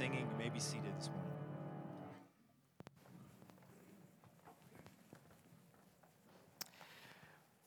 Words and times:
singing. 0.00 0.26
You 0.30 0.38
may 0.38 0.48
be 0.48 0.58
seated 0.58 0.96
this 0.98 1.10
morning. 1.10 1.30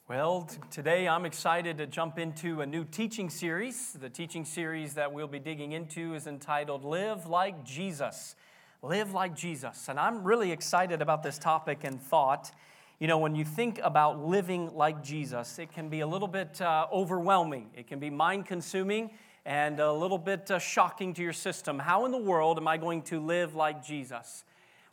Well, 0.09 0.41
t- 0.49 0.57
today 0.71 1.07
I'm 1.07 1.25
excited 1.25 1.77
to 1.77 1.85
jump 1.85 2.17
into 2.17 2.61
a 2.61 2.65
new 2.65 2.85
teaching 2.85 3.29
series. 3.29 3.93
The 3.93 4.09
teaching 4.09 4.46
series 4.46 4.96
that 4.96 5.13
we'll 5.13 5.27
be 5.27 5.38
digging 5.38 5.73
into 5.73 6.15
is 6.15 6.25
entitled 6.25 6.83
Live 6.83 7.27
Like 7.27 7.63
Jesus. 7.63 8.36
Live 8.81 9.13
like 9.13 9.36
Jesus. 9.36 9.88
And 9.88 10.00
I'm 10.00 10.23
really 10.23 10.52
excited 10.52 11.04
about 11.04 11.21
this 11.21 11.38
topic 11.38 11.84
and 11.84 12.02
thought. 12.02 12.52
You 12.97 13.05
know, 13.05 13.20
when 13.20 13.36
you 13.36 13.45
think 13.45 13.79
about 13.84 14.25
living 14.25 14.73
like 14.73 15.04
Jesus, 15.04 15.59
it 15.59 15.71
can 15.71 15.88
be 15.88 16.00
a 16.00 16.07
little 16.07 16.27
bit 16.27 16.59
uh, 16.61 16.88
overwhelming, 16.91 17.70
it 17.75 17.86
can 17.86 18.00
be 18.00 18.09
mind 18.09 18.47
consuming, 18.47 19.11
and 19.46 19.80
a 19.80 19.91
little 19.91 20.18
bit 20.18 20.50
uh, 20.50 20.59
shocking 20.59 21.14
to 21.14 21.21
your 21.21 21.34
system. 21.34 21.80
How 21.80 22.05
in 22.05 22.12
the 22.12 22.18
world 22.18 22.57
am 22.57 22.68
I 22.68 22.78
going 22.78 23.02
to 23.04 23.20
live 23.20 23.55
like 23.55 23.86
Jesus? 23.86 24.44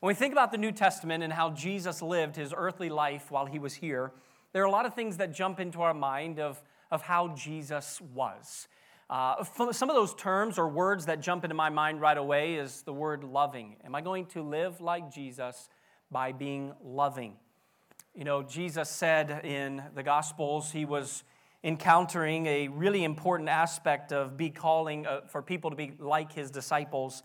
When 0.01 0.09
we 0.09 0.15
think 0.15 0.33
about 0.33 0.51
the 0.51 0.59
New 0.59 0.73
Testament 0.73 1.23
and 1.23 1.33
how 1.33 1.51
Jesus 1.51 2.02
lived 2.02 2.37
his 2.37 2.52
earthly 2.57 2.88
life 2.88 3.30
while 3.30 3.47
he 3.47 3.59
was 3.59 3.74
here, 3.74 4.12
there 4.52 4.62
are 4.62 4.66
a 4.66 4.71
lot 4.71 4.87
of 4.87 4.95
things 4.95 5.19
that 5.19 5.33
jump 5.33 5.60
into 5.60 5.83
our 5.83 5.95
mind 5.95 6.41
of, 6.41 6.62
of 6.91 7.02
how 7.02 7.29
Jesus 7.29 8.01
was. 8.15 8.66
Uh, 9.09 9.45
some 9.73 9.91
of 9.91 9.97
those 9.97 10.15
terms 10.15 10.59
or 10.59 10.69
words 10.69 11.07
that 11.07 11.21
jump 11.21 11.45
into 11.45 11.55
my 11.55 11.69
mind 11.69 12.01
right 12.01 12.16
away 12.16 12.55
is 12.55 12.82
the 12.82 12.93
word 12.93 13.24
loving. 13.24 13.77
Am 13.85 13.95
I 13.95 14.01
going 14.01 14.27
to 14.27 14.43
live 14.43 14.80
like 14.80 15.12
Jesus 15.12 15.69
by 16.10 16.32
being 16.32 16.73
loving? 16.82 17.35
You 18.15 18.24
know, 18.24 18.43
Jesus 18.43 18.88
said 18.88 19.45
in 19.45 19.82
the 19.95 20.02
Gospels 20.02 20.73
he 20.73 20.85
was 20.85 21.24
encountering 21.62 22.46
a 22.46 22.69
really 22.69 23.05
important 23.05 23.48
aspect 23.48 24.12
of 24.12 24.37
be 24.37 24.51
calling 24.51 25.06
uh, 25.06 25.20
for 25.27 25.42
people 25.42 25.70
to 25.70 25.77
be 25.77 25.92
like 25.98 26.32
his 26.32 26.51
disciples. 26.51 27.23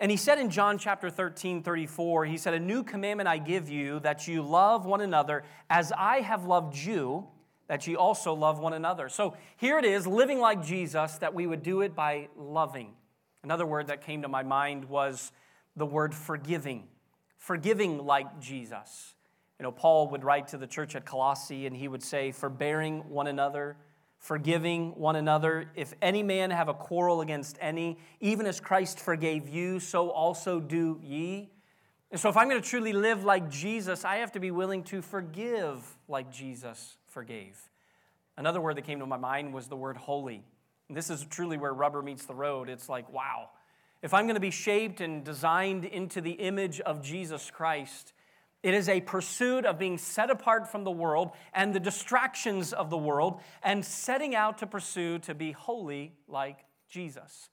And 0.00 0.10
he 0.10 0.16
said 0.16 0.38
in 0.38 0.50
John 0.50 0.78
chapter 0.78 1.10
13, 1.10 1.62
34, 1.62 2.26
he 2.26 2.36
said, 2.36 2.54
A 2.54 2.60
new 2.60 2.82
commandment 2.82 3.28
I 3.28 3.38
give 3.38 3.68
you, 3.68 4.00
that 4.00 4.28
you 4.28 4.42
love 4.42 4.84
one 4.84 5.00
another 5.00 5.44
as 5.70 5.92
I 5.92 6.20
have 6.20 6.44
loved 6.44 6.76
you, 6.76 7.28
that 7.68 7.86
you 7.86 7.96
also 7.96 8.32
love 8.34 8.58
one 8.58 8.72
another. 8.72 9.08
So 9.08 9.36
here 9.56 9.78
it 9.78 9.84
is, 9.84 10.06
living 10.06 10.38
like 10.38 10.64
Jesus, 10.64 11.18
that 11.18 11.34
we 11.34 11.46
would 11.46 11.62
do 11.62 11.80
it 11.80 11.94
by 11.94 12.28
loving. 12.36 12.94
Another 13.42 13.66
word 13.66 13.88
that 13.88 14.02
came 14.02 14.22
to 14.22 14.28
my 14.28 14.42
mind 14.42 14.86
was 14.86 15.32
the 15.76 15.86
word 15.86 16.14
forgiving. 16.14 16.84
Forgiving 17.38 18.04
like 18.04 18.40
Jesus. 18.40 19.15
You 19.58 19.64
know, 19.64 19.72
Paul 19.72 20.08
would 20.10 20.24
write 20.24 20.48
to 20.48 20.58
the 20.58 20.66
church 20.66 20.94
at 20.96 21.04
Colossae 21.04 21.66
and 21.66 21.76
he 21.76 21.88
would 21.88 22.02
say, 22.02 22.32
Forbearing 22.32 23.08
one 23.08 23.26
another 23.26 23.76
forgiving 24.18 24.92
one 24.96 25.16
another. 25.16 25.70
If 25.74 25.94
any 26.02 26.22
man 26.22 26.50
have 26.50 26.68
a 26.68 26.74
quarrel 26.74 27.20
against 27.20 27.56
any, 27.60 27.98
even 28.20 28.46
as 28.46 28.60
Christ 28.60 28.98
forgave 28.98 29.48
you, 29.48 29.78
so 29.78 30.10
also 30.10 30.60
do 30.60 31.00
ye. 31.02 31.50
And 32.10 32.20
so, 32.20 32.28
if 32.28 32.36
I'm 32.36 32.48
going 32.48 32.60
to 32.60 32.68
truly 32.68 32.92
live 32.92 33.24
like 33.24 33.50
Jesus, 33.50 34.04
I 34.04 34.16
have 34.16 34.32
to 34.32 34.40
be 34.40 34.50
willing 34.50 34.84
to 34.84 35.02
forgive 35.02 35.82
like 36.08 36.30
Jesus 36.30 36.96
forgave. 37.08 37.58
Another 38.36 38.60
word 38.60 38.76
that 38.76 38.82
came 38.82 39.00
to 39.00 39.06
my 39.06 39.16
mind 39.16 39.52
was 39.52 39.66
the 39.66 39.76
word 39.76 39.96
holy. 39.96 40.44
And 40.88 40.96
this 40.96 41.10
is 41.10 41.24
truly 41.24 41.56
where 41.56 41.72
rubber 41.72 42.02
meets 42.02 42.26
the 42.26 42.34
road. 42.34 42.68
It's 42.68 42.88
like, 42.88 43.12
wow. 43.12 43.50
If 44.02 44.14
I'm 44.14 44.26
going 44.26 44.34
to 44.34 44.40
be 44.40 44.50
shaped 44.50 45.00
and 45.00 45.24
designed 45.24 45.84
into 45.84 46.20
the 46.20 46.32
image 46.32 46.80
of 46.80 47.02
Jesus 47.02 47.50
Christ, 47.50 48.12
it 48.62 48.74
is 48.74 48.88
a 48.88 49.00
pursuit 49.00 49.64
of 49.64 49.78
being 49.78 49.98
set 49.98 50.30
apart 50.30 50.70
from 50.70 50.84
the 50.84 50.90
world 50.90 51.30
and 51.54 51.74
the 51.74 51.80
distractions 51.80 52.72
of 52.72 52.90
the 52.90 52.96
world 52.96 53.40
and 53.62 53.84
setting 53.84 54.34
out 54.34 54.58
to 54.58 54.66
pursue 54.66 55.18
to 55.20 55.34
be 55.34 55.52
holy 55.52 56.14
like 56.26 56.64
Jesus. 56.88 57.50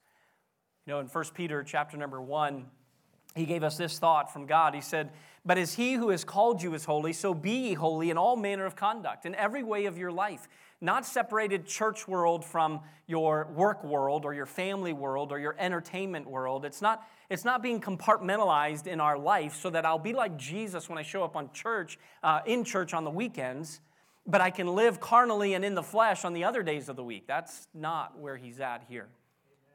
You 0.86 0.92
know, 0.92 1.00
in 1.00 1.06
1 1.06 1.24
Peter 1.34 1.62
chapter 1.62 1.96
number 1.96 2.20
1, 2.20 2.66
he 3.34 3.46
gave 3.46 3.62
us 3.62 3.76
this 3.76 3.98
thought 3.98 4.32
from 4.32 4.46
God. 4.46 4.74
He 4.74 4.80
said, 4.80 5.10
But 5.44 5.58
as 5.58 5.74
he 5.74 5.94
who 5.94 6.10
has 6.10 6.24
called 6.24 6.62
you 6.62 6.74
is 6.74 6.84
holy, 6.84 7.12
so 7.12 7.34
be 7.34 7.68
ye 7.68 7.74
holy 7.74 8.10
in 8.10 8.18
all 8.18 8.36
manner 8.36 8.64
of 8.64 8.76
conduct, 8.76 9.26
in 9.26 9.34
every 9.34 9.62
way 9.62 9.86
of 9.86 9.98
your 9.98 10.12
life 10.12 10.48
not 10.84 11.06
separated 11.06 11.66
church 11.66 12.06
world 12.06 12.44
from 12.44 12.80
your 13.06 13.48
work 13.54 13.82
world 13.82 14.24
or 14.24 14.34
your 14.34 14.46
family 14.46 14.92
world 14.92 15.32
or 15.32 15.38
your 15.38 15.56
entertainment 15.58 16.28
world. 16.28 16.64
It's 16.64 16.82
not, 16.82 17.08
it's 17.30 17.44
not 17.44 17.62
being 17.62 17.80
compartmentalized 17.80 18.86
in 18.86 19.00
our 19.00 19.18
life 19.18 19.56
so 19.56 19.70
that 19.70 19.86
I'll 19.86 19.98
be 19.98 20.12
like 20.12 20.36
Jesus 20.36 20.88
when 20.88 20.98
I 20.98 21.02
show 21.02 21.24
up 21.24 21.36
on 21.36 21.50
church, 21.52 21.98
uh, 22.22 22.40
in 22.46 22.64
church 22.64 22.92
on 22.92 23.04
the 23.04 23.10
weekends, 23.10 23.80
but 24.26 24.40
I 24.40 24.50
can 24.50 24.66
live 24.68 25.00
carnally 25.00 25.54
and 25.54 25.64
in 25.64 25.74
the 25.74 25.82
flesh 25.82 26.24
on 26.24 26.34
the 26.34 26.44
other 26.44 26.62
days 26.62 26.88
of 26.88 26.96
the 26.96 27.04
week. 27.04 27.24
That's 27.26 27.66
not 27.74 28.18
where 28.18 28.36
he's 28.36 28.60
at 28.60 28.84
here. 28.88 29.08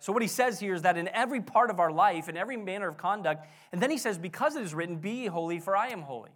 So, 0.02 0.14
what 0.14 0.22
he 0.22 0.30
says 0.30 0.60
here 0.60 0.74
is 0.74 0.84
that 0.84 0.96
in 0.96 1.10
every 1.10 1.42
part 1.42 1.70
of 1.70 1.80
our 1.80 1.92
life, 1.92 2.30
in 2.30 2.38
every 2.38 2.56
manner 2.56 2.88
of 2.88 2.98
conduct, 2.98 3.46
and 3.74 3.82
then 3.82 3.92
he 3.92 3.98
says, 3.98 4.18
Because 4.18 4.56
it 4.56 4.64
is 4.64 4.74
written, 4.74 4.96
Be 4.96 5.26
holy, 5.26 5.60
for 5.60 5.76
I 5.76 5.90
am 5.90 6.04
holy. 6.04 6.30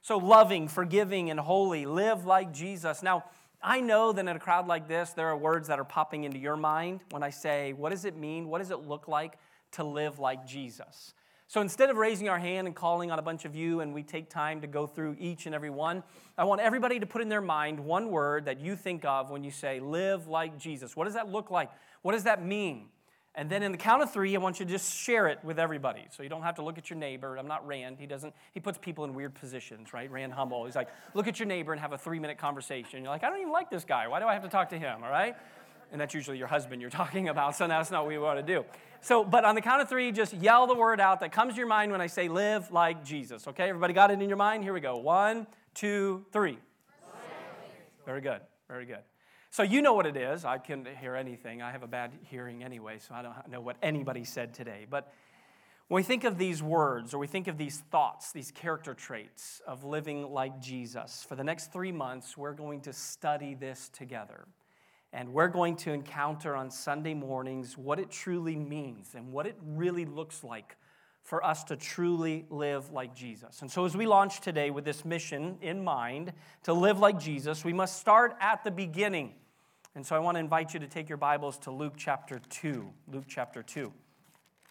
So, 0.00 0.16
loving, 0.16 0.68
forgiving, 0.68 1.28
and 1.28 1.40
holy, 1.40 1.86
live 1.86 2.24
like 2.24 2.52
Jesus. 2.52 3.02
Now, 3.02 3.24
I 3.62 3.80
know 3.80 4.12
that 4.12 4.20
in 4.20 4.28
a 4.28 4.38
crowd 4.38 4.66
like 4.66 4.88
this, 4.88 5.10
there 5.10 5.28
are 5.28 5.36
words 5.36 5.68
that 5.68 5.78
are 5.78 5.84
popping 5.84 6.24
into 6.24 6.38
your 6.38 6.56
mind 6.56 7.00
when 7.10 7.22
I 7.22 7.30
say, 7.30 7.72
What 7.74 7.90
does 7.90 8.04
it 8.04 8.16
mean? 8.16 8.48
What 8.48 8.58
does 8.58 8.70
it 8.70 8.86
look 8.88 9.06
like 9.06 9.38
to 9.72 9.84
live 9.84 10.18
like 10.18 10.46
Jesus? 10.46 11.14
So 11.46 11.60
instead 11.60 11.90
of 11.90 11.96
raising 11.96 12.28
our 12.28 12.38
hand 12.38 12.68
and 12.68 12.76
calling 12.76 13.10
on 13.10 13.18
a 13.18 13.22
bunch 13.22 13.44
of 13.44 13.56
you, 13.56 13.80
and 13.80 13.92
we 13.92 14.04
take 14.04 14.30
time 14.30 14.60
to 14.60 14.68
go 14.68 14.86
through 14.86 15.16
each 15.18 15.46
and 15.46 15.54
every 15.54 15.68
one, 15.68 16.04
I 16.38 16.44
want 16.44 16.60
everybody 16.60 17.00
to 17.00 17.06
put 17.06 17.22
in 17.22 17.28
their 17.28 17.40
mind 17.40 17.80
one 17.80 18.10
word 18.10 18.44
that 18.44 18.60
you 18.60 18.76
think 18.76 19.04
of 19.04 19.30
when 19.30 19.44
you 19.44 19.50
say, 19.50 19.78
Live 19.80 20.26
like 20.26 20.58
Jesus. 20.58 20.96
What 20.96 21.04
does 21.04 21.14
that 21.14 21.28
look 21.28 21.50
like? 21.50 21.70
What 22.02 22.12
does 22.12 22.24
that 22.24 22.44
mean? 22.44 22.86
And 23.36 23.48
then 23.48 23.62
in 23.62 23.70
the 23.70 23.78
count 23.78 24.02
of 24.02 24.12
three, 24.12 24.34
I 24.34 24.38
want 24.38 24.58
you 24.58 24.66
to 24.66 24.70
just 24.70 24.92
share 24.92 25.28
it 25.28 25.38
with 25.44 25.58
everybody. 25.58 26.06
So 26.10 26.24
you 26.24 26.28
don't 26.28 26.42
have 26.42 26.56
to 26.56 26.62
look 26.62 26.78
at 26.78 26.90
your 26.90 26.98
neighbor. 26.98 27.36
I'm 27.36 27.46
not 27.46 27.64
Rand. 27.64 27.98
He 28.00 28.06
doesn't, 28.06 28.34
he 28.52 28.58
puts 28.58 28.76
people 28.76 29.04
in 29.04 29.14
weird 29.14 29.34
positions, 29.34 29.92
right? 29.92 30.10
Rand 30.10 30.32
Hummel. 30.32 30.64
He's 30.64 30.74
like, 30.74 30.88
look 31.14 31.28
at 31.28 31.38
your 31.38 31.46
neighbor 31.46 31.70
and 31.72 31.80
have 31.80 31.92
a 31.92 31.98
three 31.98 32.18
minute 32.18 32.38
conversation. 32.38 33.02
You're 33.02 33.12
like, 33.12 33.22
I 33.22 33.30
don't 33.30 33.38
even 33.38 33.52
like 33.52 33.70
this 33.70 33.84
guy. 33.84 34.08
Why 34.08 34.18
do 34.18 34.26
I 34.26 34.32
have 34.32 34.42
to 34.42 34.48
talk 34.48 34.70
to 34.70 34.78
him? 34.78 35.04
All 35.04 35.10
right? 35.10 35.36
And 35.92 36.00
that's 36.00 36.12
usually 36.12 36.38
your 36.38 36.48
husband 36.48 36.80
you're 36.80 36.90
talking 37.02 37.28
about, 37.28 37.54
so 37.54 37.68
that's 37.68 37.90
not 37.90 38.02
what 38.02 38.08
we 38.08 38.18
want 38.18 38.44
to 38.44 38.54
do. 38.54 38.64
So, 39.00 39.24
but 39.24 39.44
on 39.44 39.54
the 39.54 39.62
count 39.62 39.80
of 39.80 39.88
three, 39.88 40.10
just 40.12 40.34
yell 40.34 40.66
the 40.66 40.74
word 40.74 41.00
out 41.00 41.20
that 41.20 41.32
comes 41.32 41.54
to 41.54 41.58
your 41.58 41.68
mind 41.68 41.92
when 41.92 42.00
I 42.00 42.06
say 42.08 42.28
live 42.28 42.70
like 42.72 43.04
Jesus. 43.04 43.46
Okay, 43.48 43.68
everybody 43.68 43.94
got 43.94 44.10
it 44.10 44.20
in 44.20 44.28
your 44.28 44.36
mind? 44.36 44.64
Here 44.64 44.74
we 44.74 44.80
go. 44.80 44.96
One, 44.96 45.46
two, 45.74 46.26
three. 46.32 46.58
Very 48.04 48.20
good. 48.20 48.40
Very 48.68 48.86
good. 48.86 49.02
So 49.52 49.64
you 49.64 49.82
know 49.82 49.94
what 49.94 50.06
it 50.06 50.16
is. 50.16 50.44
I 50.44 50.58
can 50.58 50.86
hear 51.00 51.16
anything. 51.16 51.60
I 51.60 51.72
have 51.72 51.82
a 51.82 51.88
bad 51.88 52.12
hearing 52.22 52.62
anyway, 52.62 52.98
so 53.00 53.14
I 53.14 53.22
don't 53.22 53.34
know 53.50 53.60
what 53.60 53.76
anybody 53.82 54.22
said 54.22 54.54
today. 54.54 54.86
But 54.88 55.12
when 55.88 55.96
we 55.96 56.02
think 56.04 56.22
of 56.22 56.38
these 56.38 56.62
words 56.62 57.12
or 57.12 57.18
we 57.18 57.26
think 57.26 57.48
of 57.48 57.58
these 57.58 57.82
thoughts, 57.90 58.30
these 58.30 58.52
character 58.52 58.94
traits 58.94 59.60
of 59.66 59.82
living 59.82 60.30
like 60.30 60.60
Jesus, 60.60 61.26
for 61.28 61.34
the 61.34 61.42
next 61.42 61.72
three 61.72 61.90
months, 61.90 62.36
we're 62.36 62.52
going 62.52 62.80
to 62.82 62.92
study 62.92 63.54
this 63.54 63.88
together. 63.88 64.46
And 65.12 65.32
we're 65.32 65.48
going 65.48 65.74
to 65.78 65.90
encounter 65.90 66.54
on 66.54 66.70
Sunday 66.70 67.14
mornings 67.14 67.76
what 67.76 67.98
it 67.98 68.08
truly 68.08 68.54
means 68.54 69.16
and 69.16 69.32
what 69.32 69.48
it 69.48 69.56
really 69.64 70.04
looks 70.04 70.44
like 70.44 70.76
for 71.24 71.44
us 71.44 71.64
to 71.64 71.76
truly 71.76 72.46
live 72.50 72.92
like 72.92 73.16
Jesus. 73.16 73.62
And 73.62 73.70
so, 73.70 73.84
as 73.84 73.96
we 73.96 74.06
launch 74.06 74.40
today 74.40 74.70
with 74.70 74.84
this 74.84 75.04
mission 75.04 75.58
in 75.60 75.82
mind 75.82 76.32
to 76.62 76.72
live 76.72 77.00
like 77.00 77.18
Jesus, 77.18 77.64
we 77.64 77.72
must 77.72 77.98
start 77.98 78.36
at 78.40 78.62
the 78.62 78.70
beginning. 78.70 79.34
And 79.96 80.06
so 80.06 80.14
I 80.14 80.20
want 80.20 80.36
to 80.36 80.38
invite 80.38 80.72
you 80.72 80.78
to 80.78 80.86
take 80.86 81.08
your 81.08 81.18
Bibles 81.18 81.58
to 81.58 81.72
Luke 81.72 81.94
chapter 81.96 82.40
2. 82.48 82.88
Luke 83.08 83.24
chapter 83.26 83.60
2. 83.60 83.92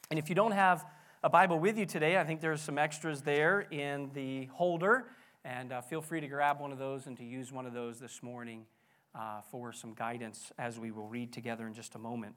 And 0.10 0.18
if 0.18 0.30
you 0.30 0.36
don't 0.36 0.54
have 0.54 0.86
a 1.22 1.30
Bible 1.30 1.60
with 1.60 1.78
you 1.78 1.86
today, 1.86 2.18
I 2.18 2.24
think 2.24 2.40
there's 2.40 2.62
some 2.62 2.78
extras 2.78 3.22
there 3.22 3.60
in 3.70 4.12
the 4.14 4.46
holder. 4.46 5.08
And 5.44 5.74
uh, 5.74 5.82
feel 5.82 6.02
free 6.02 6.22
to 6.22 6.28
grab 6.30 6.62
one 6.62 6.72
of 6.72 6.78
those 6.78 7.06
and 7.06 7.18
to 7.18 7.26
use 7.26 7.52
one 7.52 7.66
of 7.66 7.74
those 7.74 8.00
this 8.00 8.24
morning 8.24 8.66
uh, 9.14 9.42
for 9.52 9.74
some 9.74 9.94
guidance 9.94 10.54
as 10.58 10.80
we 10.80 10.90
will 10.90 11.08
read 11.08 11.34
together 11.34 11.68
in 11.68 11.74
just 11.74 11.96
a 11.96 12.00
moment. 12.00 12.36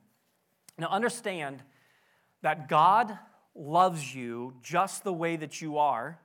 Now, 0.76 0.88
understand 0.88 1.62
that 2.42 2.68
God 2.68 3.16
loves 3.54 4.12
you 4.12 4.54
just 4.60 5.04
the 5.04 5.12
way 5.12 5.36
that 5.36 5.62
you 5.62 5.78
are, 5.78 6.18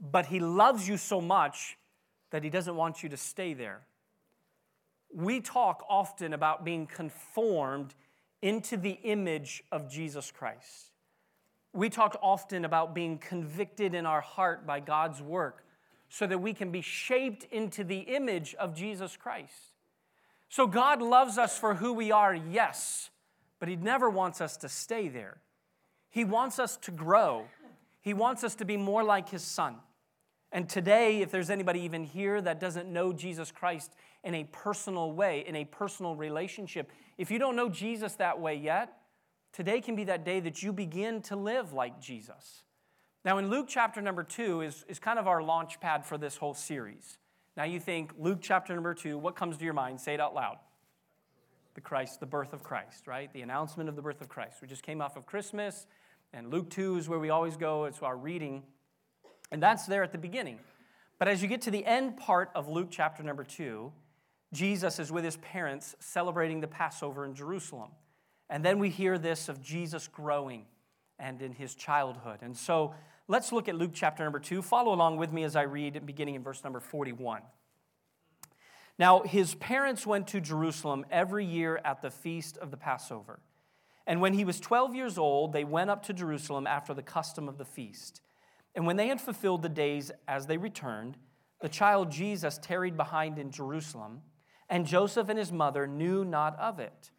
but 0.00 0.24
He 0.24 0.40
loves 0.40 0.88
you 0.88 0.96
so 0.96 1.20
much 1.20 1.76
that 2.30 2.42
He 2.42 2.48
doesn't 2.48 2.76
want 2.76 3.02
you 3.02 3.10
to 3.10 3.18
stay 3.18 3.52
there 3.52 3.82
we 5.14 5.40
talk 5.40 5.84
often 5.88 6.32
about 6.32 6.64
being 6.64 6.86
conformed 6.86 7.94
into 8.42 8.76
the 8.76 8.98
image 9.02 9.62
of 9.70 9.90
Jesus 9.90 10.30
Christ. 10.30 10.92
We 11.72 11.88
talk 11.88 12.18
often 12.22 12.64
about 12.64 12.94
being 12.94 13.18
convicted 13.18 13.94
in 13.94 14.06
our 14.06 14.20
heart 14.20 14.66
by 14.66 14.80
God's 14.80 15.22
work 15.22 15.64
so 16.08 16.26
that 16.26 16.38
we 16.38 16.52
can 16.52 16.72
be 16.72 16.80
shaped 16.80 17.44
into 17.52 17.84
the 17.84 18.00
image 18.00 18.54
of 18.56 18.74
Jesus 18.74 19.16
Christ. 19.16 19.74
So 20.48 20.66
God 20.66 21.00
loves 21.00 21.38
us 21.38 21.56
for 21.56 21.74
who 21.74 21.92
we 21.92 22.10
are, 22.10 22.34
yes, 22.34 23.10
but 23.60 23.68
He 23.68 23.76
never 23.76 24.10
wants 24.10 24.40
us 24.40 24.56
to 24.58 24.68
stay 24.68 25.08
there. 25.08 25.38
He 26.08 26.24
wants 26.24 26.58
us 26.58 26.76
to 26.78 26.90
grow, 26.90 27.46
He 28.00 28.14
wants 28.14 28.42
us 28.42 28.56
to 28.56 28.64
be 28.64 28.76
more 28.76 29.04
like 29.04 29.28
His 29.28 29.42
Son. 29.42 29.76
And 30.52 30.68
today, 30.68 31.20
if 31.20 31.30
there's 31.30 31.50
anybody 31.50 31.80
even 31.82 32.02
here 32.02 32.40
that 32.40 32.58
doesn't 32.58 32.92
know 32.92 33.12
Jesus 33.12 33.52
Christ 33.52 33.94
in 34.24 34.34
a 34.34 34.44
personal 34.44 35.12
way, 35.12 35.44
in 35.46 35.56
a 35.56 35.64
personal 35.64 36.14
relationship, 36.14 36.90
if 37.18 37.30
you 37.30 37.38
don't 37.38 37.56
know 37.56 37.68
Jesus 37.68 38.14
that 38.14 38.40
way 38.40 38.54
yet, 38.54 38.92
today 39.52 39.80
can 39.80 39.96
be 39.96 40.04
that 40.04 40.24
day 40.24 40.40
that 40.40 40.62
you 40.62 40.72
begin 40.72 41.22
to 41.22 41.36
live 41.36 41.72
like 41.72 42.00
Jesus. 42.00 42.62
Now, 43.24 43.38
in 43.38 43.50
Luke 43.50 43.66
chapter 43.68 44.00
number 44.00 44.22
two 44.22 44.62
is, 44.62 44.84
is 44.88 44.98
kind 44.98 45.18
of 45.18 45.26
our 45.26 45.42
launch 45.42 45.80
pad 45.80 46.04
for 46.06 46.16
this 46.16 46.36
whole 46.36 46.54
series. 46.54 47.18
Now, 47.56 47.64
you 47.64 47.80
think 47.80 48.12
Luke 48.18 48.38
chapter 48.40 48.74
number 48.74 48.94
two, 48.94 49.18
what 49.18 49.36
comes 49.36 49.58
to 49.58 49.64
your 49.64 49.74
mind? 49.74 50.00
Say 50.00 50.14
it 50.14 50.20
out 50.20 50.34
loud. 50.34 50.56
The 51.74 51.80
Christ, 51.80 52.20
the 52.20 52.26
birth 52.26 52.52
of 52.52 52.62
Christ, 52.62 53.06
right? 53.06 53.32
The 53.32 53.42
announcement 53.42 53.88
of 53.88 53.96
the 53.96 54.02
birth 54.02 54.20
of 54.20 54.28
Christ. 54.28 54.62
We 54.62 54.68
just 54.68 54.82
came 54.82 55.00
off 55.02 55.16
of 55.16 55.26
Christmas, 55.26 55.86
and 56.32 56.50
Luke 56.50 56.70
2 56.70 56.96
is 56.96 57.08
where 57.08 57.18
we 57.18 57.30
always 57.30 57.56
go. 57.56 57.84
It's 57.84 58.00
our 58.00 58.16
reading. 58.16 58.62
And 59.52 59.62
that's 59.62 59.86
there 59.86 60.02
at 60.02 60.12
the 60.12 60.18
beginning. 60.18 60.58
But 61.18 61.28
as 61.28 61.42
you 61.42 61.48
get 61.48 61.60
to 61.62 61.70
the 61.70 61.84
end 61.84 62.16
part 62.16 62.50
of 62.54 62.68
Luke 62.68 62.88
chapter 62.90 63.22
number 63.22 63.44
2, 63.44 63.92
Jesus 64.52 64.98
is 64.98 65.12
with 65.12 65.24
his 65.24 65.36
parents 65.36 65.94
celebrating 66.00 66.60
the 66.60 66.66
Passover 66.66 67.24
in 67.24 67.34
Jerusalem. 67.34 67.90
And 68.48 68.64
then 68.64 68.78
we 68.78 68.90
hear 68.90 69.16
this 69.16 69.48
of 69.48 69.62
Jesus 69.62 70.08
growing 70.08 70.66
and 71.18 71.40
in 71.40 71.52
his 71.52 71.74
childhood. 71.74 72.40
And 72.42 72.56
so 72.56 72.94
let's 73.28 73.52
look 73.52 73.68
at 73.68 73.76
Luke 73.76 73.92
chapter 73.94 74.24
number 74.24 74.40
2. 74.40 74.62
Follow 74.62 74.92
along 74.92 75.18
with 75.18 75.32
me 75.32 75.44
as 75.44 75.54
I 75.54 75.62
read, 75.62 76.04
beginning 76.04 76.34
in 76.34 76.42
verse 76.42 76.64
number 76.64 76.80
41. 76.80 77.42
Now, 78.98 79.22
his 79.22 79.54
parents 79.54 80.06
went 80.06 80.26
to 80.28 80.40
Jerusalem 80.40 81.06
every 81.10 81.44
year 81.44 81.80
at 81.84 82.02
the 82.02 82.10
feast 82.10 82.58
of 82.58 82.70
the 82.70 82.76
Passover. 82.76 83.40
And 84.06 84.20
when 84.20 84.34
he 84.34 84.44
was 84.44 84.58
12 84.58 84.94
years 84.94 85.16
old, 85.16 85.52
they 85.52 85.64
went 85.64 85.90
up 85.90 86.04
to 86.06 86.12
Jerusalem 86.12 86.66
after 86.66 86.92
the 86.92 87.02
custom 87.02 87.48
of 87.48 87.56
the 87.56 87.64
feast. 87.64 88.20
And 88.74 88.86
when 88.86 88.96
they 88.96 89.08
had 89.08 89.20
fulfilled 89.20 89.62
the 89.62 89.68
days 89.68 90.10
as 90.26 90.46
they 90.46 90.58
returned, 90.58 91.16
the 91.60 91.68
child 91.68 92.10
Jesus 92.10 92.58
tarried 92.58 92.96
behind 92.96 93.38
in 93.38 93.50
Jerusalem, 93.50 94.22
and 94.70 94.86
Joseph 94.86 95.28
and 95.28 95.38
his 95.38 95.52
mother 95.52 95.86
knew 95.86 96.24
not 96.24 96.58
of 96.58 96.78
it. 96.78 97.10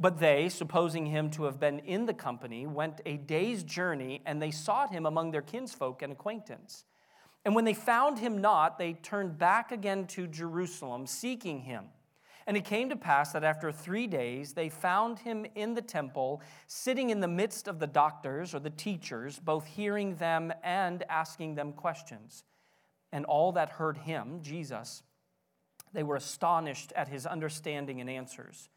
But 0.00 0.18
they, 0.18 0.48
supposing 0.48 1.06
him 1.06 1.30
to 1.32 1.44
have 1.44 1.60
been 1.60 1.78
in 1.80 2.06
the 2.06 2.14
company, 2.14 2.66
went 2.66 3.00
a 3.06 3.16
day's 3.16 3.62
journey, 3.62 4.22
and 4.26 4.42
they 4.42 4.50
sought 4.50 4.90
him 4.90 5.06
among 5.06 5.30
their 5.30 5.42
kinsfolk 5.42 6.02
and 6.02 6.10
acquaintance. 6.10 6.84
And 7.44 7.54
when 7.54 7.64
they 7.64 7.74
found 7.74 8.18
him 8.18 8.40
not, 8.40 8.78
they 8.78 8.94
turned 8.94 9.38
back 9.38 9.70
again 9.70 10.06
to 10.08 10.26
Jerusalem, 10.26 11.06
seeking 11.06 11.60
him. 11.60 11.84
And 12.46 12.56
it 12.56 12.64
came 12.64 12.88
to 12.88 12.96
pass 12.96 13.32
that 13.32 13.44
after 13.44 13.70
three 13.70 14.06
days 14.06 14.52
they 14.52 14.68
found 14.68 15.20
him 15.20 15.46
in 15.54 15.74
the 15.74 15.82
temple, 15.82 16.42
sitting 16.66 17.10
in 17.10 17.20
the 17.20 17.28
midst 17.28 17.68
of 17.68 17.78
the 17.78 17.86
doctors 17.86 18.54
or 18.54 18.60
the 18.60 18.70
teachers, 18.70 19.38
both 19.38 19.66
hearing 19.66 20.16
them 20.16 20.52
and 20.62 21.04
asking 21.08 21.54
them 21.54 21.72
questions. 21.72 22.44
And 23.12 23.24
all 23.24 23.52
that 23.52 23.70
heard 23.70 23.98
him, 23.98 24.40
Jesus, 24.42 25.02
they 25.94 26.02
were 26.02 26.16
astonished 26.16 26.92
at 26.94 27.08
his 27.08 27.24
understanding 27.24 28.00
and 28.00 28.10
answers. 28.10 28.68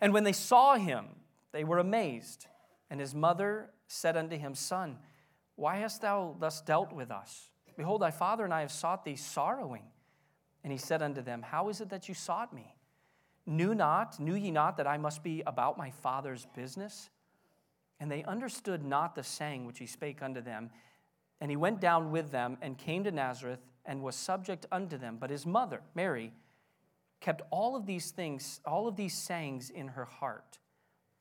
And 0.00 0.12
when 0.12 0.24
they 0.24 0.32
saw 0.32 0.76
him, 0.76 1.06
they 1.52 1.64
were 1.64 1.78
amazed. 1.78 2.46
And 2.90 3.00
his 3.00 3.14
mother 3.14 3.70
said 3.88 4.16
unto 4.16 4.36
him, 4.36 4.54
Son, 4.54 4.98
why 5.56 5.78
hast 5.78 6.02
thou 6.02 6.36
thus 6.38 6.60
dealt 6.60 6.92
with 6.92 7.10
us? 7.10 7.50
Behold, 7.76 8.02
thy 8.02 8.10
father 8.10 8.44
and 8.44 8.54
I 8.54 8.60
have 8.60 8.70
sought 8.70 9.04
thee 9.04 9.16
sorrowing. 9.16 9.84
And 10.62 10.72
he 10.72 10.78
said 10.78 11.02
unto 11.02 11.22
them, 11.22 11.42
How 11.42 11.68
is 11.68 11.80
it 11.80 11.88
that 11.90 12.08
you 12.08 12.14
sought 12.14 12.52
me? 12.52 12.74
Knew 13.46 13.74
not, 13.74 14.20
knew 14.20 14.34
ye 14.34 14.50
not 14.50 14.76
that 14.76 14.86
I 14.86 14.98
must 14.98 15.22
be 15.22 15.42
about 15.46 15.78
my 15.78 15.90
father's 15.90 16.46
business? 16.54 17.10
And 17.98 18.10
they 18.10 18.22
understood 18.24 18.84
not 18.84 19.14
the 19.14 19.22
saying 19.22 19.66
which 19.66 19.78
he 19.78 19.86
spake 19.86 20.22
unto 20.22 20.40
them. 20.40 20.70
And 21.40 21.50
he 21.50 21.56
went 21.56 21.80
down 21.80 22.10
with 22.10 22.30
them 22.30 22.58
and 22.60 22.76
came 22.76 23.04
to 23.04 23.10
Nazareth 23.10 23.60
and 23.86 24.02
was 24.02 24.14
subject 24.14 24.66
unto 24.70 24.98
them. 24.98 25.16
But 25.18 25.30
his 25.30 25.46
mother, 25.46 25.80
Mary, 25.94 26.32
kept 27.20 27.42
all 27.50 27.76
of 27.76 27.86
these 27.86 28.10
things, 28.10 28.60
all 28.64 28.88
of 28.88 28.96
these 28.96 29.14
sayings 29.14 29.70
in 29.70 29.88
her 29.88 30.04
heart. 30.04 30.58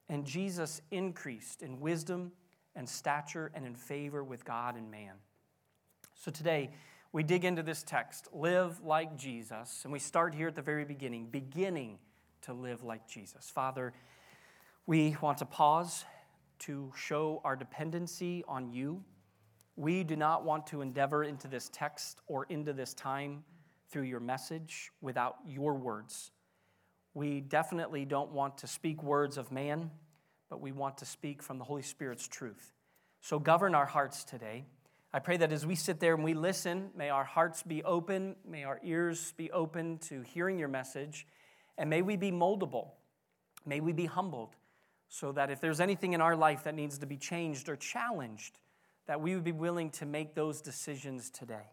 And 0.07 0.25
Jesus 0.25 0.81
increased 0.91 1.61
in 1.61 1.79
wisdom 1.79 2.31
and 2.75 2.87
stature 2.87 3.51
and 3.53 3.65
in 3.65 3.75
favor 3.75 4.23
with 4.23 4.45
God 4.45 4.75
and 4.75 4.89
man. 4.89 5.15
So 6.15 6.31
today, 6.31 6.71
we 7.11 7.23
dig 7.23 7.43
into 7.43 7.63
this 7.63 7.81
text, 7.81 8.27
live 8.33 8.83
like 8.83 9.17
Jesus, 9.17 9.81
and 9.83 9.91
we 9.91 9.99
start 9.99 10.33
here 10.33 10.47
at 10.47 10.55
the 10.55 10.61
very 10.61 10.85
beginning, 10.85 11.27
beginning 11.31 11.97
to 12.41 12.53
live 12.53 12.83
like 12.83 13.07
Jesus. 13.07 13.49
Father, 13.49 13.93
we 14.85 15.17
want 15.21 15.39
to 15.39 15.45
pause 15.45 16.05
to 16.59 16.91
show 16.95 17.41
our 17.43 17.55
dependency 17.55 18.43
on 18.47 18.71
you. 18.71 19.03
We 19.75 20.03
do 20.03 20.15
not 20.15 20.45
want 20.45 20.67
to 20.67 20.81
endeavor 20.81 21.23
into 21.23 21.47
this 21.47 21.69
text 21.73 22.21
or 22.27 22.45
into 22.49 22.73
this 22.73 22.93
time 22.93 23.43
through 23.89 24.03
your 24.03 24.19
message 24.19 24.91
without 25.01 25.37
your 25.45 25.73
words. 25.75 26.31
We 27.13 27.41
definitely 27.41 28.05
don't 28.05 28.31
want 28.31 28.59
to 28.59 28.67
speak 28.67 29.01
words 29.03 29.37
of 29.37 29.51
man, 29.51 29.91
but 30.49 30.61
we 30.61 30.71
want 30.71 30.97
to 30.99 31.05
speak 31.05 31.41
from 31.41 31.57
the 31.57 31.63
Holy 31.63 31.81
Spirit's 31.81 32.27
truth. 32.27 32.73
So 33.21 33.39
govern 33.39 33.75
our 33.75 33.85
hearts 33.85 34.23
today. 34.23 34.65
I 35.11 35.19
pray 35.19 35.37
that 35.37 35.51
as 35.51 35.65
we 35.65 35.75
sit 35.75 35.99
there 35.99 36.13
and 36.13 36.23
we 36.23 36.33
listen, 36.33 36.91
may 36.95 37.09
our 37.09 37.23
hearts 37.23 37.63
be 37.63 37.83
open, 37.83 38.35
may 38.47 38.63
our 38.63 38.79
ears 38.83 39.33
be 39.37 39.51
open 39.51 39.97
to 40.09 40.21
hearing 40.21 40.59
your 40.59 40.67
message 40.67 41.25
and 41.77 41.89
may 41.89 42.01
we 42.01 42.15
be 42.15 42.31
moldable. 42.31 42.91
May 43.65 43.79
we 43.79 43.93
be 43.93 44.05
humbled 44.05 44.55
so 45.07 45.31
that 45.31 45.49
if 45.49 45.59
there's 45.59 45.79
anything 45.79 46.13
in 46.13 46.21
our 46.21 46.35
life 46.35 46.63
that 46.65 46.75
needs 46.75 46.99
to 46.99 47.07
be 47.07 47.17
changed 47.17 47.69
or 47.69 47.75
challenged, 47.75 48.59
that 49.07 49.19
we 49.19 49.33
would 49.33 49.43
be 49.43 49.51
willing 49.51 49.89
to 49.89 50.05
make 50.05 50.35
those 50.35 50.61
decisions 50.61 51.31
today. 51.31 51.65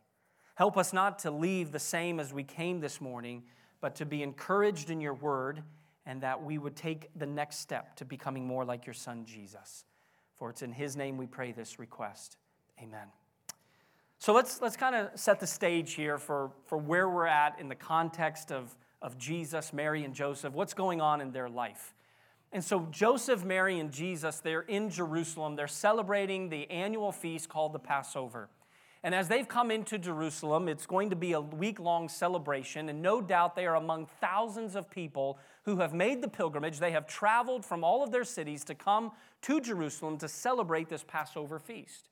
Help 0.57 0.77
us 0.77 0.93
not 0.93 1.21
to 1.21 1.31
leave 1.31 1.73
the 1.73 1.79
same 1.79 2.21
as 2.21 2.35
we 2.35 2.43
came 2.43 2.81
this 2.81 3.01
morning, 3.01 3.45
but 3.81 3.95
to 3.95 4.05
be 4.05 4.23
encouraged 4.23 4.91
in 4.91 5.01
your 5.01 5.15
word 5.15 5.63
and 6.05 6.21
that 6.23 6.43
we 6.43 6.59
would 6.59 6.77
take 6.77 7.09
the 7.17 7.27
next 7.27 7.61
step 7.61 7.95
to 7.97 8.05
becoming 8.05 8.47
more 8.47 8.65
like 8.65 8.85
your 8.85 8.95
son 8.95 9.25
Jesus. 9.25 9.85
For 10.35 10.51
it's 10.51 10.63
in 10.63 10.73
his 10.73 10.97
name 10.97 11.17
we 11.17 11.27
pray 11.27 11.53
this 11.53 11.79
request. 11.79 12.37
Amen. 12.83 13.07
So 14.19 14.33
let's, 14.33 14.61
let's 14.61 14.77
kind 14.77 14.95
of 14.95 15.11
set 15.15 15.41
the 15.41 15.47
stage 15.47 15.95
here 15.95 16.19
for, 16.19 16.51
for 16.67 16.77
where 16.79 17.09
we're 17.09 17.27
at 17.27 17.61
in 17.61 17.69
the 17.69 17.75
context 17.75 18.51
of 18.51 18.77
of 19.03 19.19
Jesus, 19.19 19.73
Mary, 19.73 20.05
and 20.05 20.15
Joseph, 20.15 20.53
what's 20.53 20.75
going 20.75 21.01
on 21.01 21.21
in 21.21 21.31
their 21.33 21.49
life. 21.49 21.95
And 22.53 22.65
so, 22.65 22.89
Joseph, 22.91 23.45
Mary, 23.45 23.79
and 23.79 23.93
Jesus, 23.93 24.41
they're 24.41 24.63
in 24.63 24.89
Jerusalem. 24.89 25.57
They're 25.57 25.69
celebrating 25.69 26.49
the 26.49 26.71
annual 26.71 27.13
feast 27.13 27.49
called 27.49 27.73
the 27.73 27.79
Passover. 27.79 28.49
And 29.07 29.15
as 29.15 29.29
they've 29.29 29.47
come 29.47 29.71
into 29.71 29.99
Jerusalem, 29.99 30.69
it's 30.69 30.85
going 30.85 31.11
to 31.11 31.17
be 31.17 31.35
a 31.35 31.41
week 31.41 31.79
long 31.79 32.09
celebration. 32.09 32.89
And 32.89 33.01
no 33.01 33.21
doubt 33.21 33.55
they 33.55 33.65
are 33.65 33.77
among 33.77 34.07
thousands 34.21 34.75
of 34.75 34.91
people 34.91 35.39
who 35.65 35.77
have 35.77 35.95
made 35.95 36.23
the 36.23 36.29
pilgrimage. 36.29 36.81
They 36.81 36.91
have 36.91 37.07
traveled 37.07 37.65
from 37.65 37.85
all 37.85 38.03
of 38.03 38.11
their 38.11 38.25
cities 38.25 38.65
to 38.65 38.75
come 38.75 39.13
to 39.43 39.61
Jerusalem 39.61 40.19
to 40.19 40.29
celebrate 40.29 40.89
this 40.89 41.05
Passover 41.07 41.61
feast. 41.61 42.09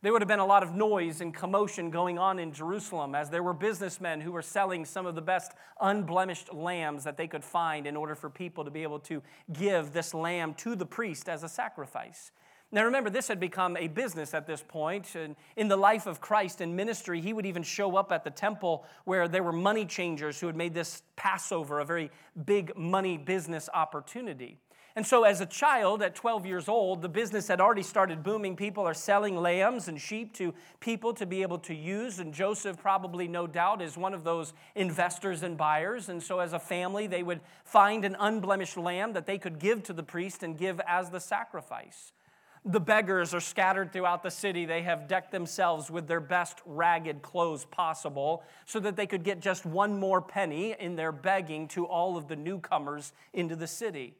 There 0.00 0.10
would 0.10 0.22
have 0.22 0.28
been 0.28 0.38
a 0.38 0.46
lot 0.46 0.62
of 0.62 0.74
noise 0.74 1.20
and 1.20 1.34
commotion 1.34 1.90
going 1.90 2.18
on 2.18 2.38
in 2.38 2.50
Jerusalem 2.50 3.14
as 3.14 3.28
there 3.28 3.42
were 3.42 3.52
businessmen 3.52 4.22
who 4.22 4.32
were 4.32 4.40
selling 4.40 4.86
some 4.86 5.04
of 5.04 5.14
the 5.14 5.20
best 5.20 5.52
unblemished 5.82 6.54
lambs 6.54 7.04
that 7.04 7.18
they 7.18 7.26
could 7.26 7.44
find 7.44 7.86
in 7.86 7.94
order 7.94 8.14
for 8.14 8.30
people 8.30 8.64
to 8.64 8.70
be 8.70 8.84
able 8.84 9.00
to 9.00 9.22
give 9.52 9.92
this 9.92 10.14
lamb 10.14 10.54
to 10.54 10.74
the 10.74 10.86
priest 10.86 11.28
as 11.28 11.42
a 11.42 11.48
sacrifice. 11.48 12.30
Now 12.70 12.84
remember, 12.84 13.08
this 13.08 13.28
had 13.28 13.40
become 13.40 13.78
a 13.78 13.88
business 13.88 14.34
at 14.34 14.46
this 14.46 14.62
point. 14.66 15.14
And 15.14 15.36
in 15.56 15.68
the 15.68 15.76
life 15.76 16.06
of 16.06 16.20
Christ 16.20 16.60
in 16.60 16.76
ministry, 16.76 17.20
he 17.20 17.32
would 17.32 17.46
even 17.46 17.62
show 17.62 17.96
up 17.96 18.12
at 18.12 18.24
the 18.24 18.30
temple 18.30 18.84
where 19.04 19.26
there 19.26 19.42
were 19.42 19.52
money 19.52 19.86
changers 19.86 20.38
who 20.38 20.46
had 20.46 20.56
made 20.56 20.74
this 20.74 21.02
Passover 21.16 21.80
a 21.80 21.84
very 21.84 22.10
big 22.44 22.76
money 22.76 23.16
business 23.16 23.70
opportunity. 23.72 24.58
And 24.96 25.06
so, 25.06 25.22
as 25.22 25.40
a 25.40 25.46
child 25.46 26.02
at 26.02 26.16
12 26.16 26.44
years 26.44 26.68
old, 26.68 27.02
the 27.02 27.08
business 27.08 27.46
had 27.46 27.60
already 27.60 27.84
started 27.84 28.24
booming. 28.24 28.56
People 28.56 28.84
are 28.84 28.94
selling 28.94 29.36
lambs 29.36 29.86
and 29.86 29.98
sheep 29.98 30.34
to 30.34 30.52
people 30.80 31.14
to 31.14 31.24
be 31.24 31.42
able 31.42 31.58
to 31.60 31.74
use. 31.74 32.18
And 32.18 32.34
Joseph, 32.34 32.78
probably 32.78 33.28
no 33.28 33.46
doubt, 33.46 33.80
is 33.80 33.96
one 33.96 34.12
of 34.12 34.24
those 34.24 34.54
investors 34.74 35.44
and 35.44 35.56
buyers. 35.56 36.08
And 36.08 36.20
so, 36.20 36.40
as 36.40 36.52
a 36.52 36.58
family, 36.58 37.06
they 37.06 37.22
would 37.22 37.40
find 37.64 38.04
an 38.04 38.16
unblemished 38.18 38.76
lamb 38.76 39.12
that 39.12 39.24
they 39.24 39.38
could 39.38 39.60
give 39.60 39.84
to 39.84 39.92
the 39.92 40.02
priest 40.02 40.42
and 40.42 40.58
give 40.58 40.80
as 40.84 41.10
the 41.10 41.20
sacrifice. 41.20 42.12
The 42.64 42.80
beggars 42.80 43.34
are 43.34 43.40
scattered 43.40 43.92
throughout 43.92 44.22
the 44.22 44.30
city. 44.30 44.64
They 44.64 44.82
have 44.82 45.08
decked 45.08 45.30
themselves 45.30 45.90
with 45.90 46.06
their 46.06 46.20
best 46.20 46.60
ragged 46.66 47.22
clothes 47.22 47.64
possible 47.64 48.42
so 48.66 48.80
that 48.80 48.96
they 48.96 49.06
could 49.06 49.22
get 49.22 49.40
just 49.40 49.64
one 49.64 49.98
more 49.98 50.20
penny 50.20 50.74
in 50.78 50.96
their 50.96 51.12
begging 51.12 51.68
to 51.68 51.86
all 51.86 52.16
of 52.16 52.28
the 52.28 52.36
newcomers 52.36 53.12
into 53.32 53.56
the 53.56 53.66
city. 53.66 54.14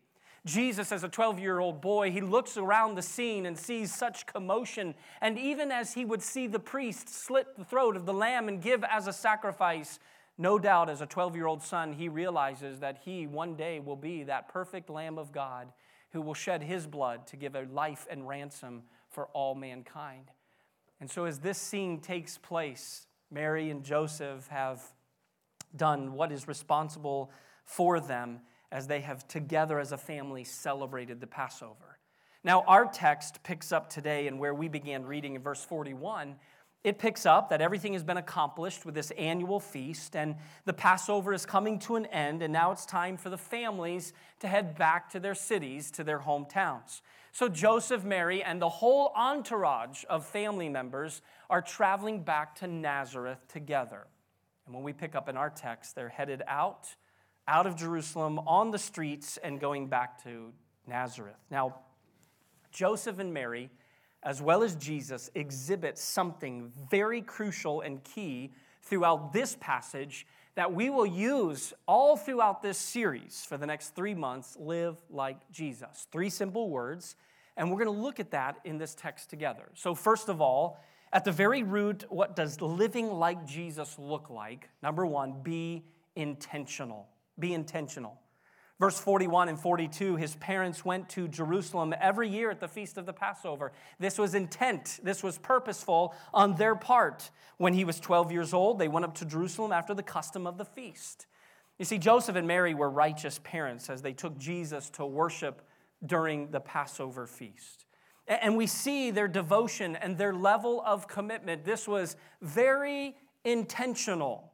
Jesus, 0.46 0.92
as 0.92 1.04
a 1.04 1.08
12 1.08 1.40
year 1.40 1.58
old 1.58 1.80
boy, 1.80 2.10
he 2.10 2.20
looks 2.20 2.56
around 2.56 2.94
the 2.94 3.02
scene 3.02 3.44
and 3.44 3.58
sees 3.58 3.94
such 3.94 4.24
commotion. 4.24 4.94
And 5.20 5.38
even 5.38 5.70
as 5.70 5.94
he 5.94 6.04
would 6.04 6.22
see 6.22 6.46
the 6.46 6.60
priest 6.60 7.08
slit 7.08 7.56
the 7.56 7.64
throat 7.64 7.96
of 7.96 8.06
the 8.06 8.14
lamb 8.14 8.48
and 8.48 8.62
give 8.62 8.84
as 8.84 9.08
a 9.08 9.12
sacrifice, 9.12 9.98
no 10.38 10.58
doubt 10.58 10.88
as 10.88 11.00
a 11.00 11.06
12 11.06 11.34
year 11.34 11.46
old 11.46 11.62
son, 11.62 11.92
he 11.92 12.08
realizes 12.08 12.78
that 12.78 12.98
he 13.04 13.26
one 13.26 13.56
day 13.56 13.80
will 13.80 13.96
be 13.96 14.22
that 14.22 14.48
perfect 14.48 14.88
Lamb 14.88 15.18
of 15.18 15.32
God 15.32 15.68
who 16.12 16.20
will 16.20 16.34
shed 16.34 16.62
his 16.62 16.86
blood 16.86 17.26
to 17.28 17.36
give 17.36 17.54
a 17.54 17.62
life 17.64 18.06
and 18.10 18.26
ransom 18.26 18.82
for 19.08 19.26
all 19.28 19.54
mankind. 19.54 20.30
And 21.00 21.10
so, 21.10 21.24
as 21.24 21.38
this 21.40 21.58
scene 21.58 22.00
takes 22.00 22.38
place, 22.38 23.06
Mary 23.30 23.70
and 23.70 23.84
Joseph 23.84 24.48
have 24.48 24.82
done 25.76 26.14
what 26.14 26.32
is 26.32 26.48
responsible 26.48 27.30
for 27.64 28.00
them 28.00 28.40
as 28.72 28.86
they 28.86 29.00
have 29.00 29.26
together 29.28 29.78
as 29.78 29.92
a 29.92 29.98
family 29.98 30.44
celebrated 30.44 31.20
the 31.20 31.26
Passover. 31.26 31.98
Now, 32.44 32.62
our 32.62 32.86
text 32.86 33.42
picks 33.42 33.72
up 33.72 33.90
today 33.90 34.26
and 34.26 34.38
where 34.38 34.54
we 34.54 34.68
began 34.68 35.04
reading 35.04 35.34
in 35.34 35.42
verse 35.42 35.64
41. 35.64 36.36
It 36.84 36.98
picks 36.98 37.26
up 37.26 37.50
that 37.50 37.60
everything 37.60 37.92
has 37.94 38.04
been 38.04 38.16
accomplished 38.16 38.86
with 38.86 38.94
this 38.94 39.10
annual 39.12 39.58
feast, 39.58 40.14
and 40.14 40.36
the 40.64 40.72
Passover 40.72 41.32
is 41.32 41.44
coming 41.44 41.78
to 41.80 41.96
an 41.96 42.06
end, 42.06 42.40
and 42.40 42.52
now 42.52 42.70
it's 42.70 42.86
time 42.86 43.16
for 43.16 43.30
the 43.30 43.38
families 43.38 44.12
to 44.40 44.48
head 44.48 44.78
back 44.78 45.10
to 45.10 45.20
their 45.20 45.34
cities, 45.34 45.90
to 45.92 46.04
their 46.04 46.20
hometowns. 46.20 47.00
So 47.32 47.48
Joseph, 47.48 48.04
Mary, 48.04 48.42
and 48.42 48.62
the 48.62 48.68
whole 48.68 49.12
entourage 49.16 50.04
of 50.08 50.24
family 50.24 50.68
members 50.68 51.20
are 51.50 51.60
traveling 51.60 52.22
back 52.22 52.54
to 52.56 52.68
Nazareth 52.68 53.46
together. 53.48 54.06
And 54.64 54.74
when 54.74 54.84
we 54.84 54.92
pick 54.92 55.14
up 55.14 55.28
in 55.28 55.36
our 55.36 55.50
text, 55.50 55.94
they're 55.94 56.08
headed 56.08 56.42
out, 56.46 56.94
out 57.48 57.66
of 57.66 57.74
Jerusalem 57.74 58.38
on 58.40 58.70
the 58.70 58.78
streets 58.78 59.36
and 59.36 59.58
going 59.58 59.88
back 59.88 60.22
to 60.24 60.52
Nazareth. 60.86 61.38
Now, 61.50 61.80
Joseph 62.70 63.18
and 63.18 63.32
Mary, 63.34 63.70
as 64.22 64.42
well 64.42 64.62
as 64.62 64.74
Jesus, 64.76 65.30
exhibit 65.34 65.98
something 65.98 66.72
very 66.90 67.22
crucial 67.22 67.80
and 67.80 68.02
key 68.04 68.52
throughout 68.82 69.32
this 69.32 69.56
passage 69.60 70.26
that 70.54 70.72
we 70.72 70.90
will 70.90 71.06
use 71.06 71.72
all 71.86 72.16
throughout 72.16 72.62
this 72.62 72.78
series 72.78 73.44
for 73.48 73.56
the 73.56 73.66
next 73.66 73.94
three 73.94 74.14
months 74.14 74.56
live 74.58 74.96
like 75.08 75.36
Jesus. 75.52 76.08
Three 76.10 76.30
simple 76.30 76.68
words, 76.68 77.14
and 77.56 77.70
we're 77.70 77.84
going 77.84 77.96
to 77.96 78.02
look 78.02 78.18
at 78.18 78.32
that 78.32 78.56
in 78.64 78.76
this 78.76 78.94
text 78.94 79.30
together. 79.30 79.68
So, 79.74 79.94
first 79.94 80.28
of 80.28 80.40
all, 80.40 80.80
at 81.12 81.24
the 81.24 81.32
very 81.32 81.62
root, 81.62 82.04
what 82.08 82.34
does 82.34 82.60
living 82.60 83.08
like 83.08 83.46
Jesus 83.46 83.96
look 83.98 84.30
like? 84.30 84.68
Number 84.82 85.06
one, 85.06 85.42
be 85.42 85.84
intentional. 86.16 87.06
Be 87.38 87.54
intentional. 87.54 88.18
Verse 88.80 88.98
41 89.00 89.48
and 89.48 89.58
42, 89.58 90.16
his 90.16 90.36
parents 90.36 90.84
went 90.84 91.08
to 91.10 91.26
Jerusalem 91.26 91.92
every 92.00 92.28
year 92.28 92.50
at 92.50 92.60
the 92.60 92.68
feast 92.68 92.96
of 92.96 93.06
the 93.06 93.12
Passover. 93.12 93.72
This 93.98 94.18
was 94.18 94.36
intent, 94.36 95.00
this 95.02 95.22
was 95.22 95.36
purposeful 95.36 96.14
on 96.32 96.54
their 96.54 96.76
part. 96.76 97.30
When 97.56 97.72
he 97.74 97.84
was 97.84 97.98
12 97.98 98.30
years 98.30 98.54
old, 98.54 98.78
they 98.78 98.86
went 98.86 99.04
up 99.04 99.16
to 99.16 99.24
Jerusalem 99.24 99.72
after 99.72 99.94
the 99.94 100.02
custom 100.04 100.46
of 100.46 100.58
the 100.58 100.64
feast. 100.64 101.26
You 101.78 101.84
see, 101.84 101.98
Joseph 101.98 102.36
and 102.36 102.46
Mary 102.46 102.72
were 102.72 102.88
righteous 102.88 103.40
parents 103.42 103.90
as 103.90 104.00
they 104.00 104.12
took 104.12 104.38
Jesus 104.38 104.90
to 104.90 105.04
worship 105.04 105.62
during 106.04 106.50
the 106.52 106.60
Passover 106.60 107.26
feast. 107.26 107.84
And 108.28 108.56
we 108.56 108.66
see 108.66 109.10
their 109.10 109.26
devotion 109.26 109.96
and 109.96 110.18
their 110.18 110.34
level 110.34 110.82
of 110.86 111.08
commitment. 111.08 111.64
This 111.64 111.88
was 111.88 112.14
very 112.42 113.16
intentional. 113.44 114.52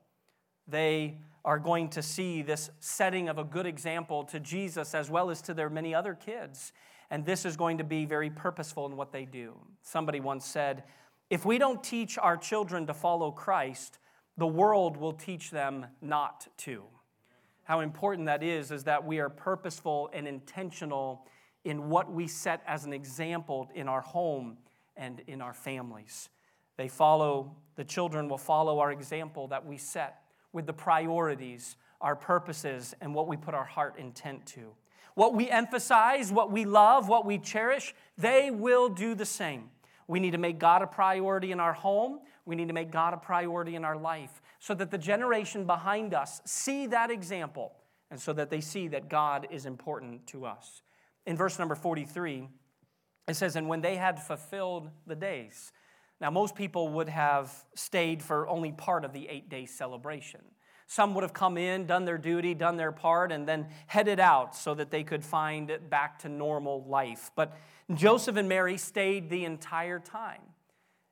They 0.69 1.19
are 1.45 1.59
going 1.59 1.89
to 1.91 2.03
see 2.03 2.43
this 2.43 2.71
setting 2.81 3.29
of 3.29 3.39
a 3.39 3.45
good 3.45 3.67
example 3.67 4.25
to 4.25 4.41
Jesus 4.41 4.95
as 4.95 5.11
well 5.11 5.31
as 5.31 5.43
to 5.43 5.55
their 5.55 5.69
many 5.69 5.95
other 5.95 6.15
kids. 6.15 6.73
And 7.11 7.25
this 7.27 7.45
is 7.45 7.57
going 7.57 7.79
to 7.79 7.85
be 7.85 8.07
very 8.07 8.31
purposeful 8.31 8.87
in 8.87 8.97
what 8.97 9.13
they 9.13 9.25
do. 9.25 9.55
Somebody 9.83 10.21
once 10.21 10.47
said, 10.47 10.85
if 11.29 11.45
we 11.45 11.59
don't 11.59 11.83
teach 11.83 12.19
our 12.19 12.37
children 12.37 12.87
to 12.87 12.95
follow 12.95 13.31
Christ, 13.31 13.99
the 14.37 14.47
world 14.47 14.97
will 14.97 15.13
teach 15.13 15.51
them 15.51 15.87
not 16.01 16.47
to. 16.59 16.85
How 17.65 17.81
important 17.81 18.27
that 18.27 18.43
is, 18.43 18.71
is 18.71 18.85
that 18.85 19.05
we 19.05 19.21
are 19.21 19.29
purposeful 19.29 20.11
and 20.13 20.27
intentional 20.27 21.27
in 21.65 21.89
what 21.89 22.13
we 22.13 22.27
set 22.27 22.63
as 22.67 22.85
an 22.85 22.93
example 22.93 23.71
in 23.75 23.89
our 23.89 24.03
home 24.03 24.59
and 24.97 25.21
in 25.27 25.41
our 25.41 25.55
families. 25.55 26.29
They 26.77 26.89
follow, 26.89 27.57
the 27.77 27.85
children 27.85 28.29
will 28.29 28.39
follow 28.39 28.81
our 28.81 28.93
example 28.93 29.49
that 29.49 29.65
we 29.65 29.79
set 29.79 30.24
with 30.55 30.67
the 30.67 30.73
priorities, 30.73 31.77
our 32.01 32.17
purposes, 32.17 32.95
and 33.01 33.15
what 33.15 33.29
we 33.29 33.37
put 33.37 33.53
our 33.55 33.65
heart 33.65 33.99
intent 33.99 34.47
to. 34.47 34.73
What 35.15 35.35
we 35.35 35.51
emphasize, 35.51 36.33
what 36.33 36.51
we 36.51 36.65
love, 36.65 37.09
what 37.09 37.27
we 37.27 37.39
cherish, 37.39 37.95
they 38.17 38.51
will 38.51 38.89
do 38.89 39.15
the 39.15 39.27
same. 39.27 39.71
We 40.07 40.21
need 40.21 40.33
to 40.33 40.39
make 40.39 40.59
God 40.59 40.83
a 40.83 40.87
priority 40.87 41.53
in 41.53 41.61
our 41.61 41.73
home. 41.73 42.21
We 42.47 42.57
need 42.57 42.69
to 42.69 42.75
make 42.75 42.91
God 42.91 43.15
a 43.15 43.17
priority 43.17 43.75
in 43.75 43.85
our 43.85 43.97
life 43.97 44.43
so 44.59 44.75
that 44.75 44.91
the 44.91 44.99
generation 44.99 45.67
behind 45.67 46.15
us 46.15 46.41
see 46.45 46.87
that 46.87 47.11
example 47.11 47.73
and 48.11 48.21
so 48.21 48.33
that 48.33 48.51
they 48.51 48.61
see 48.61 48.89
that 48.89 49.09
God 49.09 49.47
is 49.51 49.67
important 49.67 50.27
to 50.29 50.47
us. 50.47 50.83
In 51.27 51.37
verse 51.37 51.59
number 51.59 51.75
43, 51.75 52.49
it 53.29 53.35
says, 53.35 53.57
And 53.57 53.69
when 53.69 53.81
they 53.81 53.97
had 53.97 54.23
fulfilled 54.23 54.91
the 55.07 55.17
days, 55.17 55.73
now, 56.21 56.31
most 56.31 56.55
people 56.55 56.89
would 56.91 57.09
have 57.09 57.53
stayed 57.75 58.23
for 58.23 58.49
only 58.49 58.73
part 58.73 59.05
of 59.05 59.13
the 59.13 59.29
eight 59.29 59.49
day 59.49 59.67
celebration. 59.67 60.41
Some 60.87 61.15
would 61.15 61.23
have 61.23 61.33
come 61.33 61.57
in, 61.57 61.87
done 61.87 62.05
their 62.05 62.19
duty, 62.19 62.55
done 62.55 62.77
their 62.77 62.93
part, 62.93 63.33
and 63.33 63.49
then 63.49 63.69
headed 63.87 64.21
out 64.21 64.55
so 64.55 64.75
that 64.75 64.91
they 64.91 65.03
could 65.03 65.25
find 65.25 65.71
it 65.71 65.91
back 65.91 66.19
to 66.21 66.29
normal 66.29 66.85
life. 66.87 67.31
But 67.35 67.57
Joseph 67.93 68.37
and 68.37 68.49
Mary 68.49 68.77
stayed 68.77 69.29
the 69.31 69.45
entire 69.45 69.99
time. 69.99 70.43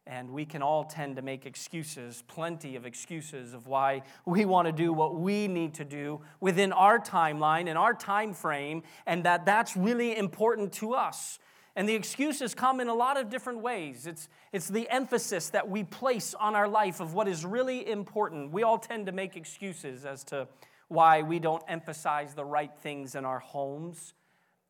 And 0.06 0.30
we 0.30 0.44
can 0.44 0.62
all 0.62 0.84
tend 0.84 1.16
to 1.16 1.22
make 1.22 1.46
excuses, 1.46 2.24
plenty 2.26 2.74
of 2.74 2.84
excuses 2.84 3.54
of 3.54 3.68
why 3.68 4.02
we 4.26 4.44
want 4.44 4.66
to 4.66 4.72
do 4.72 4.92
what 4.92 5.14
we 5.14 5.46
need 5.46 5.74
to 5.74 5.84
do 5.84 6.22
within 6.40 6.72
our 6.72 6.98
timeline 6.98 7.68
and 7.68 7.78
our 7.78 7.94
time 7.94 8.34
frame, 8.34 8.82
and 9.06 9.24
that 9.24 9.46
that's 9.46 9.76
really 9.76 10.16
important 10.16 10.72
to 10.74 10.94
us. 10.94 11.38
And 11.74 11.88
the 11.88 11.94
excuses 11.94 12.54
come 12.54 12.80
in 12.80 12.88
a 12.88 12.94
lot 12.94 13.18
of 13.18 13.30
different 13.30 13.60
ways. 13.60 14.06
It's, 14.06 14.28
it's 14.52 14.68
the 14.68 14.88
emphasis 14.90 15.48
that 15.50 15.68
we 15.68 15.84
place 15.84 16.34
on 16.34 16.54
our 16.54 16.68
life 16.68 17.00
of 17.00 17.14
what 17.14 17.28
is 17.28 17.46
really 17.46 17.88
important. 17.88 18.52
We 18.52 18.62
all 18.62 18.78
tend 18.78 19.06
to 19.06 19.12
make 19.12 19.36
excuses 19.36 20.04
as 20.04 20.22
to 20.24 20.48
why 20.88 21.22
we 21.22 21.38
don't 21.38 21.62
emphasize 21.68 22.34
the 22.34 22.44
right 22.44 22.70
things 22.82 23.14
in 23.14 23.24
our 23.24 23.38
homes, 23.38 24.12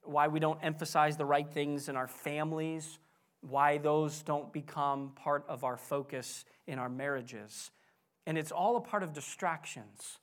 why 0.05 0.29
we 0.29 0.39
don't 0.39 0.61
emphasize 0.63 1.17
the 1.17 1.25
right 1.25 1.49
things 1.53 1.89
in 1.89 1.97
our 1.97 2.07
families, 2.07 3.01
why 3.41 3.79
those 3.79 4.23
don't 4.23 4.53
become 4.53 5.11
part 5.17 5.45
of 5.49 5.65
our 5.65 5.77
focus 5.77 6.45
in 6.69 6.79
our 6.79 6.89
marriages. 6.89 7.73
And 8.27 8.39
it's 8.39 8.53
all 8.53 8.77
a 8.77 8.81
part 8.81 9.03
of 9.03 9.13
distractions. 9.13 10.19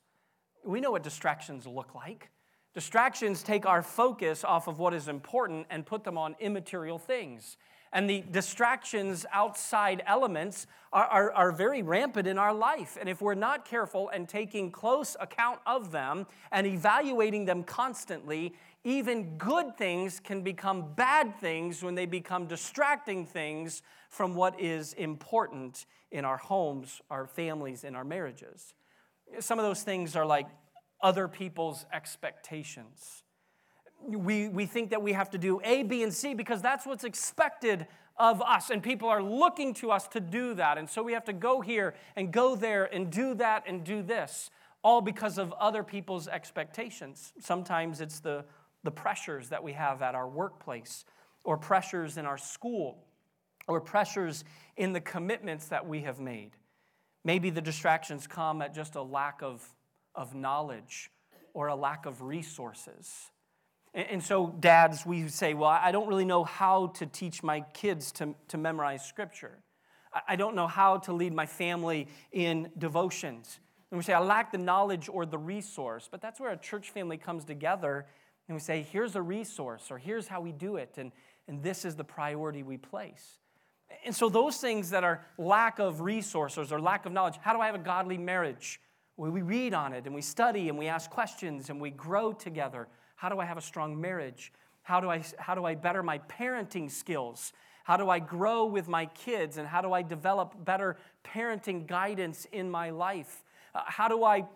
We 0.64 0.80
know 0.80 0.92
what 0.92 1.02
distractions 1.02 1.66
look 1.66 1.94
like. 1.94 2.30
Distractions 2.72 3.42
take 3.42 3.66
our 3.66 3.82
focus 3.82 4.44
off 4.44 4.68
of 4.68 4.78
what 4.78 4.94
is 4.94 5.08
important 5.08 5.66
and 5.70 5.84
put 5.84 6.04
them 6.04 6.16
on 6.16 6.36
immaterial 6.38 6.98
things. 6.98 7.56
And 7.92 8.08
the 8.08 8.22
distractions 8.30 9.26
outside 9.32 10.02
elements 10.06 10.68
are, 10.92 11.06
are, 11.06 11.32
are, 11.32 11.52
very 11.52 11.82
rampant 11.82 12.28
in 12.28 12.38
our 12.38 12.54
life. 12.54 12.96
And 13.00 13.08
if 13.08 13.20
we're 13.20 13.34
not 13.34 13.64
careful 13.64 14.08
and 14.10 14.28
taking 14.28 14.70
close 14.70 15.16
account 15.18 15.58
of 15.66 15.90
them 15.90 16.28
and 16.52 16.68
evaluating 16.68 17.46
them 17.46 17.64
constantly, 17.64 18.54
even 18.84 19.36
good 19.36 19.76
things 19.76 20.20
can 20.20 20.42
become 20.42 20.94
bad 20.94 21.36
things 21.40 21.82
when 21.82 21.96
they 21.96 22.06
become 22.06 22.46
distracting 22.46 23.26
things 23.26 23.82
from 24.08 24.36
what 24.36 24.60
is 24.60 24.92
important 24.92 25.86
in 26.12 26.24
our 26.24 26.38
homes, 26.38 27.00
our 27.10 27.26
families, 27.26 27.82
and 27.82 27.96
our 27.96 28.04
marriages. 28.04 28.74
Some 29.40 29.58
of 29.58 29.64
those 29.64 29.82
things 29.82 30.14
are 30.14 30.26
like 30.26 30.46
other 31.02 31.28
people's 31.28 31.86
expectations. 31.92 33.22
We, 34.06 34.48
we 34.48 34.66
think 34.66 34.90
that 34.90 35.02
we 35.02 35.12
have 35.12 35.30
to 35.30 35.38
do 35.38 35.60
A, 35.62 35.82
B, 35.82 36.02
and 36.02 36.12
C 36.12 36.34
because 36.34 36.62
that's 36.62 36.86
what's 36.86 37.04
expected 37.04 37.86
of 38.16 38.42
us, 38.42 38.68
and 38.68 38.82
people 38.82 39.08
are 39.08 39.22
looking 39.22 39.72
to 39.74 39.90
us 39.90 40.06
to 40.08 40.20
do 40.20 40.52
that. 40.54 40.76
And 40.76 40.88
so 40.88 41.02
we 41.02 41.14
have 41.14 41.24
to 41.24 41.32
go 41.32 41.62
here 41.62 41.94
and 42.16 42.30
go 42.30 42.54
there 42.54 42.84
and 42.84 43.10
do 43.10 43.34
that 43.36 43.64
and 43.66 43.82
do 43.82 44.02
this, 44.02 44.50
all 44.82 45.00
because 45.00 45.38
of 45.38 45.52
other 45.54 45.82
people's 45.82 46.28
expectations. 46.28 47.32
Sometimes 47.40 48.02
it's 48.02 48.20
the, 48.20 48.44
the 48.84 48.90
pressures 48.90 49.48
that 49.48 49.62
we 49.62 49.72
have 49.72 50.02
at 50.02 50.14
our 50.14 50.28
workplace, 50.28 51.06
or 51.44 51.56
pressures 51.56 52.18
in 52.18 52.26
our 52.26 52.36
school, 52.36 53.06
or 53.66 53.80
pressures 53.80 54.44
in 54.76 54.92
the 54.92 55.00
commitments 55.00 55.68
that 55.68 55.86
we 55.86 56.02
have 56.02 56.20
made. 56.20 56.50
Maybe 57.24 57.48
the 57.48 57.62
distractions 57.62 58.26
come 58.26 58.60
at 58.60 58.74
just 58.74 58.96
a 58.96 59.02
lack 59.02 59.42
of 59.42 59.66
of 60.14 60.34
knowledge 60.34 61.10
or 61.54 61.68
a 61.68 61.74
lack 61.74 62.06
of 62.06 62.22
resources. 62.22 63.30
And 63.92 64.22
so, 64.22 64.54
dads, 64.60 65.04
we 65.04 65.28
say, 65.28 65.54
Well, 65.54 65.70
I 65.70 65.90
don't 65.90 66.06
really 66.06 66.24
know 66.24 66.44
how 66.44 66.88
to 66.98 67.06
teach 67.06 67.42
my 67.42 67.62
kids 67.74 68.12
to, 68.12 68.34
to 68.48 68.58
memorize 68.58 69.04
scripture. 69.04 69.58
I 70.28 70.36
don't 70.36 70.54
know 70.54 70.68
how 70.68 70.98
to 70.98 71.12
lead 71.12 71.32
my 71.32 71.46
family 71.46 72.08
in 72.32 72.70
devotions. 72.78 73.58
And 73.90 73.98
we 73.98 74.04
say, 74.04 74.12
I 74.12 74.20
lack 74.20 74.52
the 74.52 74.58
knowledge 74.58 75.08
or 75.08 75.26
the 75.26 75.38
resource. 75.38 76.08
But 76.10 76.20
that's 76.20 76.38
where 76.38 76.52
a 76.52 76.56
church 76.56 76.90
family 76.90 77.16
comes 77.16 77.44
together 77.44 78.06
and 78.50 78.56
we 78.56 78.60
say, 78.60 78.86
Here's 78.90 79.14
a 79.14 79.22
resource, 79.22 79.90
or 79.90 79.98
here's 79.98 80.26
how 80.26 80.40
we 80.40 80.50
do 80.50 80.76
it, 80.76 80.94
and, 80.96 81.12
and 81.46 81.62
this 81.62 81.84
is 81.84 81.94
the 81.94 82.04
priority 82.04 82.64
we 82.64 82.76
place. 82.76 83.38
And 84.04 84.14
so, 84.14 84.28
those 84.28 84.56
things 84.56 84.90
that 84.90 85.04
are 85.04 85.24
lack 85.38 85.78
of 85.78 86.00
resources 86.00 86.72
or 86.72 86.80
lack 86.80 87.06
of 87.06 87.12
knowledge, 87.12 87.38
how 87.40 87.52
do 87.52 87.60
I 87.60 87.66
have 87.66 87.76
a 87.76 87.78
godly 87.78 88.18
marriage? 88.18 88.80
We 89.28 89.42
read 89.42 89.74
on 89.74 89.92
it 89.92 90.06
and 90.06 90.14
we 90.14 90.22
study 90.22 90.70
and 90.70 90.78
we 90.78 90.86
ask 90.86 91.10
questions 91.10 91.68
and 91.68 91.80
we 91.80 91.90
grow 91.90 92.32
together. 92.32 92.88
How 93.16 93.28
do 93.28 93.38
I 93.38 93.44
have 93.44 93.58
a 93.58 93.62
strong 93.62 94.00
marriage? 94.00 94.52
How 94.82 95.00
do 95.00 95.10
I, 95.10 95.22
how 95.38 95.54
do 95.54 95.66
I 95.66 95.74
better 95.74 96.02
my 96.02 96.20
parenting 96.20 96.90
skills? 96.90 97.52
How 97.84 97.96
do 97.98 98.08
I 98.08 98.18
grow 98.18 98.64
with 98.64 98.88
my 98.88 99.06
kids? 99.06 99.58
And 99.58 99.68
how 99.68 99.82
do 99.82 99.92
I 99.92 100.00
develop 100.00 100.64
better 100.64 100.96
parenting 101.22 101.86
guidance 101.86 102.46
in 102.52 102.70
my 102.70 102.90
life? 102.90 103.44
Uh, 103.74 103.82
how 103.84 104.08
do 104.08 104.24
I 104.24 104.46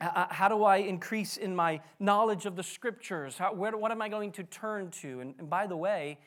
uh, 0.00 0.04
uh 0.12 0.26
how 0.28 0.48
do 0.48 0.64
I 0.64 0.78
increase 0.78 1.36
in 1.36 1.54
my 1.54 1.80
knowledge 2.00 2.46
of 2.46 2.56
the 2.56 2.62
scriptures? 2.64 3.38
How, 3.38 3.54
where, 3.54 3.76
what 3.76 3.92
am 3.92 4.02
I 4.02 4.08
going 4.08 4.32
to 4.32 4.42
turn 4.42 4.90
to? 5.02 5.20
And, 5.20 5.34
and 5.38 5.48
by 5.48 5.68
the 5.68 5.76
way, 5.76 6.18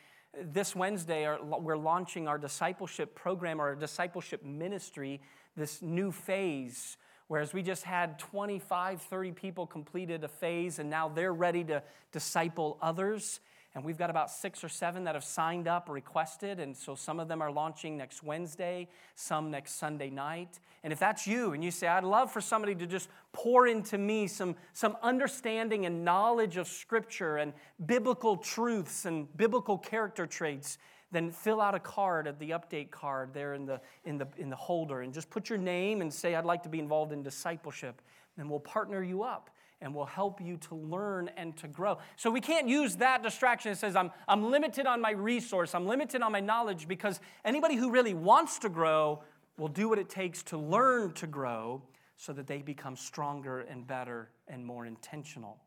this 0.42 0.76
Wednesday, 0.76 1.36
we're 1.42 1.78
launching 1.78 2.28
our 2.28 2.38
discipleship 2.38 3.14
program, 3.16 3.60
our 3.60 3.76
discipleship 3.76 4.44
ministry, 4.44 5.20
this 5.56 5.82
new 5.82 6.12
phase. 6.12 6.98
Whereas 7.28 7.54
we 7.54 7.62
just 7.62 7.84
had 7.84 8.20
25, 8.20 9.02
30 9.02 9.32
people 9.34 9.68
completed 9.68 10.24
a 10.24 10.28
phase, 10.28 10.80
and 10.80 10.90
now 10.90 11.10
they're 11.10 11.34
ready 11.34 11.64
to 11.66 11.84
disciple 12.12 12.78
others. 12.82 13.42
And 13.76 13.86
we've 13.86 13.98
got 13.98 14.10
about 14.10 14.32
six 14.32 14.64
or 14.64 14.70
seven 14.70 15.04
that 15.04 15.14
have 15.14 15.24
signed 15.24 15.68
up, 15.68 15.88
requested. 15.88 16.60
And 16.60 16.76
so 16.76 16.96
some 16.96 17.20
of 17.20 17.28
them 17.28 17.44
are 17.44 17.52
launching 17.52 17.96
next 17.96 18.24
Wednesday, 18.24 18.88
some 19.14 19.52
next 19.52 19.74
Sunday 19.74 20.10
night. 20.10 20.60
And 20.84 20.92
if 20.92 20.98
that's 20.98 21.28
you 21.28 21.52
and 21.52 21.64
you 21.64 21.70
say, 21.70 21.86
I'd 21.88 22.04
love 22.04 22.32
for 22.32 22.42
somebody 22.42 22.74
to 22.74 22.88
just 22.88 23.10
pour 23.34 23.68
into 23.68 24.00
me 24.00 24.26
some, 24.26 24.56
some 24.74 24.98
understanding 25.04 25.86
and 25.86 26.04
knowledge 26.04 26.58
of 26.58 26.68
Scripture 26.68 27.38
and 27.38 27.54
biblical 27.86 28.38
truths 28.38 29.06
and 29.06 29.28
biblical 29.38 29.78
character 29.78 30.26
traits, 30.26 30.80
then 31.12 31.32
fill 31.32 31.62
out 31.62 31.74
a 31.74 31.80
card 31.80 32.28
at 32.28 32.38
the 32.40 32.52
update 32.52 32.92
card 32.92 33.34
there 33.34 33.54
in 33.54 33.66
the, 33.66 33.80
in 34.04 34.18
the, 34.18 34.28
in 34.38 34.50
the 34.50 34.56
holder 34.56 35.02
and 35.02 35.14
just 35.14 35.30
put 35.30 35.50
your 35.50 35.58
name 35.58 36.02
and 36.02 36.14
say, 36.14 36.36
I'd 36.36 36.46
like 36.46 36.64
to 36.64 36.70
be 36.70 36.80
involved 36.80 37.14
in 37.14 37.24
discipleship. 37.24 38.02
And 38.38 38.50
we'll 38.50 38.60
partner 38.60 39.02
you 39.02 39.24
up 39.24 39.50
and 39.82 39.94
we'll 39.94 40.06
help 40.06 40.42
you 40.42 40.58
to 40.58 40.76
learn 40.76 41.30
and 41.38 41.56
to 41.58 41.68
grow. 41.68 41.98
So 42.16 42.32
we 42.32 42.42
can't 42.42 42.68
use 42.68 42.96
that 42.98 43.24
distraction 43.24 43.72
that 43.72 43.78
says, 43.78 43.96
I'm, 43.96 44.12
I'm 44.28 44.50
limited 44.50 44.88
on 44.88 45.02
my 45.02 45.12
resource, 45.12 45.76
I'm 45.76 45.88
limited 45.88 46.22
on 46.22 46.32
my 46.32 46.40
knowledge, 46.40 46.88
because 46.88 47.20
anybody 47.46 47.76
who 47.76 47.92
really 47.92 48.14
wants 48.14 48.60
to 48.60 48.70
grow 48.70 49.22
will 49.58 49.68
do 49.68 49.88
what 49.88 50.00
it 50.00 50.10
takes 50.10 50.42
to 50.44 50.58
learn 50.58 51.14
to 51.14 51.28
grow 51.28 51.82
so 52.16 52.34
that 52.34 52.48
they 52.48 52.62
become 52.62 52.96
stronger 52.96 53.62
and 53.62 53.86
better 53.86 54.32
and 54.48 54.66
more 54.66 54.86
intentional. 54.86 55.58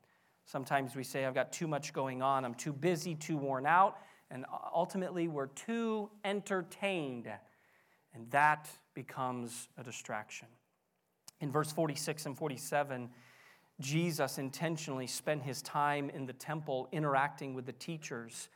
Sometimes 0.44 0.96
we 0.96 1.04
say, 1.04 1.24
I've 1.24 1.34
got 1.34 1.52
too 1.52 1.68
much 1.68 1.92
going 1.92 2.22
on, 2.22 2.44
I'm 2.44 2.54
too 2.54 2.72
busy, 2.72 3.14
too 3.14 3.36
worn 3.36 3.66
out, 3.66 3.98
and 4.30 4.44
ultimately 4.74 5.28
we're 5.28 5.48
too 5.48 6.10
entertained, 6.24 7.28
and 8.14 8.30
that 8.30 8.68
becomes 8.94 9.68
a 9.76 9.82
distraction. 9.82 10.48
In 11.40 11.50
verse 11.50 11.72
46 11.72 12.26
and 12.26 12.36
47, 12.36 13.08
Jesus 13.80 14.38
intentionally 14.38 15.06
spent 15.06 15.42
his 15.42 15.62
time 15.62 16.10
in 16.10 16.26
the 16.26 16.32
temple 16.32 16.88
interacting 16.92 17.54
with 17.54 17.66
the 17.66 17.72
teachers, 17.72 18.48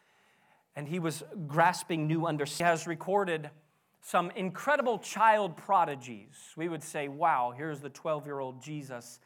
and 0.77 0.87
he 0.87 0.99
was 0.99 1.23
grasping 1.47 2.07
new 2.07 2.27
understanding. 2.27 2.67
He 2.67 2.71
has 2.71 2.87
recorded 2.87 3.51
some 4.03 4.31
incredible 4.33 4.99
child 4.99 5.57
prodigies. 5.57 6.35
We 6.57 6.69
would 6.69 6.83
say, 6.83 7.09
wow, 7.09 7.55
here's 7.57 7.81
the 7.81 7.89
12 7.89 8.27
year 8.27 8.39
old 8.39 8.63
Jesus 8.63 9.19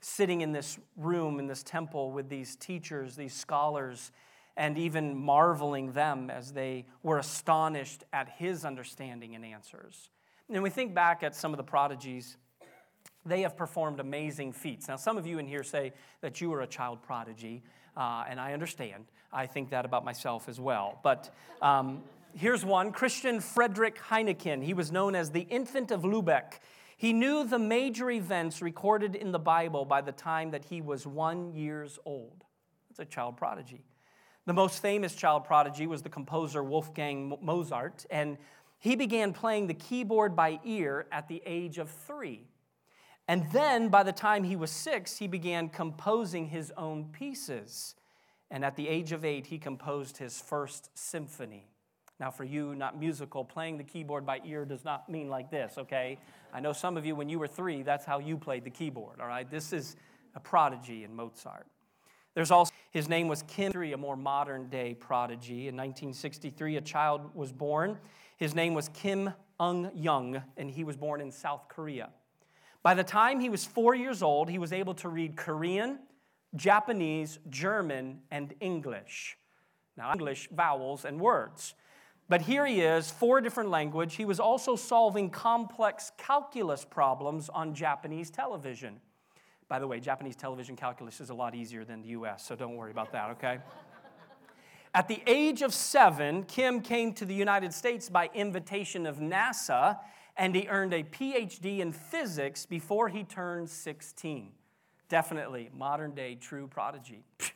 sitting 0.00 0.40
in 0.42 0.52
this 0.52 0.78
room, 0.96 1.38
in 1.38 1.46
this 1.46 1.62
temple, 1.62 2.12
with 2.12 2.28
these 2.28 2.56
teachers, 2.56 3.16
these 3.16 3.34
scholars, 3.34 4.12
and 4.56 4.76
even 4.76 5.16
marveling 5.16 5.92
them 5.92 6.30
as 6.30 6.52
they 6.52 6.86
were 7.02 7.18
astonished 7.18 8.04
at 8.12 8.28
his 8.28 8.64
understanding 8.64 9.34
and 9.34 9.44
answers. 9.44 10.10
And 10.50 10.62
we 10.62 10.70
think 10.70 10.94
back 10.94 11.22
at 11.22 11.34
some 11.34 11.52
of 11.52 11.56
the 11.56 11.64
prodigies 11.64 12.36
they 13.24 13.42
have 13.42 13.56
performed 13.56 14.00
amazing 14.00 14.52
feats. 14.52 14.88
Now, 14.88 14.96
some 14.96 15.16
of 15.16 15.26
you 15.26 15.38
in 15.38 15.46
here 15.46 15.62
say 15.62 15.92
that 16.20 16.40
you 16.40 16.52
are 16.54 16.62
a 16.62 16.66
child 16.66 17.02
prodigy, 17.02 17.62
uh, 17.96 18.24
and 18.28 18.40
I 18.40 18.52
understand. 18.52 19.04
I 19.32 19.46
think 19.46 19.70
that 19.70 19.84
about 19.84 20.04
myself 20.04 20.48
as 20.48 20.60
well. 20.60 20.98
But 21.02 21.32
um, 21.60 22.02
here's 22.34 22.64
one 22.64 22.92
Christian 22.92 23.40
Frederick 23.40 23.98
Heineken. 23.98 24.62
He 24.62 24.74
was 24.74 24.90
known 24.90 25.14
as 25.14 25.30
the 25.30 25.42
infant 25.42 25.90
of 25.90 26.02
Lubeck. 26.02 26.58
He 26.96 27.12
knew 27.12 27.44
the 27.44 27.58
major 27.58 28.10
events 28.10 28.60
recorded 28.60 29.14
in 29.14 29.32
the 29.32 29.38
Bible 29.38 29.84
by 29.84 30.00
the 30.00 30.12
time 30.12 30.50
that 30.50 30.64
he 30.64 30.80
was 30.80 31.06
one 31.06 31.52
years 31.52 31.98
old. 32.04 32.44
That's 32.88 33.00
a 33.00 33.04
child 33.04 33.36
prodigy. 33.36 33.84
The 34.46 34.52
most 34.52 34.82
famous 34.82 35.14
child 35.14 35.44
prodigy 35.44 35.86
was 35.86 36.02
the 36.02 36.08
composer 36.08 36.64
Wolfgang 36.64 37.36
Mozart, 37.40 38.04
and 38.10 38.38
he 38.78 38.96
began 38.96 39.32
playing 39.32 39.68
the 39.68 39.74
keyboard 39.74 40.34
by 40.34 40.58
ear 40.64 41.06
at 41.12 41.28
the 41.28 41.40
age 41.46 41.78
of 41.78 41.88
three. 41.88 42.48
And 43.28 43.48
then 43.52 43.88
by 43.88 44.02
the 44.02 44.12
time 44.12 44.42
he 44.42 44.56
was 44.56 44.72
six, 44.72 45.16
he 45.16 45.28
began 45.28 45.68
composing 45.68 46.48
his 46.48 46.72
own 46.76 47.04
pieces. 47.12 47.94
And 48.50 48.64
at 48.64 48.74
the 48.74 48.88
age 48.88 49.12
of 49.12 49.24
eight, 49.24 49.46
he 49.46 49.58
composed 49.58 50.16
his 50.16 50.40
first 50.40 50.90
symphony. 50.98 51.68
Now, 52.18 52.30
for 52.30 52.44
you, 52.44 52.74
not 52.74 52.98
musical, 52.98 53.44
playing 53.44 53.78
the 53.78 53.84
keyboard 53.84 54.26
by 54.26 54.40
ear 54.44 54.64
does 54.64 54.84
not 54.84 55.08
mean 55.08 55.28
like 55.28 55.50
this, 55.50 55.74
okay? 55.78 56.18
I 56.52 56.60
know 56.60 56.72
some 56.72 56.96
of 56.96 57.06
you, 57.06 57.14
when 57.14 57.28
you 57.28 57.38
were 57.38 57.48
three, 57.48 57.82
that's 57.82 58.04
how 58.04 58.18
you 58.18 58.36
played 58.36 58.64
the 58.64 58.70
keyboard, 58.70 59.20
all 59.20 59.28
right? 59.28 59.48
This 59.50 59.72
is 59.72 59.96
a 60.34 60.40
prodigy 60.40 61.04
in 61.04 61.14
Mozart. 61.14 61.66
There's 62.34 62.50
also, 62.50 62.72
his 62.90 63.08
name 63.08 63.28
was 63.28 63.42
Kim, 63.42 63.72
a 63.74 63.96
more 63.96 64.16
modern 64.16 64.68
day 64.68 64.94
prodigy. 64.94 65.68
In 65.68 65.76
1963, 65.76 66.76
a 66.76 66.80
child 66.80 67.30
was 67.34 67.52
born. 67.52 67.98
His 68.36 68.54
name 68.54 68.74
was 68.74 68.88
Kim 68.88 69.32
Ung 69.60 69.90
Young, 69.94 70.42
and 70.56 70.70
he 70.70 70.82
was 70.84 70.96
born 70.96 71.20
in 71.20 71.30
South 71.30 71.68
Korea. 71.68 72.10
By 72.82 72.94
the 72.94 73.04
time 73.04 73.38
he 73.38 73.48
was 73.48 73.64
four 73.64 73.94
years 73.94 74.22
old, 74.22 74.48
he 74.48 74.58
was 74.58 74.72
able 74.72 74.94
to 74.94 75.08
read 75.08 75.36
Korean, 75.36 76.00
Japanese, 76.56 77.38
German, 77.48 78.20
and 78.30 78.54
English. 78.60 79.38
Now, 79.96 80.12
English 80.12 80.48
vowels 80.50 81.04
and 81.04 81.20
words. 81.20 81.74
But 82.28 82.42
here 82.42 82.64
he 82.64 82.80
is, 82.80 83.10
four 83.10 83.40
different 83.40 83.70
language. 83.70 84.14
He 84.14 84.24
was 84.24 84.40
also 84.40 84.74
solving 84.74 85.28
complex 85.28 86.12
calculus 86.16 86.84
problems 86.84 87.50
on 87.50 87.74
Japanese 87.74 88.30
television. 88.30 89.00
By 89.72 89.78
the 89.78 89.86
way, 89.86 90.00
Japanese 90.00 90.36
television 90.36 90.76
calculus 90.76 91.18
is 91.18 91.30
a 91.30 91.34
lot 91.34 91.54
easier 91.54 91.82
than 91.82 92.02
the 92.02 92.08
US, 92.08 92.44
so 92.44 92.54
don't 92.54 92.76
worry 92.76 92.90
about 92.90 93.10
that, 93.12 93.30
okay? 93.30 93.58
At 94.94 95.08
the 95.08 95.22
age 95.26 95.62
of 95.62 95.72
seven, 95.72 96.42
Kim 96.42 96.82
came 96.82 97.14
to 97.14 97.24
the 97.24 97.32
United 97.32 97.72
States 97.72 98.10
by 98.10 98.28
invitation 98.34 99.06
of 99.06 99.16
NASA 99.16 99.98
and 100.36 100.54
he 100.54 100.68
earned 100.68 100.92
a 100.92 101.02
PhD 101.02 101.78
in 101.78 101.90
physics 101.90 102.66
before 102.66 103.08
he 103.08 103.24
turned 103.24 103.70
16. 103.70 104.52
Definitely 105.08 105.70
modern 105.74 106.10
day 106.14 106.34
true 106.34 106.66
prodigy. 106.66 107.24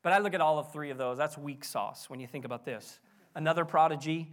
But 0.00 0.14
I 0.14 0.20
look 0.20 0.32
at 0.32 0.40
all 0.40 0.58
of 0.58 0.72
three 0.72 0.88
of 0.88 0.96
those. 0.96 1.18
That's 1.18 1.36
weak 1.36 1.64
sauce 1.64 2.08
when 2.08 2.18
you 2.18 2.26
think 2.26 2.46
about 2.46 2.64
this. 2.64 2.98
Another 3.34 3.66
prodigy, 3.66 4.32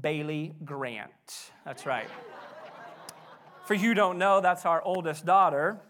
Bailey 0.00 0.54
Grant. 0.64 1.50
That's 1.66 1.84
right. 1.84 2.08
For 3.66 3.74
you 3.74 3.92
don't 3.92 4.16
know, 4.16 4.40
that's 4.40 4.64
our 4.64 4.80
oldest 4.82 5.26
daughter. 5.26 5.82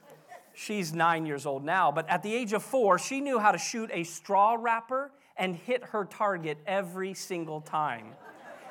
She's 0.55 0.93
nine 0.93 1.27
years 1.27 1.47
old 1.47 1.65
now, 1.65 1.91
but 1.93 2.09
at 2.09 2.23
the 2.23 2.35
age 2.35 2.53
of 2.53 2.63
four, 2.63 2.99
she 2.99 3.21
knew 3.21 3.39
how 3.39 3.53
to 3.53 3.59
shoot 3.59 3.91
a 3.93 4.05
straw 4.05 4.57
wrapper 4.59 5.13
and 5.37 5.57
hit 5.57 5.85
her 5.85 6.05
target 6.05 6.59
every 6.67 7.15
single 7.15 7.61
time. 7.61 8.07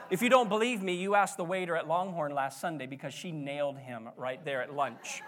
If 0.10 0.22
you 0.22 0.30
don't 0.30 0.50
believe 0.50 0.82
me, 0.82 0.96
you 0.96 1.16
ask 1.16 1.38
the 1.38 1.44
waiter 1.44 1.76
at 1.76 1.88
Longhorn 1.88 2.34
last 2.34 2.60
Sunday 2.60 2.86
because 2.86 3.14
she 3.14 3.32
nailed 3.32 3.78
him 3.78 4.10
right 4.18 4.44
there 4.44 4.62
at 4.62 4.76
lunch. 4.76 5.22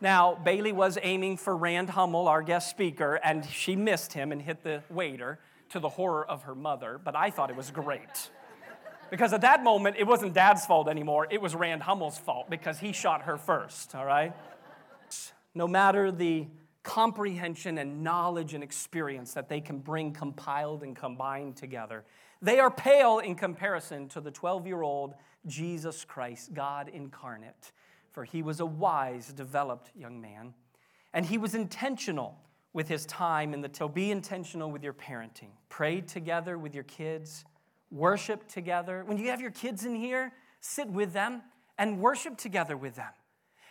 Now, 0.00 0.34
Bailey 0.34 0.72
was 0.72 0.96
aiming 1.02 1.36
for 1.36 1.56
Rand 1.56 1.90
Hummel, 1.90 2.26
our 2.26 2.40
guest 2.40 2.70
speaker, 2.70 3.20
and 3.22 3.44
she 3.44 3.76
missed 3.76 4.12
him 4.14 4.32
and 4.32 4.40
hit 4.40 4.62
the 4.62 4.82
waiter 4.88 5.38
to 5.70 5.78
the 5.78 5.90
horror 5.90 6.24
of 6.24 6.44
her 6.44 6.54
mother, 6.54 7.00
but 7.02 7.14
I 7.14 7.30
thought 7.30 7.50
it 7.50 7.56
was 7.56 7.70
great. 7.70 8.30
Because 9.10 9.32
at 9.32 9.40
that 9.42 9.62
moment, 9.62 9.96
it 9.98 10.06
wasn't 10.06 10.34
dad's 10.34 10.64
fault 10.64 10.88
anymore, 10.88 11.26
it 11.30 11.40
was 11.40 11.54
Rand 11.54 11.82
Hummel's 11.82 12.16
fault 12.16 12.48
because 12.48 12.78
he 12.78 12.92
shot 12.92 13.22
her 13.22 13.36
first, 13.36 13.94
all 13.94 14.06
right? 14.06 14.32
No 15.54 15.66
matter 15.66 16.10
the 16.10 16.46
comprehension 16.82 17.78
and 17.78 18.02
knowledge 18.02 18.54
and 18.54 18.64
experience 18.64 19.34
that 19.34 19.48
they 19.48 19.60
can 19.60 19.78
bring 19.78 20.12
compiled 20.12 20.82
and 20.82 20.96
combined 20.96 21.56
together, 21.56 22.04
they 22.42 22.58
are 22.58 22.70
pale 22.70 23.18
in 23.18 23.34
comparison 23.34 24.08
to 24.08 24.20
the 24.20 24.30
12 24.30 24.66
year 24.66 24.82
old 24.82 25.14
Jesus 25.46 26.04
Christ, 26.04 26.54
God 26.54 26.88
incarnate, 26.88 27.72
for 28.12 28.24
he 28.24 28.42
was 28.42 28.60
a 28.60 28.66
wise, 28.66 29.32
developed 29.32 29.90
young 29.94 30.20
man. 30.20 30.54
And 31.12 31.26
he 31.26 31.38
was 31.38 31.54
intentional 31.54 32.38
with 32.72 32.88
his 32.88 33.04
time 33.06 33.52
in 33.52 33.60
the 33.60 33.70
so 33.72 33.88
be 33.88 34.10
intentional 34.10 34.70
with 34.70 34.82
your 34.82 34.92
parenting. 34.92 35.50
Pray 35.68 36.00
together 36.00 36.56
with 36.56 36.74
your 36.74 36.84
kids 36.84 37.44
worship 37.90 38.46
together. 38.48 39.02
When 39.04 39.18
you 39.18 39.28
have 39.30 39.40
your 39.40 39.50
kids 39.50 39.84
in 39.84 39.94
here 39.94 40.32
sit 40.60 40.88
with 40.88 41.12
them 41.12 41.42
and 41.78 41.98
worship 41.98 42.36
together 42.36 42.76
with 42.76 42.96
them 42.96 43.12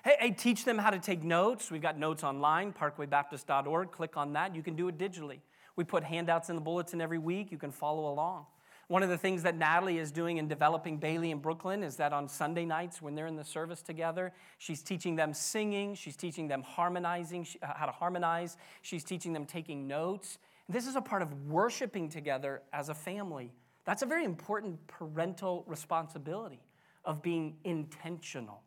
hey, 0.04 0.16
hey 0.20 0.32
teach 0.32 0.66
them 0.66 0.78
how 0.78 0.90
to 0.90 1.00
take 1.00 1.24
notes. 1.24 1.72
We've 1.72 1.82
got 1.82 1.98
notes 1.98 2.24
online 2.24 2.74
parkwaybaptist.org 2.74 3.92
click 3.92 4.18
on 4.18 4.34
that. 4.34 4.56
You 4.56 4.64
can 4.64 4.76
do 4.76 4.88
it 4.88 4.98
digitally. 4.98 5.40
We 5.76 5.84
put 5.84 6.04
handouts 6.04 6.50
in 6.50 6.56
the 6.56 6.62
bulletin 6.62 7.02
every 7.02 7.18
week. 7.18 7.52
You 7.52 7.58
can 7.58 7.72
follow 7.72 8.12
along. 8.12 8.46
One 8.90 9.04
of 9.04 9.10
the 9.10 9.18
things 9.20 9.44
that 9.44 9.56
Natalie 9.56 10.00
is 10.00 10.12
doing 10.12 10.38
in 10.38 10.48
developing 10.48 10.98
Bailey 10.98 11.30
in 11.30 11.38
Brooklyn 11.38 11.84
is 11.84 11.96
that 11.98 12.12
on 12.12 12.28
Sunday 12.28 12.66
nights 12.66 13.04
when 13.04 13.14
they're 13.14 13.28
in 13.28 13.36
the 13.36 13.44
service 13.44 13.84
together, 13.84 14.34
she's 14.58 14.82
teaching 14.82 15.16
them 15.16 15.32
singing, 15.32 15.94
she's 15.94 16.16
teaching 16.16 16.48
them 16.48 16.64
harmonizing, 16.64 17.46
uh, 17.62 17.68
how 17.76 17.86
to 17.86 17.92
harmonize, 17.92 18.58
she's 18.82 19.04
teaching 19.04 19.32
them 19.32 19.46
taking 19.46 19.88
notes. 19.88 20.40
This 20.68 20.88
is 20.88 20.96
a 20.96 21.02
part 21.02 21.22
of 21.22 21.48
worshiping 21.48 22.10
together 22.10 22.64
as 22.74 22.90
a 22.90 22.96
family. 22.96 23.54
That's 23.86 24.02
a 24.02 24.08
very 24.08 24.26
important 24.26 24.80
parental 24.88 25.64
responsibility 25.68 26.60
of 27.06 27.22
being 27.22 27.58
intentional. 27.64 28.64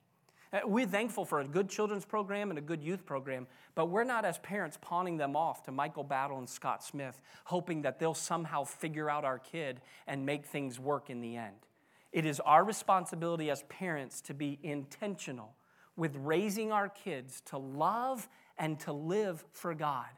Uh, 0.53 0.61
we're 0.67 0.87
thankful 0.87 1.25
for 1.25 1.41
a 1.41 1.45
good 1.47 1.69
children's 1.69 2.05
program 2.05 2.51
and 2.51 2.59
a 2.59 2.63
good 2.63 2.83
youth 2.83 3.07
program, 3.07 3.47
but 3.75 3.87
we're 3.87 4.05
not, 4.05 4.25
as 4.25 4.39
parents, 4.39 4.79
pawning 4.81 5.17
them 5.17 5.35
off 5.35 5.63
to 5.63 5.73
Michael 5.73 6.05
Battle 6.05 6.39
and 6.39 6.49
Scott 6.49 6.85
Smith, 6.85 7.21
hoping 7.45 7.83
that 7.83 7.99
they'll 7.99 8.13
somehow 8.13 8.65
figure 8.65 9.09
out 9.09 9.25
our 9.25 9.39
kid 9.39 9.81
and 10.07 10.27
make 10.27 10.45
things 10.45 10.79
work 10.79 11.09
in 11.09 11.21
the 11.21 11.37
end. 11.37 11.57
It 12.13 12.27
is 12.27 12.39
our 12.41 12.65
responsibility 12.65 13.51
as 13.51 13.63
parents 13.65 14.21
to 14.23 14.35
be 14.35 14.59
intentional 14.63 15.55
with 15.97 16.15
raising 16.17 16.71
our 16.71 16.91
kids 16.91 17.41
to 17.47 17.57
love 17.57 18.29
and 18.59 18.79
to 18.81 18.93
live 18.93 19.45
for 19.53 19.75
God. 19.75 20.09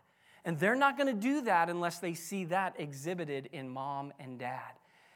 And 0.44 0.58
they're 0.58 0.74
not 0.74 0.98
going 0.98 1.14
to 1.14 1.20
do 1.20 1.42
that 1.42 1.70
unless 1.70 2.00
they 2.00 2.14
see 2.14 2.44
that 2.46 2.74
exhibited 2.78 3.48
in 3.52 3.68
mom 3.68 4.12
and 4.18 4.38
dad 4.38 4.72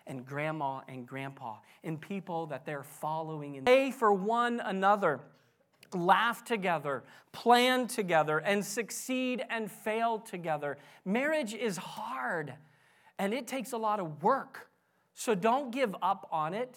and 0.08 0.26
grandma 0.26 0.80
and 0.88 1.06
grandpa, 1.06 1.56
and 1.84 2.00
people 2.00 2.46
that 2.46 2.66
they're 2.66 2.82
following 2.82 3.56
and 3.56 3.66
pray 3.66 3.90
for 3.90 4.12
one 4.12 4.60
another, 4.60 5.20
laugh 5.94 6.44
together, 6.44 7.04
plan 7.32 7.86
together, 7.86 8.38
and 8.38 8.64
succeed 8.64 9.44
and 9.50 9.70
fail 9.70 10.18
together. 10.18 10.78
Marriage 11.04 11.54
is 11.54 11.76
hard 11.76 12.54
and 13.18 13.34
it 13.34 13.46
takes 13.46 13.72
a 13.72 13.76
lot 13.76 14.00
of 14.00 14.22
work. 14.22 14.68
So 15.14 15.34
don't 15.34 15.70
give 15.70 15.94
up 16.02 16.28
on 16.30 16.54
it. 16.54 16.76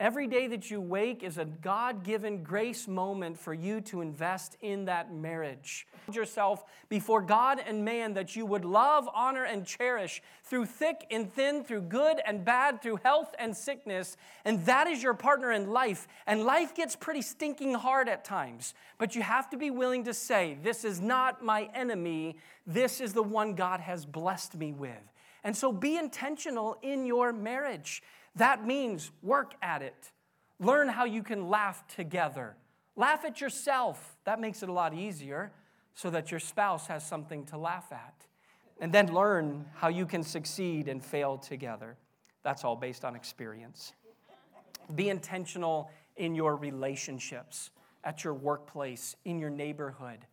Every 0.00 0.26
day 0.26 0.46
that 0.46 0.70
you 0.70 0.80
wake 0.80 1.22
is 1.22 1.36
a 1.36 1.44
God 1.44 2.04
given 2.04 2.42
grace 2.42 2.88
moment 2.88 3.38
for 3.38 3.52
you 3.52 3.82
to 3.82 4.00
invest 4.00 4.56
in 4.62 4.86
that 4.86 5.12
marriage. 5.12 5.86
Hold 6.06 6.16
yourself 6.16 6.64
before 6.88 7.20
God 7.20 7.60
and 7.64 7.84
man 7.84 8.14
that 8.14 8.34
you 8.34 8.46
would 8.46 8.64
love, 8.64 9.06
honor, 9.14 9.44
and 9.44 9.66
cherish 9.66 10.22
through 10.42 10.64
thick 10.64 11.06
and 11.10 11.30
thin, 11.30 11.64
through 11.64 11.82
good 11.82 12.18
and 12.26 12.46
bad, 12.46 12.80
through 12.80 12.96
health 13.04 13.34
and 13.38 13.54
sickness. 13.54 14.16
And 14.46 14.64
that 14.64 14.86
is 14.86 15.02
your 15.02 15.12
partner 15.12 15.52
in 15.52 15.68
life. 15.68 16.08
And 16.26 16.44
life 16.44 16.74
gets 16.74 16.96
pretty 16.96 17.20
stinking 17.20 17.74
hard 17.74 18.08
at 18.08 18.24
times. 18.24 18.72
But 18.96 19.14
you 19.14 19.20
have 19.20 19.50
to 19.50 19.58
be 19.58 19.70
willing 19.70 20.04
to 20.04 20.14
say, 20.14 20.56
This 20.62 20.82
is 20.82 21.02
not 21.02 21.44
my 21.44 21.68
enemy. 21.74 22.36
This 22.66 23.02
is 23.02 23.12
the 23.12 23.22
one 23.22 23.54
God 23.54 23.80
has 23.80 24.06
blessed 24.06 24.56
me 24.56 24.72
with. 24.72 25.12
And 25.44 25.54
so 25.54 25.72
be 25.72 25.96
intentional 25.96 26.78
in 26.82 27.04
your 27.04 27.32
marriage. 27.34 28.02
That 28.36 28.66
means 28.66 29.10
work 29.22 29.54
at 29.62 29.82
it. 29.82 30.12
Learn 30.58 30.88
how 30.88 31.04
you 31.04 31.22
can 31.22 31.48
laugh 31.48 31.86
together. 31.88 32.56
Laugh 32.96 33.24
at 33.24 33.40
yourself. 33.40 34.16
That 34.24 34.40
makes 34.40 34.62
it 34.62 34.68
a 34.68 34.72
lot 34.72 34.94
easier 34.94 35.52
so 35.94 36.10
that 36.10 36.30
your 36.30 36.40
spouse 36.40 36.86
has 36.86 37.06
something 37.06 37.44
to 37.46 37.58
laugh 37.58 37.92
at. 37.92 38.14
And 38.80 38.92
then 38.92 39.12
learn 39.12 39.66
how 39.74 39.88
you 39.88 40.06
can 40.06 40.22
succeed 40.22 40.88
and 40.88 41.04
fail 41.04 41.36
together. 41.36 41.96
That's 42.42 42.64
all 42.64 42.76
based 42.76 43.04
on 43.04 43.14
experience. 43.14 43.92
Be 44.94 45.08
intentional 45.08 45.90
in 46.16 46.34
your 46.34 46.56
relationships, 46.56 47.70
at 48.04 48.24
your 48.24 48.34
workplace, 48.34 49.16
in 49.24 49.38
your 49.38 49.50
neighborhood. 49.50 50.26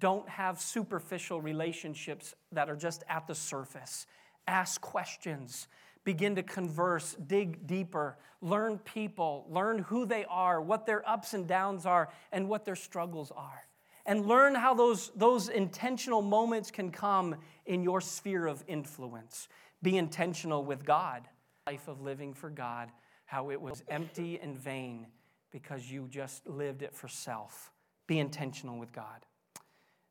Don't 0.00 0.28
have 0.28 0.60
superficial 0.60 1.40
relationships 1.40 2.34
that 2.52 2.68
are 2.68 2.76
just 2.76 3.04
at 3.08 3.26
the 3.26 3.34
surface. 3.34 4.06
Ask 4.46 4.80
questions 4.80 5.68
begin 6.04 6.34
to 6.36 6.42
converse, 6.42 7.16
dig 7.26 7.66
deeper, 7.66 8.18
learn 8.40 8.78
people, 8.78 9.46
learn 9.48 9.78
who 9.78 10.06
they 10.06 10.24
are, 10.26 10.60
what 10.60 10.86
their 10.86 11.06
ups 11.08 11.34
and 11.34 11.46
downs 11.46 11.86
are, 11.86 12.10
and 12.30 12.48
what 12.48 12.64
their 12.64 12.76
struggles 12.76 13.32
are. 13.34 13.62
And 14.06 14.26
learn 14.26 14.54
how 14.54 14.74
those, 14.74 15.10
those 15.16 15.48
intentional 15.48 16.20
moments 16.20 16.70
can 16.70 16.90
come 16.90 17.36
in 17.64 17.82
your 17.82 18.02
sphere 18.02 18.46
of 18.46 18.62
influence. 18.68 19.48
Be 19.82 19.96
intentional 19.96 20.62
with 20.62 20.84
God. 20.84 21.26
Life 21.66 21.88
of 21.88 22.02
living 22.02 22.34
for 22.34 22.50
God, 22.50 22.90
how 23.24 23.50
it 23.50 23.60
was 23.60 23.82
empty 23.88 24.38
and 24.42 24.58
vain 24.58 25.06
because 25.50 25.90
you 25.90 26.06
just 26.10 26.46
lived 26.46 26.82
it 26.82 26.94
for 26.94 27.08
self. 27.08 27.72
Be 28.06 28.18
intentional 28.18 28.78
with 28.78 28.92
God. 28.92 29.24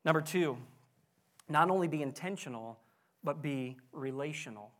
Number 0.06 0.21
two, 0.21 0.58
not 1.47 1.69
only 1.69 1.88
be 1.88 2.01
intentional, 2.01 2.79
but 3.23 3.41
be 3.41 3.77
relational. 3.91 4.71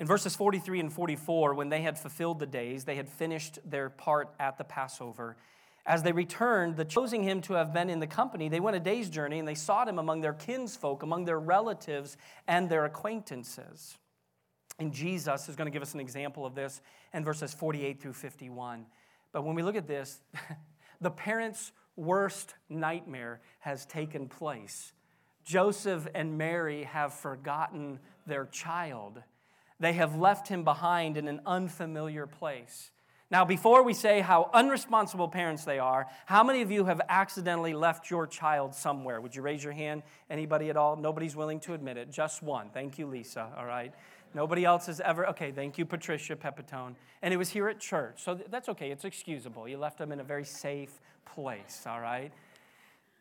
In 0.00 0.06
verses 0.06 0.34
43 0.34 0.80
and 0.80 0.90
44, 0.90 1.52
when 1.52 1.68
they 1.68 1.82
had 1.82 1.98
fulfilled 1.98 2.38
the 2.38 2.46
days, 2.46 2.84
they 2.84 2.96
had 2.96 3.06
finished 3.06 3.58
their 3.66 3.90
part 3.90 4.30
at 4.40 4.56
the 4.56 4.64
Passover. 4.64 5.36
As 5.84 6.02
they 6.02 6.12
returned, 6.12 6.78
the 6.78 6.86
choosing 6.86 7.22
him 7.22 7.42
to 7.42 7.52
have 7.52 7.74
been 7.74 7.90
in 7.90 8.00
the 8.00 8.06
company, 8.06 8.48
they 8.48 8.60
went 8.60 8.78
a 8.78 8.80
day's 8.80 9.10
journey 9.10 9.38
and 9.38 9.46
they 9.46 9.54
sought 9.54 9.88
him 9.88 9.98
among 9.98 10.22
their 10.22 10.32
kinsfolk, 10.32 11.02
among 11.02 11.26
their 11.26 11.38
relatives, 11.38 12.16
and 12.48 12.70
their 12.70 12.86
acquaintances. 12.86 13.98
And 14.78 14.90
Jesus 14.90 15.50
is 15.50 15.54
going 15.56 15.66
to 15.66 15.70
give 15.70 15.82
us 15.82 15.92
an 15.92 16.00
example 16.00 16.46
of 16.46 16.54
this 16.54 16.80
in 17.12 17.22
verses 17.22 17.52
48 17.52 18.00
through 18.00 18.14
51. 18.14 18.86
But 19.32 19.44
when 19.44 19.54
we 19.54 19.62
look 19.62 19.76
at 19.76 19.86
this, 19.86 20.22
the 21.02 21.10
parents' 21.10 21.72
worst 21.96 22.54
nightmare 22.70 23.42
has 23.58 23.84
taken 23.84 24.28
place. 24.28 24.94
Joseph 25.44 26.08
and 26.14 26.38
Mary 26.38 26.84
have 26.84 27.12
forgotten 27.12 27.98
their 28.26 28.46
child. 28.46 29.22
They 29.80 29.94
have 29.94 30.16
left 30.16 30.48
him 30.48 30.62
behind 30.62 31.16
in 31.16 31.26
an 31.26 31.40
unfamiliar 31.46 32.26
place. 32.26 32.90
Now, 33.30 33.44
before 33.44 33.84
we 33.84 33.94
say 33.94 34.20
how 34.20 34.50
unresponsible 34.52 35.30
parents 35.30 35.64
they 35.64 35.78
are, 35.78 36.08
how 36.26 36.42
many 36.42 36.62
of 36.62 36.70
you 36.72 36.84
have 36.86 37.00
accidentally 37.08 37.74
left 37.74 38.10
your 38.10 38.26
child 38.26 38.74
somewhere? 38.74 39.20
Would 39.20 39.36
you 39.36 39.42
raise 39.42 39.62
your 39.62 39.72
hand? 39.72 40.02
Anybody 40.28 40.68
at 40.68 40.76
all? 40.76 40.96
Nobody's 40.96 41.36
willing 41.36 41.60
to 41.60 41.74
admit 41.74 41.96
it. 41.96 42.10
Just 42.10 42.42
one. 42.42 42.70
Thank 42.74 42.98
you, 42.98 43.06
Lisa. 43.06 43.48
All 43.56 43.66
right. 43.66 43.94
Nobody 44.34 44.64
else 44.64 44.86
has 44.86 45.00
ever. 45.00 45.28
Okay, 45.28 45.52
thank 45.52 45.78
you, 45.78 45.86
Patricia 45.86 46.34
Pepitone. 46.34 46.96
And 47.22 47.32
it 47.32 47.36
was 47.36 47.50
here 47.50 47.68
at 47.68 47.78
church. 47.78 48.22
So 48.22 48.34
that's 48.34 48.68
okay. 48.68 48.90
It's 48.90 49.04
excusable. 49.04 49.68
You 49.68 49.78
left 49.78 49.98
them 49.98 50.10
in 50.10 50.18
a 50.18 50.24
very 50.24 50.44
safe 50.44 51.00
place. 51.24 51.84
All 51.86 52.00
right. 52.00 52.32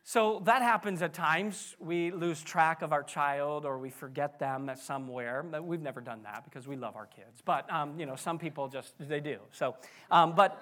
So 0.09 0.41
that 0.45 0.63
happens 0.63 1.03
at 1.03 1.13
times. 1.13 1.75
We 1.79 2.09
lose 2.09 2.41
track 2.41 2.81
of 2.81 2.91
our 2.91 3.03
child 3.03 3.63
or 3.63 3.77
we 3.77 3.91
forget 3.91 4.39
them 4.39 4.71
somewhere. 4.75 5.45
We've 5.61 5.83
never 5.83 6.01
done 6.01 6.23
that 6.23 6.45
because 6.45 6.67
we 6.67 6.75
love 6.75 6.95
our 6.95 7.05
kids. 7.05 7.43
But, 7.45 7.71
um, 7.71 7.99
you 7.99 8.07
know, 8.07 8.15
some 8.15 8.39
people 8.39 8.69
just, 8.69 8.95
they 8.97 9.19
do. 9.19 9.37
So, 9.51 9.75
um, 10.09 10.33
but, 10.33 10.59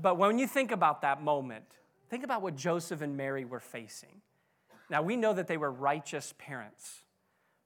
but 0.00 0.16
when 0.16 0.38
you 0.38 0.46
think 0.46 0.72
about 0.72 1.02
that 1.02 1.22
moment, 1.22 1.66
think 2.08 2.24
about 2.24 2.40
what 2.40 2.56
Joseph 2.56 3.02
and 3.02 3.14
Mary 3.14 3.44
were 3.44 3.60
facing. 3.60 4.22
Now, 4.88 5.02
we 5.02 5.16
know 5.16 5.34
that 5.34 5.48
they 5.48 5.58
were 5.58 5.70
righteous 5.70 6.32
parents, 6.38 7.02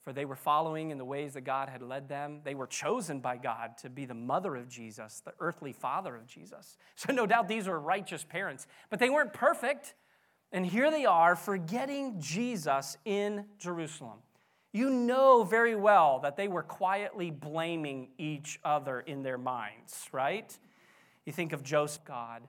for 0.03 0.13
they 0.13 0.25
were 0.25 0.35
following 0.35 0.91
in 0.91 0.99
the 0.99 1.05
ways 1.05 1.35
that 1.35 1.43
God 1.43 1.69
had 1.69 1.83
led 1.83 2.09
them. 2.09 2.41
They 2.43 2.57
were 2.57 2.67
chosen 2.67 3.21
by 3.21 3.37
God 3.37 3.79
to 3.83 3.91
be 3.91 4.07
the 4.07 4.15
mother 4.15 4.57
of 4.57 4.69
Jesus, 4.69 5.23
the 5.25 5.35
earthly 5.39 5.73
father 5.73 6.17
of 6.17 6.27
Jesus. 6.27 6.77
So, 6.97 7.13
no 7.13 7.27
doubt 7.27 7.47
these 7.47 7.69
were 7.69 7.79
righteous 7.79 8.25
parents, 8.25 8.67
but 8.91 8.99
they 8.99 9.09
weren't 9.09 9.33
perfect. 9.33 9.95
And 10.53 10.67
here 10.67 10.91
they 10.91 11.05
are 11.05 11.37
forgetting 11.37 12.21
Jesus 12.21 12.97
in 13.05 13.45
Jerusalem. 13.59 14.19
You 14.73 14.91
know 14.91 15.43
very 15.43 15.75
well 15.75 16.21
that 16.21 16.37
they 16.37 16.49
were 16.49 16.63
quietly 16.63 17.31
blaming 17.31 18.09
each 18.19 18.61
other 18.65 19.01
in 19.01 19.23
their 19.23 19.39
minds, 19.39 20.09
right? 20.13 20.57
You 21.25 21.33
think 21.33 21.53
of 21.53 21.63
Joseph, 21.63 22.05
God. 22.05 22.43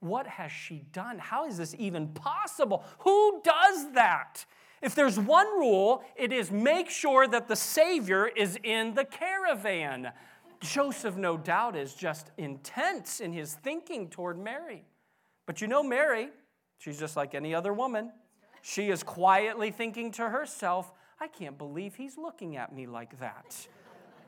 What 0.00 0.26
has 0.26 0.50
she 0.50 0.84
done? 0.92 1.18
How 1.18 1.46
is 1.46 1.58
this 1.58 1.74
even 1.78 2.08
possible? 2.08 2.84
Who 3.00 3.40
does 3.44 3.92
that? 3.92 4.44
If 4.82 4.94
there's 4.94 5.18
one 5.18 5.46
rule, 5.58 6.02
it 6.16 6.32
is 6.32 6.50
make 6.50 6.88
sure 6.88 7.28
that 7.28 7.48
the 7.48 7.56
Savior 7.56 8.26
is 8.26 8.58
in 8.64 8.94
the 8.94 9.04
caravan. 9.04 10.10
Joseph, 10.60 11.16
no 11.16 11.36
doubt, 11.36 11.76
is 11.76 11.94
just 11.94 12.30
intense 12.38 13.20
in 13.20 13.32
his 13.32 13.54
thinking 13.54 14.08
toward 14.08 14.38
Mary. 14.38 14.84
But 15.46 15.60
you 15.60 15.66
know, 15.66 15.82
Mary, 15.82 16.30
She's 16.80 16.98
just 16.98 17.14
like 17.14 17.34
any 17.34 17.54
other 17.54 17.74
woman. 17.74 18.10
She 18.62 18.88
is 18.88 19.02
quietly 19.02 19.70
thinking 19.70 20.10
to 20.12 20.30
herself, 20.30 20.92
I 21.20 21.28
can't 21.28 21.58
believe 21.58 21.94
he's 21.94 22.16
looking 22.16 22.56
at 22.56 22.74
me 22.74 22.86
like 22.86 23.18
that. 23.20 23.68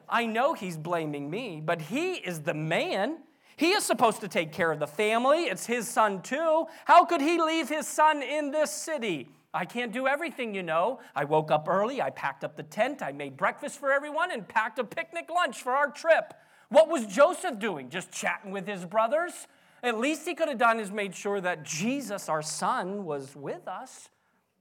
I 0.06 0.26
know 0.26 0.52
he's 0.52 0.76
blaming 0.76 1.30
me, 1.30 1.62
but 1.64 1.80
he 1.80 2.12
is 2.12 2.42
the 2.42 2.52
man. 2.52 3.20
He 3.56 3.70
is 3.70 3.84
supposed 3.84 4.20
to 4.20 4.28
take 4.28 4.52
care 4.52 4.70
of 4.70 4.80
the 4.80 4.86
family. 4.86 5.44
It's 5.44 5.64
his 5.64 5.88
son, 5.88 6.20
too. 6.20 6.66
How 6.84 7.06
could 7.06 7.22
he 7.22 7.40
leave 7.40 7.70
his 7.70 7.86
son 7.86 8.22
in 8.22 8.50
this 8.50 8.70
city? 8.70 9.30
I 9.54 9.64
can't 9.64 9.90
do 9.90 10.06
everything, 10.06 10.54
you 10.54 10.62
know. 10.62 11.00
I 11.14 11.24
woke 11.24 11.50
up 11.50 11.68
early, 11.68 12.02
I 12.02 12.10
packed 12.10 12.44
up 12.44 12.56
the 12.56 12.62
tent, 12.64 13.00
I 13.00 13.12
made 13.12 13.38
breakfast 13.38 13.78
for 13.78 13.90
everyone, 13.90 14.30
and 14.30 14.46
packed 14.46 14.78
a 14.78 14.84
picnic 14.84 15.30
lunch 15.34 15.62
for 15.62 15.72
our 15.72 15.90
trip. 15.90 16.34
What 16.68 16.88
was 16.88 17.06
Joseph 17.06 17.58
doing? 17.58 17.88
Just 17.88 18.12
chatting 18.12 18.50
with 18.50 18.66
his 18.66 18.84
brothers? 18.84 19.46
At 19.82 19.98
least 19.98 20.26
he 20.26 20.34
could 20.34 20.48
have 20.48 20.58
done 20.58 20.78
is 20.78 20.92
made 20.92 21.14
sure 21.14 21.40
that 21.40 21.64
Jesus, 21.64 22.28
our 22.28 22.42
son, 22.42 23.04
was 23.04 23.34
with 23.34 23.66
us. 23.66 24.08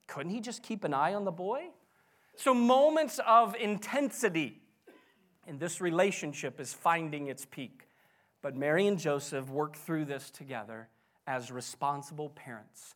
Couldn't 0.08 0.32
he 0.32 0.42
just 0.42 0.64
keep 0.64 0.84
an 0.84 0.94
eye 0.94 1.14
on 1.14 1.26
the 1.26 1.32
boy? 1.32 1.70
So, 2.36 2.54
moments 2.54 3.20
of 3.28 3.56
intensity 3.56 4.62
in 5.46 5.60
this 5.60 5.80
relationship 5.80 6.60
is 6.60 6.74
finding 6.74 7.28
its 7.28 7.46
peak. 7.46 7.88
But 8.42 8.56
Mary 8.56 8.88
and 8.88 8.98
Joseph 8.98 9.50
worked 9.50 9.76
through 9.76 10.06
this 10.06 10.32
together 10.32 10.90
as 11.28 11.52
responsible 11.52 12.30
parents. 12.30 12.96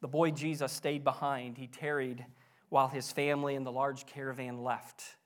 The 0.00 0.08
boy 0.08 0.30
Jesus 0.30 0.72
stayed 0.72 1.02
behind. 1.02 1.58
He 1.58 1.66
tarried 1.66 2.24
while 2.68 2.88
his 2.88 3.10
family 3.10 3.56
and 3.56 3.66
the 3.66 3.72
large 3.72 4.06
caravan 4.06 4.62
left. 4.62 5.16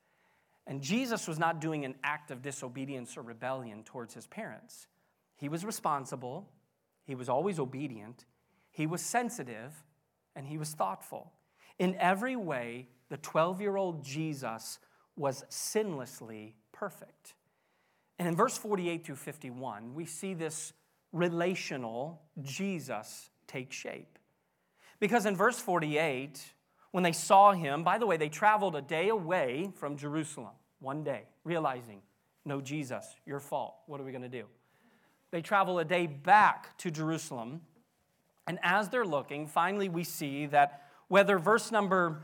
And 0.67 0.81
Jesus 0.81 1.27
was 1.27 1.39
not 1.39 1.61
doing 1.61 1.85
an 1.85 1.97
act 2.03 2.31
of 2.31 2.43
disobedience 2.43 3.17
or 3.17 3.23
rebellion 3.23 3.83
towards 3.83 4.15
his 4.15 4.27
parents. 4.27 4.87
He 5.41 5.49
was 5.49 5.65
responsible, 5.65 6.51
he 7.05 7.15
was 7.15 7.31
always 7.31 7.59
obedient, 7.59 8.27
he 8.71 8.87
was 8.87 9.01
sensitive, 9.01 9.73
and 10.37 10.47
he 10.47 10.59
was 10.59 10.75
thoughtful. 10.75 11.33
In 11.79 11.97
every 11.99 12.37
way, 12.37 12.89
the 13.09 13.17
12 13.17 13.63
year 13.63 13.77
old 13.77 14.05
Jesus 14.05 14.79
was 15.17 15.45
sinlessly 15.49 16.53
perfect. 16.73 17.35
And 18.19 18.29
in 18.29 18.37
verse 18.37 18.59
48 18.59 19.07
through 19.07 19.17
51, 19.17 19.95
we 19.95 20.05
see 20.05 20.35
this 20.35 20.75
relational 21.11 22.21
Jesus 22.43 23.31
take 23.47 23.73
shape. 23.73 24.19
Because 25.01 25.25
in 25.25 25.35
verse 25.35 25.59
48, 25.59 26.39
when 26.91 27.03
they 27.03 27.13
saw 27.13 27.53
him, 27.53 27.83
by 27.83 27.97
the 27.97 28.07
way, 28.07 28.19
they 28.19 28.29
traveled 28.29 28.77
a 28.77 28.83
day 28.83 29.09
away 29.09 29.71
from 29.75 29.97
Jerusalem, 29.97 30.53
one 30.81 31.03
day, 31.03 31.23
realizing, 31.45 32.03
no, 32.45 32.61
Jesus, 32.61 33.17
your 33.25 33.41
fault. 33.41 33.77
What 33.87 34.03
are 34.03 34.05
we 34.05 34.13
going 34.13 34.23
to 34.23 34.29
do? 34.29 34.45
They 35.31 35.43
travel 35.43 35.79
a 35.79 35.85
day 35.85 36.07
back 36.07 36.77
to 36.79 36.91
Jerusalem. 36.91 37.61
And 38.47 38.59
as 38.63 38.89
they're 38.89 39.05
looking, 39.05 39.47
finally 39.47 39.89
we 39.89 40.05
see 40.05 40.47
that 40.47 40.83
whether 41.09 41.39
verse 41.39 41.71
number 41.71 42.23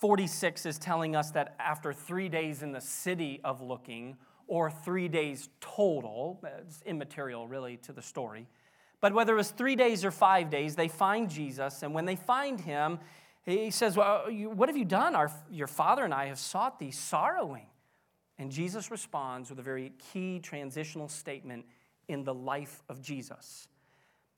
46 0.00 0.66
is 0.66 0.78
telling 0.78 1.16
us 1.16 1.30
that 1.30 1.54
after 1.58 1.92
three 1.92 2.28
days 2.28 2.62
in 2.62 2.72
the 2.72 2.80
city 2.80 3.40
of 3.42 3.62
looking, 3.62 4.16
or 4.48 4.70
three 4.70 5.08
days 5.08 5.48
total, 5.60 6.40
it's 6.60 6.82
immaterial 6.82 7.48
really 7.48 7.76
to 7.78 7.92
the 7.92 8.02
story. 8.02 8.46
But 9.00 9.12
whether 9.12 9.32
it 9.32 9.36
was 9.36 9.50
three 9.50 9.76
days 9.76 10.04
or 10.04 10.10
five 10.10 10.50
days, 10.50 10.76
they 10.76 10.88
find 10.88 11.28
Jesus. 11.28 11.82
And 11.82 11.92
when 11.92 12.04
they 12.04 12.16
find 12.16 12.60
him, 12.60 12.98
he 13.44 13.70
says, 13.70 13.96
Well, 13.96 14.24
what 14.30 14.68
have 14.68 14.76
you 14.76 14.84
done? 14.84 15.14
Our, 15.14 15.30
your 15.50 15.66
father 15.66 16.04
and 16.04 16.14
I 16.14 16.26
have 16.26 16.38
sought 16.38 16.78
thee 16.78 16.90
sorrowing. 16.90 17.66
And 18.38 18.50
Jesus 18.50 18.90
responds 18.90 19.50
with 19.50 19.58
a 19.58 19.62
very 19.62 19.92
key 20.12 20.40
transitional 20.40 21.08
statement 21.08 21.64
in 22.08 22.24
the 22.24 22.34
life 22.34 22.82
of 22.88 23.02
Jesus. 23.02 23.68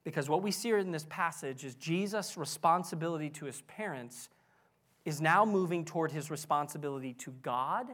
Because 0.05 0.29
what 0.29 0.43
we 0.43 0.51
see 0.51 0.71
in 0.71 0.91
this 0.91 1.07
passage 1.09 1.65
is 1.65 1.75
Jesus' 1.75 2.37
responsibility 2.37 3.29
to 3.31 3.45
his 3.45 3.61
parents 3.63 4.29
is 5.05 5.21
now 5.21 5.45
moving 5.45 5.85
toward 5.85 6.13
his 6.13 6.31
responsibility 6.31 7.13
to 7.15 7.31
God 7.43 7.87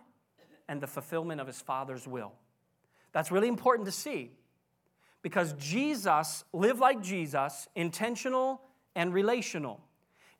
and 0.68 0.80
the 0.80 0.86
fulfillment 0.86 1.40
of 1.40 1.46
his 1.46 1.60
Father's 1.60 2.06
will. 2.06 2.32
That's 3.12 3.30
really 3.30 3.48
important 3.48 3.86
to 3.86 3.92
see 3.92 4.30
because 5.22 5.54
Jesus 5.54 6.44
lived 6.52 6.80
like 6.80 7.02
Jesus, 7.02 7.66
intentional 7.74 8.60
and 8.94 9.12
relational. 9.14 9.80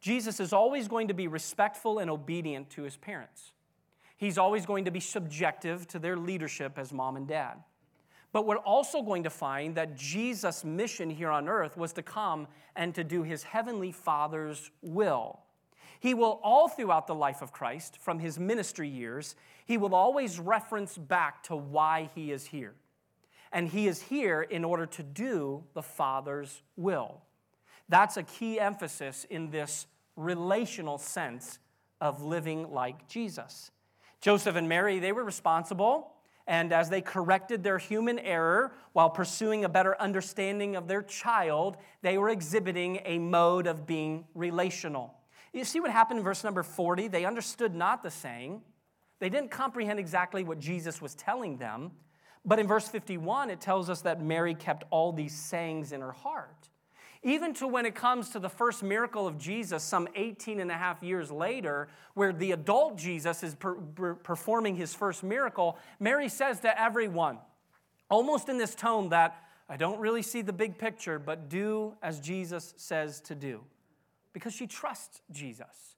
Jesus 0.00 0.38
is 0.38 0.52
always 0.52 0.88
going 0.88 1.08
to 1.08 1.14
be 1.14 1.26
respectful 1.26 1.98
and 1.98 2.10
obedient 2.10 2.68
to 2.70 2.82
his 2.82 2.96
parents. 2.96 3.52
He's 4.16 4.36
always 4.36 4.66
going 4.66 4.84
to 4.84 4.90
be 4.90 5.00
subjective 5.00 5.86
to 5.88 5.98
their 5.98 6.16
leadership 6.16 6.78
as 6.78 6.92
mom 6.92 7.16
and 7.16 7.26
dad. 7.26 7.54
But 8.34 8.46
we're 8.46 8.56
also 8.56 9.00
going 9.00 9.22
to 9.22 9.30
find 9.30 9.76
that 9.76 9.94
Jesus' 9.94 10.64
mission 10.64 11.08
here 11.08 11.30
on 11.30 11.48
earth 11.48 11.76
was 11.76 11.92
to 11.92 12.02
come 12.02 12.48
and 12.74 12.92
to 12.96 13.04
do 13.04 13.22
his 13.22 13.44
heavenly 13.44 13.92
Father's 13.92 14.72
will. 14.82 15.38
He 16.00 16.14
will, 16.14 16.40
all 16.42 16.66
throughout 16.66 17.06
the 17.06 17.14
life 17.14 17.42
of 17.42 17.52
Christ, 17.52 17.96
from 18.00 18.18
his 18.18 18.36
ministry 18.36 18.88
years, 18.88 19.36
he 19.64 19.76
will 19.76 19.94
always 19.94 20.40
reference 20.40 20.98
back 20.98 21.44
to 21.44 21.54
why 21.54 22.10
he 22.16 22.32
is 22.32 22.46
here. 22.46 22.74
And 23.52 23.68
he 23.68 23.86
is 23.86 24.02
here 24.02 24.42
in 24.42 24.64
order 24.64 24.86
to 24.86 25.04
do 25.04 25.62
the 25.74 25.82
Father's 25.82 26.60
will. 26.76 27.20
That's 27.88 28.16
a 28.16 28.24
key 28.24 28.58
emphasis 28.58 29.24
in 29.30 29.52
this 29.52 29.86
relational 30.16 30.98
sense 30.98 31.60
of 32.00 32.24
living 32.24 32.72
like 32.72 33.06
Jesus. 33.06 33.70
Joseph 34.20 34.56
and 34.56 34.68
Mary, 34.68 34.98
they 34.98 35.12
were 35.12 35.22
responsible. 35.22 36.13
And 36.46 36.72
as 36.72 36.90
they 36.90 37.00
corrected 37.00 37.62
their 37.62 37.78
human 37.78 38.18
error 38.18 38.74
while 38.92 39.08
pursuing 39.08 39.64
a 39.64 39.68
better 39.68 40.00
understanding 40.00 40.76
of 40.76 40.88
their 40.88 41.02
child, 41.02 41.78
they 42.02 42.18
were 42.18 42.28
exhibiting 42.28 43.00
a 43.04 43.18
mode 43.18 43.66
of 43.66 43.86
being 43.86 44.26
relational. 44.34 45.14
You 45.52 45.64
see 45.64 45.80
what 45.80 45.90
happened 45.90 46.18
in 46.18 46.24
verse 46.24 46.44
number 46.44 46.62
40? 46.62 47.08
They 47.08 47.24
understood 47.24 47.74
not 47.74 48.02
the 48.02 48.10
saying. 48.10 48.60
They 49.20 49.30
didn't 49.30 49.50
comprehend 49.50 49.98
exactly 49.98 50.44
what 50.44 50.58
Jesus 50.58 51.00
was 51.00 51.14
telling 51.14 51.56
them. 51.56 51.92
But 52.44 52.58
in 52.58 52.66
verse 52.66 52.88
51, 52.88 53.48
it 53.48 53.60
tells 53.60 53.88
us 53.88 54.02
that 54.02 54.20
Mary 54.20 54.54
kept 54.54 54.84
all 54.90 55.12
these 55.12 55.34
sayings 55.34 55.92
in 55.92 56.02
her 56.02 56.12
heart. 56.12 56.68
Even 57.24 57.54
to 57.54 57.66
when 57.66 57.86
it 57.86 57.94
comes 57.94 58.28
to 58.30 58.38
the 58.38 58.50
first 58.50 58.82
miracle 58.82 59.26
of 59.26 59.38
Jesus, 59.38 59.82
some 59.82 60.06
18 60.14 60.60
and 60.60 60.70
a 60.70 60.74
half 60.74 61.02
years 61.02 61.30
later, 61.30 61.88
where 62.12 62.32
the 62.32 62.52
adult 62.52 62.98
Jesus 62.98 63.42
is 63.42 63.54
per- 63.54 63.74
per- 63.74 64.14
performing 64.14 64.76
his 64.76 64.94
first 64.94 65.24
miracle, 65.24 65.78
Mary 65.98 66.28
says 66.28 66.60
to 66.60 66.80
everyone, 66.80 67.38
almost 68.10 68.50
in 68.50 68.58
this 68.58 68.74
tone 68.74 69.08
that 69.08 69.42
I 69.70 69.78
don't 69.78 69.98
really 69.98 70.20
see 70.20 70.42
the 70.42 70.52
big 70.52 70.76
picture, 70.76 71.18
but 71.18 71.48
do 71.48 71.94
as 72.02 72.20
Jesus 72.20 72.74
says 72.76 73.20
to 73.22 73.34
do 73.34 73.62
because 74.34 74.52
she 74.52 74.66
trusts 74.66 75.22
Jesus. 75.30 75.96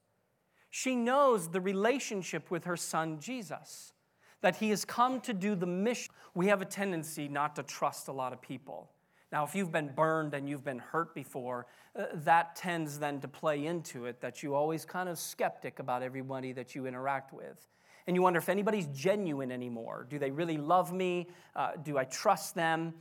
She 0.71 0.95
knows 0.95 1.49
the 1.49 1.61
relationship 1.61 2.51
with 2.51 2.65
her 2.65 2.77
son 2.77 3.19
Jesus, 3.19 3.95
that 4.43 4.57
he 4.57 4.71
has 4.71 4.85
come 4.85 5.21
to 5.23 5.33
do 5.33 5.57
the 5.57 5.67
mission. 5.67 6.13
We 6.35 6.47
have 6.47 6.63
a 6.63 6.67
tendency 6.67 7.27
not 7.27 7.57
to 7.57 7.65
trust 7.65 8.07
a 8.07 8.13
lot 8.13 8.33
of 8.33 8.41
people. 8.41 8.91
Now, 9.33 9.45
if 9.45 9.55
you've 9.55 9.73
been 9.73 9.89
burned 9.89 10.35
and 10.35 10.49
you've 10.49 10.65
been 10.65 10.79
hurt 10.79 11.15
before, 11.15 11.67
uh, 11.99 12.05
that 12.15 12.55
tends 12.55 12.99
then 12.99 13.21
to 13.21 13.29
play 13.29 13.67
into 13.67 14.07
it 14.07 14.21
that 14.21 14.43
you 14.43 14.55
always 14.55 14.85
kind 14.85 15.09
of 15.09 15.19
skeptic 15.19 15.79
about 15.79 16.03
everybody 16.03 16.53
that 16.53 16.75
you 16.75 16.87
interact 16.87 17.33
with. 17.33 17.67
And 18.07 18.15
you 18.15 18.23
wonder 18.23 18.39
if 18.39 18.49
anybody's 18.49 18.87
genuine 18.87 19.51
anymore. 19.51 20.07
Do 20.09 20.19
they 20.19 20.31
really 20.31 20.59
love 20.59 20.93
me? 20.93 21.29
Uh, 21.57 21.73
do 21.83 21.99
I 21.99 22.05
trust 22.05 22.55
them? 22.55 22.95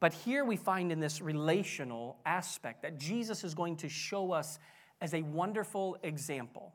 But 0.00 0.14
here 0.14 0.44
we 0.44 0.56
find 0.56 0.92
in 0.92 1.00
this 1.00 1.20
relational 1.20 2.18
aspect 2.24 2.82
that 2.82 2.98
Jesus 2.98 3.44
is 3.44 3.54
going 3.54 3.76
to 3.76 3.88
show 3.88 4.32
us 4.32 4.58
as 5.00 5.12
a 5.12 5.22
wonderful 5.22 5.98
example. 6.02 6.74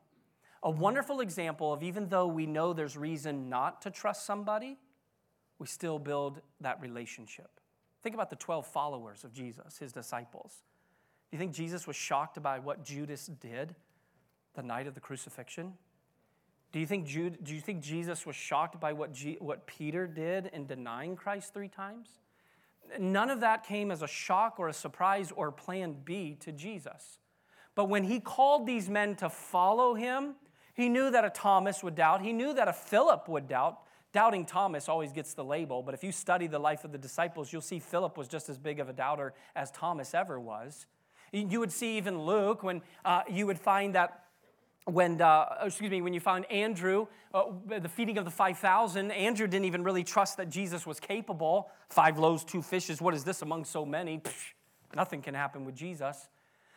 A 0.62 0.70
wonderful 0.70 1.20
example 1.20 1.72
of 1.72 1.82
even 1.82 2.08
though 2.08 2.28
we 2.28 2.46
know 2.46 2.72
there's 2.72 2.96
reason 2.96 3.48
not 3.48 3.82
to 3.82 3.90
trust 3.90 4.26
somebody, 4.26 4.78
we 5.58 5.66
still 5.66 5.98
build 5.98 6.40
that 6.60 6.80
relationship. 6.80 7.50
Think 8.02 8.14
about 8.14 8.30
the 8.30 8.36
12 8.36 8.66
followers 8.66 9.24
of 9.24 9.32
Jesus, 9.32 9.78
his 9.78 9.92
disciples. 9.92 10.62
Do 11.30 11.36
you 11.36 11.38
think 11.38 11.52
Jesus 11.52 11.86
was 11.86 11.96
shocked 11.96 12.42
by 12.42 12.58
what 12.58 12.84
Judas 12.84 13.26
did 13.26 13.74
the 14.54 14.62
night 14.62 14.86
of 14.86 14.94
the 14.94 15.00
crucifixion? 15.00 15.74
Do 16.72 16.80
you 16.80 16.86
think, 16.86 17.06
Jude, 17.06 17.38
do 17.42 17.54
you 17.54 17.60
think 17.60 17.82
Jesus 17.82 18.26
was 18.26 18.34
shocked 18.34 18.80
by 18.80 18.92
what, 18.92 19.12
G, 19.12 19.36
what 19.40 19.66
Peter 19.66 20.06
did 20.06 20.50
in 20.52 20.66
denying 20.66 21.16
Christ 21.16 21.52
three 21.52 21.68
times? 21.68 22.08
None 22.98 23.30
of 23.30 23.40
that 23.40 23.64
came 23.64 23.90
as 23.90 24.02
a 24.02 24.06
shock 24.06 24.56
or 24.58 24.68
a 24.68 24.72
surprise 24.72 25.32
or 25.34 25.52
plan 25.52 25.96
B 26.04 26.36
to 26.40 26.50
Jesus. 26.50 27.18
But 27.74 27.88
when 27.88 28.04
he 28.04 28.20
called 28.20 28.66
these 28.66 28.88
men 28.88 29.14
to 29.16 29.30
follow 29.30 29.94
him, 29.94 30.34
he 30.74 30.88
knew 30.88 31.10
that 31.10 31.24
a 31.24 31.30
Thomas 31.30 31.82
would 31.82 31.94
doubt. 31.94 32.22
He 32.22 32.32
knew 32.32 32.54
that 32.54 32.68
a 32.68 32.72
Philip 32.72 33.28
would 33.28 33.48
doubt. 33.48 33.80
Doubting 34.12 34.44
Thomas 34.44 34.88
always 34.88 35.10
gets 35.10 35.32
the 35.32 35.44
label, 35.44 35.82
but 35.82 35.94
if 35.94 36.04
you 36.04 36.12
study 36.12 36.46
the 36.46 36.58
life 36.58 36.84
of 36.84 36.92
the 36.92 36.98
disciples, 36.98 37.52
you'll 37.52 37.62
see 37.62 37.78
Philip 37.78 38.18
was 38.18 38.28
just 38.28 38.50
as 38.50 38.58
big 38.58 38.78
of 38.78 38.88
a 38.90 38.92
doubter 38.92 39.32
as 39.56 39.70
Thomas 39.70 40.12
ever 40.12 40.38
was. 40.38 40.86
You 41.32 41.60
would 41.60 41.72
see 41.72 41.96
even 41.96 42.20
Luke 42.20 42.62
when 42.62 42.82
uh, 43.06 43.22
you 43.30 43.46
would 43.46 43.58
find 43.58 43.94
that 43.94 44.24
when 44.84 45.20
uh, 45.22 45.46
excuse 45.62 45.90
me 45.90 46.02
when 46.02 46.12
you 46.12 46.18
found 46.18 46.44
andrew 46.50 47.06
uh, 47.32 47.44
the 47.78 47.88
feeding 47.88 48.18
of 48.18 48.24
the 48.24 48.32
5000 48.32 49.12
andrew 49.12 49.46
didn't 49.46 49.64
even 49.64 49.84
really 49.84 50.02
trust 50.02 50.36
that 50.36 50.50
jesus 50.50 50.84
was 50.84 50.98
capable. 50.98 51.70
Five 51.88 52.18
loaves 52.18 52.44
two 52.44 52.62
fishes 52.62 53.00
what 53.00 53.14
is 53.14 53.22
this 53.22 53.42
among 53.42 53.64
so 53.64 53.86
many? 53.86 54.18
Psh, 54.18 54.54
nothing 54.94 55.22
can 55.22 55.34
happen 55.34 55.64
with 55.64 55.76
jesus 55.76 56.28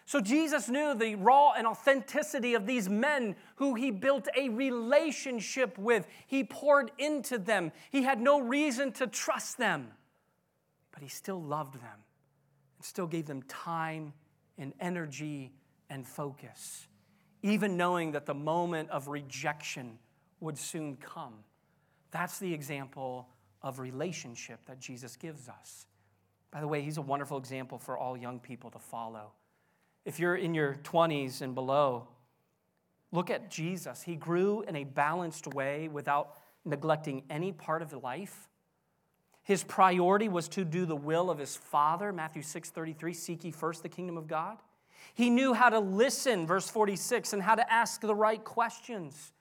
so 0.05 0.21
Jesus 0.21 0.69
knew 0.69 0.93
the 0.93 1.15
raw 1.15 1.53
and 1.53 1.65
authenticity 1.65 2.53
of 2.53 2.67
these 2.67 2.87
men 2.87 3.35
who 3.55 3.73
he 3.73 3.89
built 3.89 4.27
a 4.37 4.49
relationship 4.49 5.77
with. 5.79 6.07
He 6.27 6.43
poured 6.43 6.91
into 6.99 7.39
them. 7.39 7.71
He 7.89 8.03
had 8.03 8.21
no 8.21 8.39
reason 8.39 8.91
to 8.93 9.07
trust 9.07 9.57
them, 9.57 9.87
but 10.91 11.01
he 11.01 11.09
still 11.09 11.41
loved 11.41 11.75
them 11.75 12.03
and 12.77 12.85
still 12.85 13.07
gave 13.07 13.25
them 13.25 13.41
time 13.43 14.13
and 14.59 14.73
energy 14.79 15.51
and 15.89 16.05
focus, 16.05 16.87
even 17.41 17.75
knowing 17.75 18.11
that 18.11 18.27
the 18.27 18.33
moment 18.33 18.91
of 18.91 19.07
rejection 19.07 19.97
would 20.39 20.57
soon 20.57 20.97
come. 20.97 21.33
That's 22.11 22.37
the 22.37 22.53
example 22.53 23.27
of 23.63 23.79
relationship 23.79 24.59
that 24.67 24.79
Jesus 24.79 25.15
gives 25.15 25.49
us. 25.49 25.87
By 26.51 26.61
the 26.61 26.67
way, 26.67 26.83
he's 26.83 26.97
a 26.97 27.01
wonderful 27.01 27.39
example 27.39 27.79
for 27.79 27.97
all 27.97 28.15
young 28.15 28.39
people 28.39 28.69
to 28.69 28.79
follow. 28.79 29.31
If 30.05 30.19
you're 30.19 30.35
in 30.35 30.53
your 30.53 30.75
20s 30.83 31.41
and 31.41 31.55
below, 31.55 32.07
look 33.11 33.31
at 33.31 33.49
Jesus. 33.49 34.03
He 34.03 34.15
grew 34.15 34.61
in 34.61 34.75
a 34.75 34.83
balanced 34.83 35.47
way 35.47 35.87
without 35.87 36.37
neglecting 36.63 37.23
any 37.29 37.51
part 37.51 37.81
of 37.81 37.91
life. 37.91 38.47
His 39.43 39.63
priority 39.63 40.29
was 40.29 40.47
to 40.49 40.63
do 40.65 40.85
the 40.85 40.95
will 40.95 41.29
of 41.29 41.37
his 41.37 41.55
Father, 41.55 42.11
Matthew 42.11 42.41
6 42.41 42.69
33, 42.69 43.13
seek 43.13 43.43
ye 43.43 43.51
first 43.51 43.83
the 43.83 43.89
kingdom 43.89 44.17
of 44.17 44.27
God. 44.27 44.57
He 45.13 45.29
knew 45.29 45.53
how 45.53 45.69
to 45.69 45.79
listen, 45.79 46.47
verse 46.47 46.69
46, 46.69 47.33
and 47.33 47.41
how 47.41 47.55
to 47.55 47.73
ask 47.73 48.01
the 48.01 48.15
right 48.15 48.43
questions. 48.43 49.31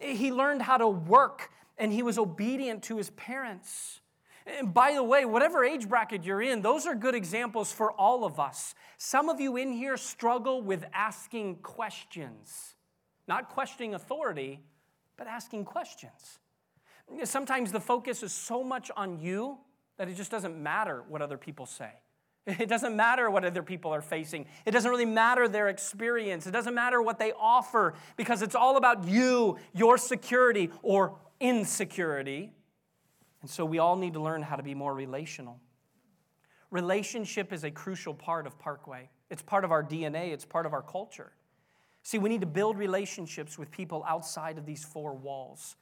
He 0.00 0.32
learned 0.32 0.62
how 0.62 0.78
to 0.78 0.88
work, 0.88 1.50
and 1.78 1.92
he 1.92 2.02
was 2.02 2.18
obedient 2.18 2.82
to 2.84 2.96
his 2.96 3.10
parents. 3.10 4.00
And 4.46 4.74
by 4.74 4.94
the 4.94 5.02
way, 5.02 5.24
whatever 5.24 5.64
age 5.64 5.88
bracket 5.88 6.24
you're 6.24 6.42
in, 6.42 6.62
those 6.62 6.86
are 6.86 6.94
good 6.94 7.14
examples 7.14 7.72
for 7.72 7.92
all 7.92 8.24
of 8.24 8.40
us. 8.40 8.74
Some 8.98 9.28
of 9.28 9.40
you 9.40 9.56
in 9.56 9.72
here 9.72 9.96
struggle 9.96 10.62
with 10.62 10.84
asking 10.92 11.56
questions, 11.56 12.74
not 13.28 13.48
questioning 13.48 13.94
authority, 13.94 14.60
but 15.16 15.26
asking 15.26 15.64
questions. 15.64 16.38
Sometimes 17.24 17.72
the 17.72 17.80
focus 17.80 18.22
is 18.22 18.32
so 18.32 18.64
much 18.64 18.90
on 18.96 19.20
you 19.20 19.58
that 19.98 20.08
it 20.08 20.16
just 20.16 20.30
doesn't 20.30 20.60
matter 20.60 21.04
what 21.08 21.22
other 21.22 21.38
people 21.38 21.66
say. 21.66 21.90
It 22.46 22.68
doesn't 22.68 22.96
matter 22.96 23.30
what 23.30 23.44
other 23.44 23.62
people 23.62 23.92
are 23.92 24.02
facing. 24.02 24.46
It 24.66 24.72
doesn't 24.72 24.90
really 24.90 25.04
matter 25.04 25.46
their 25.46 25.68
experience. 25.68 26.46
It 26.46 26.50
doesn't 26.50 26.74
matter 26.74 27.00
what 27.00 27.20
they 27.20 27.32
offer 27.38 27.94
because 28.16 28.42
it's 28.42 28.56
all 28.56 28.76
about 28.76 29.06
you, 29.06 29.58
your 29.72 29.96
security 29.96 30.70
or 30.82 31.16
insecurity. 31.38 32.52
And 33.42 33.50
so 33.50 33.64
we 33.64 33.78
all 33.78 33.96
need 33.96 34.14
to 34.14 34.20
learn 34.20 34.42
how 34.42 34.56
to 34.56 34.62
be 34.62 34.74
more 34.74 34.94
relational. 34.94 35.58
Relationship 36.70 37.52
is 37.52 37.64
a 37.64 37.70
crucial 37.70 38.14
part 38.14 38.46
of 38.46 38.58
Parkway, 38.58 39.10
it's 39.30 39.42
part 39.42 39.64
of 39.64 39.70
our 39.70 39.82
DNA, 39.82 40.32
it's 40.32 40.44
part 40.44 40.64
of 40.64 40.72
our 40.72 40.82
culture. 40.82 41.32
See, 42.04 42.18
we 42.18 42.28
need 42.28 42.40
to 42.40 42.46
build 42.46 42.78
relationships 42.78 43.58
with 43.58 43.70
people 43.70 44.04
outside 44.08 44.58
of 44.58 44.66
these 44.66 44.84
four 44.84 45.14
walls. 45.14 45.76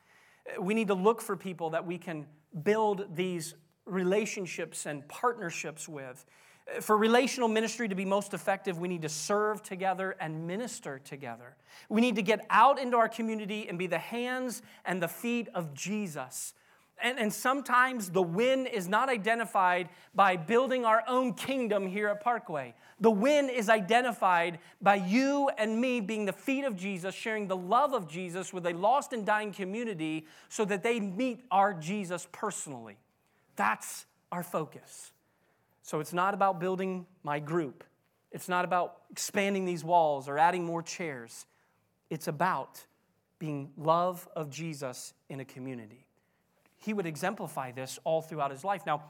We 0.60 0.74
need 0.74 0.88
to 0.88 0.94
look 0.94 1.22
for 1.22 1.36
people 1.36 1.70
that 1.70 1.86
we 1.86 1.96
can 1.96 2.26
build 2.62 3.14
these 3.14 3.54
relationships 3.86 4.86
and 4.86 5.06
partnerships 5.08 5.88
with. 5.88 6.24
For 6.80 6.96
relational 6.96 7.48
ministry 7.48 7.88
to 7.88 7.94
be 7.94 8.04
most 8.04 8.34
effective, 8.34 8.78
we 8.78 8.88
need 8.88 9.02
to 9.02 9.08
serve 9.08 9.62
together 9.62 10.16
and 10.20 10.46
minister 10.46 10.98
together. 10.98 11.56
We 11.88 12.00
need 12.00 12.16
to 12.16 12.22
get 12.22 12.46
out 12.50 12.78
into 12.78 12.96
our 12.96 13.08
community 13.08 13.68
and 13.68 13.78
be 13.78 13.86
the 13.86 13.98
hands 13.98 14.62
and 14.84 15.02
the 15.02 15.08
feet 15.08 15.48
of 15.54 15.74
Jesus. 15.74 16.54
And, 17.02 17.18
and 17.18 17.32
sometimes 17.32 18.10
the 18.10 18.22
win 18.22 18.66
is 18.66 18.88
not 18.88 19.08
identified 19.08 19.88
by 20.14 20.36
building 20.36 20.84
our 20.84 21.02
own 21.06 21.34
kingdom 21.34 21.86
here 21.86 22.08
at 22.08 22.22
Parkway. 22.22 22.74
The 23.00 23.10
win 23.10 23.48
is 23.48 23.68
identified 23.68 24.58
by 24.82 24.96
you 24.96 25.50
and 25.56 25.80
me 25.80 26.00
being 26.00 26.26
the 26.26 26.32
feet 26.32 26.64
of 26.64 26.76
Jesus, 26.76 27.14
sharing 27.14 27.46
the 27.48 27.56
love 27.56 27.94
of 27.94 28.06
Jesus 28.06 28.52
with 28.52 28.66
a 28.66 28.72
lost 28.72 29.12
and 29.12 29.24
dying 29.24 29.52
community 29.52 30.26
so 30.48 30.64
that 30.66 30.82
they 30.82 31.00
meet 31.00 31.44
our 31.50 31.72
Jesus 31.72 32.28
personally. 32.32 32.98
That's 33.56 34.06
our 34.30 34.42
focus. 34.42 35.12
So 35.82 36.00
it's 36.00 36.12
not 36.12 36.34
about 36.34 36.60
building 36.60 37.06
my 37.22 37.40
group, 37.40 37.84
it's 38.32 38.48
not 38.48 38.64
about 38.64 39.02
expanding 39.10 39.64
these 39.64 39.82
walls 39.82 40.28
or 40.28 40.38
adding 40.38 40.64
more 40.64 40.82
chairs. 40.82 41.46
It's 42.10 42.28
about 42.28 42.84
being 43.38 43.70
love 43.76 44.28
of 44.36 44.50
Jesus 44.50 45.14
in 45.28 45.40
a 45.40 45.44
community. 45.44 46.06
He 46.80 46.92
would 46.92 47.06
exemplify 47.06 47.72
this 47.72 47.98
all 48.04 48.22
throughout 48.22 48.50
his 48.50 48.64
life. 48.64 48.82
Now, 48.86 49.04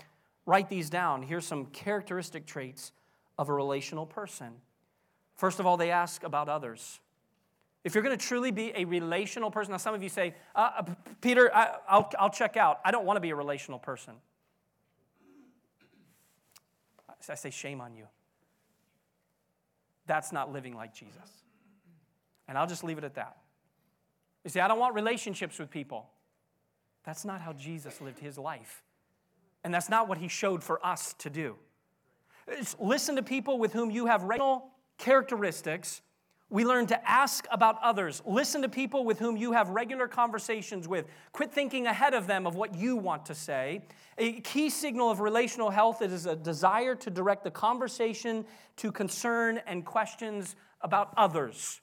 write 0.44 0.68
these 0.68 0.90
down. 0.90 1.22
Here's 1.22 1.46
some 1.46 1.66
characteristic 1.66 2.44
traits 2.44 2.92
of 3.38 3.48
a 3.48 3.52
relational 3.52 4.04
person. 4.04 4.52
First 5.37 5.61
of 5.61 5.66
all, 5.66 5.76
they 5.76 5.90
ask 5.90 6.24
about 6.24 6.48
others. 6.48 7.00
If 7.85 7.94
you're 7.94 8.02
going 8.02 8.16
to 8.16 8.22
truly 8.22 8.50
be 8.50 8.72
a 8.74 8.85
relational 8.85 9.50
person, 9.50 9.70
now 9.70 9.78
some 9.78 9.94
of 9.94 10.02
you 10.02 10.09
say, 10.09 10.35
uh, 10.54 10.70
uh 10.78 10.83
Peter, 11.22 11.50
I, 11.54 11.78
will 11.92 12.11
I'll 12.18 12.30
check 12.30 12.56
out. 12.56 12.80
I 12.85 12.90
don't 12.90 13.06
want 13.06 13.16
to 13.16 13.20
be 13.20 13.30
a 13.30 13.37
relational 13.37 13.78
person. 13.78 14.14
I 17.28 17.35
say, 17.35 17.50
shame 17.50 17.80
on 17.80 17.94
you. 17.94 18.06
That's 20.06 20.33
not 20.33 20.52
living 20.52 20.74
like 20.74 20.92
Jesus. 20.92 21.44
And 22.48 22.59
I'll 22.59 22.66
just 22.66 22.83
leave 22.83 22.98
it 22.98 23.04
at 23.04 23.14
that. 23.14 23.37
You 24.44 24.50
see, 24.50 24.61
I 24.61 24.66
don't 24.68 24.78
want 24.78 24.94
relationships 24.94 25.59
with 25.59 25.70
people. 25.70 26.09
That's 27.05 27.25
not 27.25 27.41
how 27.41 27.53
Jesus 27.53 28.01
lived 28.01 28.19
his 28.19 28.39
life. 28.39 28.83
And 29.65 29.73
that's 29.73 29.89
not 29.89 30.09
what 30.09 30.19
he 30.19 30.29
showed 30.29 30.63
for 30.63 30.85
us 30.85 31.15
to 31.19 31.31
do. 31.31 31.57
listen 32.79 33.17
to 33.17 33.23
people 33.23 33.59
with 33.59 33.73
whom 33.73 33.91
you 33.91 34.07
have 34.07 34.23
regular 34.23 34.61
characteristics 34.99 36.03
we 36.51 36.65
learn 36.65 36.89
to 36.89 37.09
ask 37.09 37.47
about 37.53 37.79
others. 37.81 38.23
Listen 38.27 38.63
to 38.63 38.69
people 38.69 39.05
with 39.05 39.21
whom 39.21 39.37
you 39.37 39.53
have 39.53 39.69
regular 39.71 40.09
conversations 40.09 40.89
with. 40.89 41.07
Quit 41.33 41.53
thinking 41.53 41.87
ahead 41.87 42.13
of 42.13 42.27
them 42.27 42.45
of 42.45 42.57
what 42.57 42.75
you 42.75 42.97
want 42.97 43.25
to 43.27 43.37
say. 43.37 43.83
A 44.19 44.41
key 44.41 44.69
signal 44.69 45.11
of 45.11 45.21
relational 45.21 45.71
health 45.71 46.03
is 46.03 46.27
a 46.27 46.35
desire 46.35 46.97
to 46.97 47.11
direct 47.11 47.45
the 47.45 47.53
conversation 47.53 48.45
to 48.79 48.91
concern 48.91 49.61
and 49.65 49.85
questions 49.85 50.57
about 50.81 51.15
others. 51.17 51.81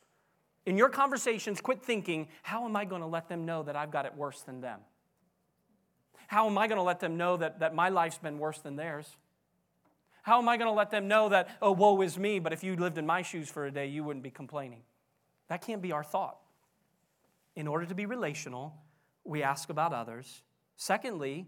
In 0.66 0.78
your 0.78 0.90
conversations, 0.90 1.62
quit 1.62 1.82
thinking, 1.82 2.28
how 2.44 2.66
am 2.66 2.76
I 2.76 2.84
going 2.84 3.02
to 3.02 3.08
let 3.08 3.30
them 3.30 3.46
know 3.46 3.64
that 3.64 3.78
I've 3.78 3.92
got 3.92 4.06
it 4.06 4.14
worse 4.18 4.42
than 4.42 4.60
them? 4.60 4.82
How 6.28 6.48
am 6.48 6.58
I 6.58 6.68
going 6.68 6.78
to 6.78 6.84
let 6.84 7.00
them 7.00 7.18
know 7.18 7.38
that, 7.38 7.60
that 7.60 7.74
my 7.74 7.90
life's 7.90 8.18
been 8.18 8.38
worse 8.38 8.60
than 8.60 8.76
theirs? 8.76 9.08
How 10.22 10.40
am 10.40 10.50
I 10.50 10.58
going 10.58 10.70
to 10.70 10.76
let 10.76 10.92
them 10.92 11.08
know 11.08 11.30
that, 11.30 11.58
oh, 11.62 11.72
woe 11.72 12.02
is 12.02 12.18
me, 12.18 12.40
but 12.40 12.52
if 12.52 12.64
you 12.64 12.76
lived 12.76 12.98
in 12.98 13.06
my 13.06 13.22
shoes 13.22 13.50
for 13.50 13.66
a 13.66 13.72
day, 13.72 13.88
you 13.88 14.04
wouldn't 14.04 14.24
be 14.24 14.30
complaining? 14.30 14.82
That 15.48 15.66
can't 15.66 15.82
be 15.82 15.94
our 15.94 16.04
thought. 16.04 16.38
In 17.56 17.66
order 17.66 17.86
to 17.86 17.96
be 17.96 18.06
relational, 18.06 18.76
we 19.24 19.42
ask 19.42 19.70
about 19.70 19.94
others. 19.94 20.44
Secondly, 20.76 21.48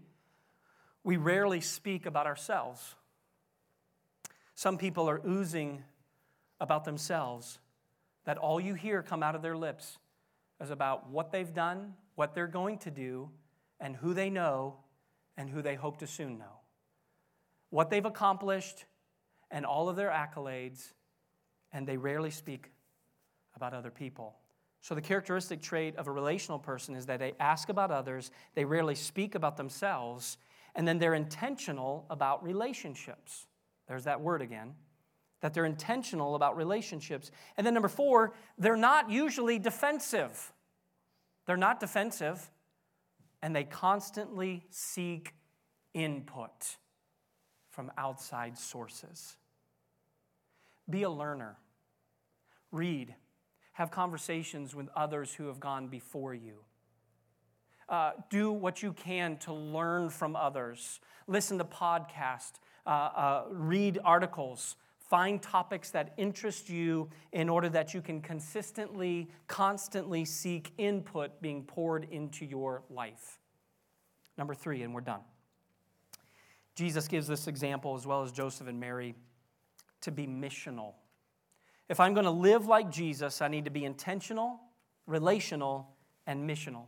we 1.04 1.18
rarely 1.18 1.60
speak 1.60 2.06
about 2.06 2.26
ourselves. 2.26 2.94
Some 4.54 4.78
people 4.78 5.08
are 5.08 5.20
oozing 5.26 5.84
about 6.58 6.84
themselves 6.84 7.58
that 8.24 8.38
all 8.38 8.60
you 8.60 8.74
hear 8.74 9.02
come 9.02 9.22
out 9.22 9.34
of 9.34 9.42
their 9.42 9.56
lips 9.56 9.98
is 10.60 10.70
about 10.70 11.08
what 11.08 11.32
they've 11.32 11.52
done, 11.52 11.94
what 12.14 12.34
they're 12.34 12.46
going 12.46 12.78
to 12.78 12.90
do, 12.90 13.30
and 13.80 13.96
who 13.96 14.14
they 14.14 14.30
know, 14.30 14.76
and 15.36 15.48
who 15.48 15.62
they 15.62 15.74
hope 15.74 15.98
to 15.98 16.06
soon 16.06 16.38
know 16.38 16.60
what 17.70 17.88
they've 17.88 18.04
accomplished, 18.04 18.84
and 19.50 19.64
all 19.64 19.88
of 19.88 19.96
their 19.96 20.10
accolades, 20.10 20.92
and 21.72 21.86
they 21.86 21.96
rarely 21.96 22.30
speak 22.30 22.70
about 23.56 23.72
other 23.72 23.90
people. 23.90 24.36
So, 24.80 24.94
the 24.94 25.00
characteristic 25.00 25.60
trait 25.60 25.96
of 25.96 26.06
a 26.06 26.10
relational 26.10 26.58
person 26.58 26.94
is 26.94 27.06
that 27.06 27.18
they 27.18 27.32
ask 27.38 27.68
about 27.68 27.90
others, 27.90 28.30
they 28.54 28.64
rarely 28.64 28.94
speak 28.94 29.34
about 29.34 29.56
themselves, 29.56 30.36
and 30.74 30.86
then 30.86 30.98
they're 30.98 31.14
intentional 31.14 32.06
about 32.10 32.42
relationships. 32.42 33.46
There's 33.88 34.04
that 34.04 34.20
word 34.20 34.42
again. 34.42 34.74
That 35.40 35.54
they're 35.54 35.64
intentional 35.64 36.34
about 36.34 36.56
relationships. 36.56 37.30
And 37.56 37.66
then, 37.66 37.74
number 37.74 37.88
four, 37.88 38.34
they're 38.58 38.76
not 38.76 39.10
usually 39.10 39.58
defensive. 39.58 40.52
They're 41.46 41.56
not 41.56 41.80
defensive, 41.80 42.50
and 43.42 43.54
they 43.54 43.64
constantly 43.64 44.64
seek 44.70 45.34
input 45.94 46.76
from 47.70 47.90
outside 47.96 48.58
sources. 48.58 49.36
Be 50.88 51.02
a 51.02 51.10
learner. 51.10 51.56
Read. 52.72 53.14
Have 53.72 53.90
conversations 53.90 54.74
with 54.74 54.88
others 54.94 55.34
who 55.34 55.46
have 55.46 55.60
gone 55.60 55.88
before 55.88 56.34
you. 56.34 56.58
Uh, 57.88 58.12
do 58.28 58.52
what 58.52 58.82
you 58.82 58.92
can 58.92 59.36
to 59.38 59.52
learn 59.52 60.10
from 60.10 60.36
others. 60.36 61.00
Listen 61.26 61.58
to 61.58 61.64
podcasts. 61.64 62.54
Uh, 62.86 62.90
uh, 62.90 63.44
read 63.50 63.98
articles. 64.04 64.76
Find 65.10 65.42
topics 65.42 65.90
that 65.90 66.14
interest 66.18 66.70
you 66.70 67.10
in 67.32 67.48
order 67.48 67.68
that 67.70 67.94
you 67.94 68.00
can 68.00 68.22
consistently, 68.22 69.28
constantly 69.48 70.24
seek 70.24 70.72
input 70.78 71.42
being 71.42 71.64
poured 71.64 72.06
into 72.12 72.46
your 72.46 72.84
life. 72.88 73.40
Number 74.38 74.54
three, 74.54 74.82
and 74.82 74.94
we're 74.94 75.00
done. 75.00 75.22
Jesus 76.76 77.08
gives 77.08 77.26
this 77.26 77.48
example, 77.48 77.96
as 77.96 78.06
well 78.06 78.22
as 78.22 78.30
Joseph 78.30 78.68
and 78.68 78.78
Mary, 78.78 79.16
to 80.02 80.12
be 80.12 80.28
missional. 80.28 80.92
If 81.88 81.98
I'm 81.98 82.14
going 82.14 82.24
to 82.24 82.30
live 82.30 82.66
like 82.66 82.88
Jesus, 82.88 83.42
I 83.42 83.48
need 83.48 83.64
to 83.64 83.70
be 83.72 83.84
intentional, 83.84 84.60
relational, 85.08 85.88
and 86.28 86.48
missional. 86.48 86.84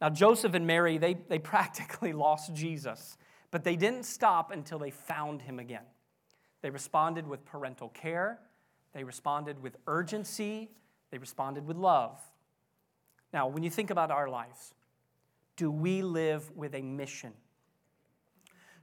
Now, 0.00 0.10
Joseph 0.10 0.54
and 0.54 0.64
Mary, 0.64 0.96
they, 0.96 1.14
they 1.28 1.38
practically 1.40 2.12
lost 2.12 2.54
Jesus, 2.54 3.16
but 3.50 3.64
they 3.64 3.74
didn't 3.74 4.04
stop 4.04 4.52
until 4.52 4.78
they 4.78 4.90
found 4.90 5.42
him 5.42 5.58
again. 5.58 5.82
They 6.62 6.70
responded 6.70 7.26
with 7.26 7.44
parental 7.44 7.88
care, 7.90 8.40
they 8.92 9.04
responded 9.04 9.62
with 9.62 9.76
urgency, 9.86 10.70
they 11.10 11.18
responded 11.18 11.66
with 11.66 11.76
love. 11.76 12.20
Now, 13.32 13.46
when 13.46 13.62
you 13.62 13.70
think 13.70 13.90
about 13.90 14.10
our 14.10 14.28
lives, 14.28 14.74
do 15.56 15.70
we 15.70 16.02
live 16.02 16.50
with 16.56 16.74
a 16.74 16.82
mission? 16.82 17.32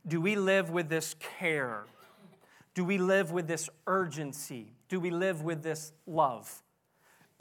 Do 0.07 0.21
we 0.21 0.35
live 0.35 0.69
with 0.69 0.89
this 0.89 1.15
care? 1.39 1.85
Do 2.75 2.83
we 2.83 2.97
live 2.97 3.31
with 3.31 3.47
this 3.47 3.69
urgency? 3.87 4.73
Do 4.89 4.99
we 4.99 5.09
live 5.09 5.41
with 5.41 5.63
this 5.63 5.93
love? 6.05 6.61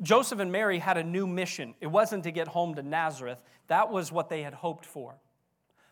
Joseph 0.02 0.38
and 0.38 0.50
Mary 0.50 0.78
had 0.78 0.96
a 0.96 1.04
new 1.04 1.26
mission. 1.26 1.74
It 1.80 1.88
wasn't 1.88 2.24
to 2.24 2.30
get 2.30 2.48
home 2.48 2.74
to 2.74 2.82
Nazareth, 2.82 3.38
that 3.68 3.90
was 3.90 4.12
what 4.12 4.28
they 4.28 4.42
had 4.42 4.54
hoped 4.54 4.84
for. 4.84 5.16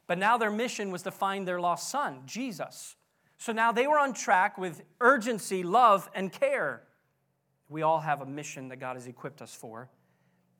But 0.07 0.19
now 0.19 0.37
their 0.37 0.51
mission 0.51 0.91
was 0.91 1.03
to 1.03 1.11
find 1.11 1.47
their 1.47 1.61
lost 1.61 1.89
son, 1.89 2.23
Jesus. 2.27 2.97
So 3.43 3.51
now 3.51 3.73
they 3.73 3.89
were 3.89 3.99
on 3.99 4.13
track 4.13 4.57
with 4.57 4.83
urgency, 5.01 5.65
love, 5.65 6.09
and 6.15 6.33
care. 6.33 6.85
We 7.69 7.83
all 7.83 7.99
have 7.99 8.21
a 8.21 8.25
mission 8.25 8.69
that 8.69 8.77
God 8.77 8.95
has 8.95 9.09
equipped 9.09 9.43
us 9.43 9.53
for. 9.53 9.89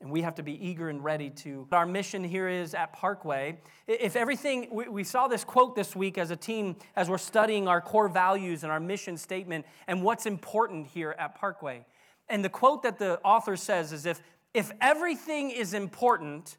And 0.01 0.11
we 0.11 0.21
have 0.23 0.35
to 0.35 0.43
be 0.43 0.67
eager 0.67 0.89
and 0.89 1.01
ready 1.01 1.29
to. 1.29 1.65
Our 1.71 1.85
mission 1.85 2.25
here 2.25 2.49
is 2.49 2.73
at 2.73 2.91
Parkway. 2.91 3.57
If 3.87 4.17
everything, 4.17 4.67
we 4.69 5.05
saw 5.05 5.29
this 5.29 5.45
quote 5.45 5.77
this 5.77 5.95
week 5.95 6.17
as 6.17 6.29
a 6.29 6.35
team 6.35 6.75
as 6.97 7.09
we're 7.09 7.17
studying 7.19 7.69
our 7.69 7.79
core 7.79 8.09
values 8.09 8.63
and 8.63 8.71
our 8.71 8.81
mission 8.81 9.15
statement 9.15 9.65
and 9.87 10.03
what's 10.03 10.25
important 10.25 10.87
here 10.87 11.15
at 11.17 11.35
Parkway. 11.35 11.85
And 12.27 12.43
the 12.43 12.49
quote 12.49 12.83
that 12.83 12.99
the 12.99 13.21
author 13.21 13.55
says 13.55 13.93
is 13.93 14.05
if, 14.05 14.21
if 14.53 14.73
everything 14.81 15.51
is 15.51 15.73
important, 15.73 16.57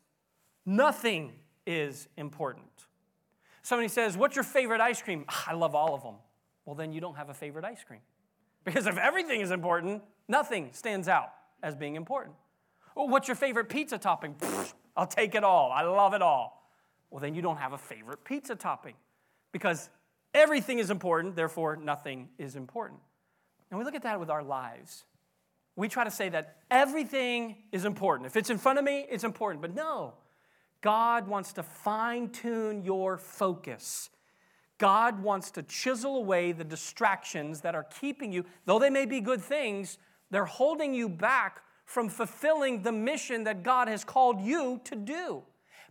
nothing 0.64 1.34
is 1.66 2.08
important. 2.16 2.86
Somebody 3.64 3.88
says, 3.88 4.16
What's 4.16 4.36
your 4.36 4.44
favorite 4.44 4.80
ice 4.80 5.02
cream? 5.02 5.24
Ah, 5.28 5.46
I 5.48 5.54
love 5.54 5.74
all 5.74 5.94
of 5.94 6.02
them. 6.02 6.16
Well, 6.66 6.76
then 6.76 6.92
you 6.92 7.00
don't 7.00 7.16
have 7.16 7.30
a 7.30 7.34
favorite 7.34 7.64
ice 7.64 7.82
cream. 7.82 8.00
Because 8.62 8.86
if 8.86 8.96
everything 8.96 9.40
is 9.40 9.50
important, 9.50 10.02
nothing 10.28 10.68
stands 10.72 11.08
out 11.08 11.32
as 11.62 11.74
being 11.74 11.96
important. 11.96 12.36
Well, 12.94 13.08
what's 13.08 13.26
your 13.26 13.34
favorite 13.34 13.68
pizza 13.68 13.98
topping? 13.98 14.36
I'll 14.96 15.06
take 15.06 15.34
it 15.34 15.42
all. 15.42 15.72
I 15.72 15.82
love 15.82 16.14
it 16.14 16.22
all. 16.22 16.70
Well, 17.10 17.20
then 17.20 17.34
you 17.34 17.42
don't 17.42 17.56
have 17.56 17.72
a 17.72 17.78
favorite 17.78 18.22
pizza 18.22 18.54
topping 18.54 18.94
because 19.50 19.88
everything 20.34 20.78
is 20.78 20.90
important, 20.90 21.34
therefore, 21.34 21.76
nothing 21.76 22.28
is 22.38 22.56
important. 22.56 23.00
And 23.70 23.78
we 23.78 23.84
look 23.84 23.94
at 23.94 24.02
that 24.02 24.20
with 24.20 24.30
our 24.30 24.42
lives. 24.42 25.04
We 25.74 25.88
try 25.88 26.04
to 26.04 26.10
say 26.10 26.28
that 26.28 26.58
everything 26.70 27.56
is 27.72 27.86
important. 27.86 28.26
If 28.26 28.36
it's 28.36 28.50
in 28.50 28.58
front 28.58 28.78
of 28.78 28.84
me, 28.84 29.06
it's 29.10 29.24
important. 29.24 29.62
But 29.62 29.74
no, 29.74 30.14
God 30.84 31.26
wants 31.28 31.54
to 31.54 31.62
fine 31.62 32.28
tune 32.28 32.84
your 32.84 33.16
focus. 33.16 34.10
God 34.76 35.22
wants 35.22 35.50
to 35.52 35.62
chisel 35.62 36.16
away 36.16 36.52
the 36.52 36.62
distractions 36.62 37.62
that 37.62 37.74
are 37.74 37.84
keeping 37.84 38.30
you, 38.30 38.44
though 38.66 38.78
they 38.78 38.90
may 38.90 39.06
be 39.06 39.22
good 39.22 39.40
things, 39.40 39.96
they're 40.30 40.44
holding 40.44 40.92
you 40.92 41.08
back 41.08 41.62
from 41.86 42.10
fulfilling 42.10 42.82
the 42.82 42.92
mission 42.92 43.44
that 43.44 43.62
God 43.62 43.88
has 43.88 44.04
called 44.04 44.42
you 44.42 44.78
to 44.84 44.94
do. 44.94 45.42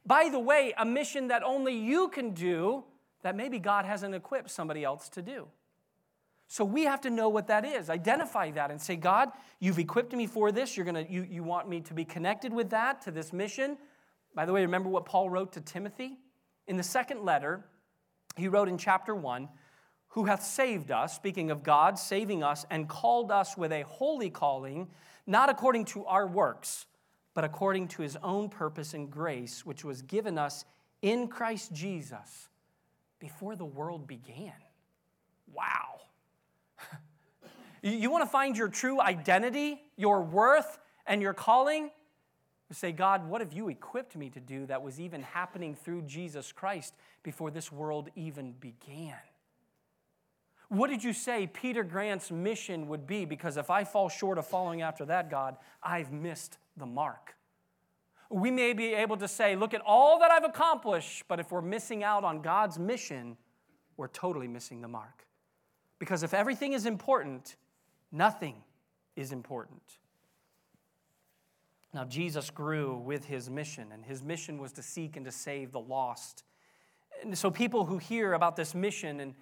By 0.05 0.29
the 0.29 0.39
way, 0.39 0.75
a 0.77 0.85
mission 0.85 1.29
that 1.29 1.41
only 1.41 1.75
you 1.75 2.09
can 2.09 2.35
do 2.35 2.83
that 3.23 3.35
maybe 3.35 3.57
God 3.57 3.85
hasn't 3.85 4.13
equipped 4.13 4.51
somebody 4.51 4.83
else 4.83 5.09
to 5.09 5.23
do. 5.23 5.47
So 6.47 6.63
we 6.63 6.83
have 6.83 7.01
to 7.01 7.09
know 7.09 7.29
what 7.29 7.47
that 7.47 7.65
is, 7.65 7.89
identify 7.89 8.51
that, 8.51 8.69
and 8.69 8.79
say, 8.79 8.95
God, 8.95 9.29
you've 9.59 9.79
equipped 9.79 10.13
me 10.13 10.27
for 10.27 10.51
this. 10.51 10.77
You're 10.77 10.85
gonna, 10.85 11.07
you, 11.09 11.23
you 11.27 11.41
want 11.41 11.67
me 11.67 11.81
to 11.81 11.95
be 11.95 12.05
connected 12.05 12.53
with 12.53 12.69
that, 12.69 13.01
to 13.03 13.11
this 13.11 13.33
mission. 13.33 13.75
By 14.35 14.45
the 14.45 14.53
way, 14.53 14.61
remember 14.61 14.89
what 14.89 15.05
Paul 15.05 15.29
wrote 15.29 15.53
to 15.53 15.61
Timothy? 15.61 16.17
In 16.67 16.77
the 16.77 16.83
second 16.83 17.23
letter, 17.23 17.65
he 18.35 18.47
wrote 18.47 18.67
in 18.67 18.77
chapter 18.77 19.13
1 19.13 19.49
Who 20.09 20.25
hath 20.25 20.43
saved 20.43 20.91
us, 20.91 21.15
speaking 21.15 21.51
of 21.51 21.63
God 21.63 21.99
saving 21.99 22.43
us, 22.43 22.65
and 22.69 22.87
called 22.87 23.31
us 23.31 23.57
with 23.57 23.71
a 23.71 23.83
holy 23.83 24.29
calling 24.29 24.87
not 25.25 25.49
according 25.49 25.85
to 25.85 26.05
our 26.05 26.27
works, 26.27 26.85
but 27.33 27.43
according 27.43 27.87
to 27.89 28.01
his 28.01 28.17
own 28.21 28.49
purpose 28.49 28.93
and 28.93 29.09
grace, 29.09 29.65
which 29.65 29.83
was 29.83 30.01
given 30.01 30.37
us 30.37 30.65
in 31.01 31.27
Christ 31.27 31.73
Jesus 31.73 32.49
before 33.19 33.55
the 33.55 33.65
world 33.65 34.07
began. 34.07 34.53
Wow. 35.51 36.01
you 37.81 38.11
want 38.11 38.23
to 38.23 38.29
find 38.29 38.57
your 38.57 38.67
true 38.67 38.99
identity, 39.01 39.81
your 39.95 40.21
worth, 40.21 40.79
and 41.07 41.21
your 41.21 41.33
calling? 41.33 41.89
Say, 42.73 42.91
God, 42.91 43.27
what 43.27 43.41
have 43.41 43.53
you 43.53 43.69
equipped 43.69 44.15
me 44.15 44.29
to 44.29 44.39
do 44.39 44.65
that 44.65 44.81
was 44.81 44.99
even 44.99 45.21
happening 45.21 45.75
through 45.75 46.03
Jesus 46.03 46.51
Christ 46.51 46.95
before 47.23 47.51
this 47.51 47.71
world 47.71 48.09
even 48.15 48.53
began? 48.53 49.17
What 50.69 50.89
did 50.89 51.03
you 51.03 51.13
say 51.13 51.47
Peter 51.47 51.83
Grant's 51.83 52.31
mission 52.31 52.87
would 52.87 53.05
be? 53.05 53.25
Because 53.25 53.57
if 53.57 53.69
I 53.69 53.83
fall 53.83 54.09
short 54.09 54.37
of 54.37 54.47
following 54.47 54.81
after 54.81 55.05
that, 55.05 55.29
God, 55.29 55.57
I've 55.83 56.11
missed 56.11 56.57
the 56.77 56.85
mark. 56.85 57.35
We 58.29 58.49
may 58.49 58.73
be 58.73 58.93
able 58.93 59.17
to 59.17 59.27
say, 59.27 59.55
look 59.55 59.75
at 59.75 59.81
all 59.85 60.19
that 60.19 60.31
I've 60.31 60.43
accomplished, 60.43 61.25
but 61.27 61.39
if 61.39 61.51
we're 61.51 61.61
missing 61.61 62.03
out 62.03 62.23
on 62.23 62.41
God's 62.41 62.79
mission, 62.79 63.37
we're 63.97 64.07
totally 64.07 64.47
missing 64.47 64.81
the 64.81 64.87
mark. 64.87 65.27
Because 65.99 66.23
if 66.23 66.33
everything 66.33 66.73
is 66.73 66.87
important, 66.87 67.55
nothing 68.11 68.55
is 69.15 69.31
important. 69.31 69.99
Now, 71.93 72.05
Jesus 72.05 72.49
grew 72.49 72.97
with 72.97 73.25
his 73.25 73.49
mission, 73.49 73.91
and 73.91 74.03
his 74.03 74.23
mission 74.23 74.57
was 74.57 74.71
to 74.73 74.81
seek 74.81 75.15
and 75.15 75.25
to 75.25 75.31
save 75.31 75.71
the 75.71 75.79
lost. 75.79 76.43
And 77.21 77.37
so, 77.37 77.51
people 77.51 77.85
who 77.85 77.99
hear 77.99 78.33
about 78.33 78.55
this 78.55 78.73
mission 78.73 79.19
and 79.19 79.35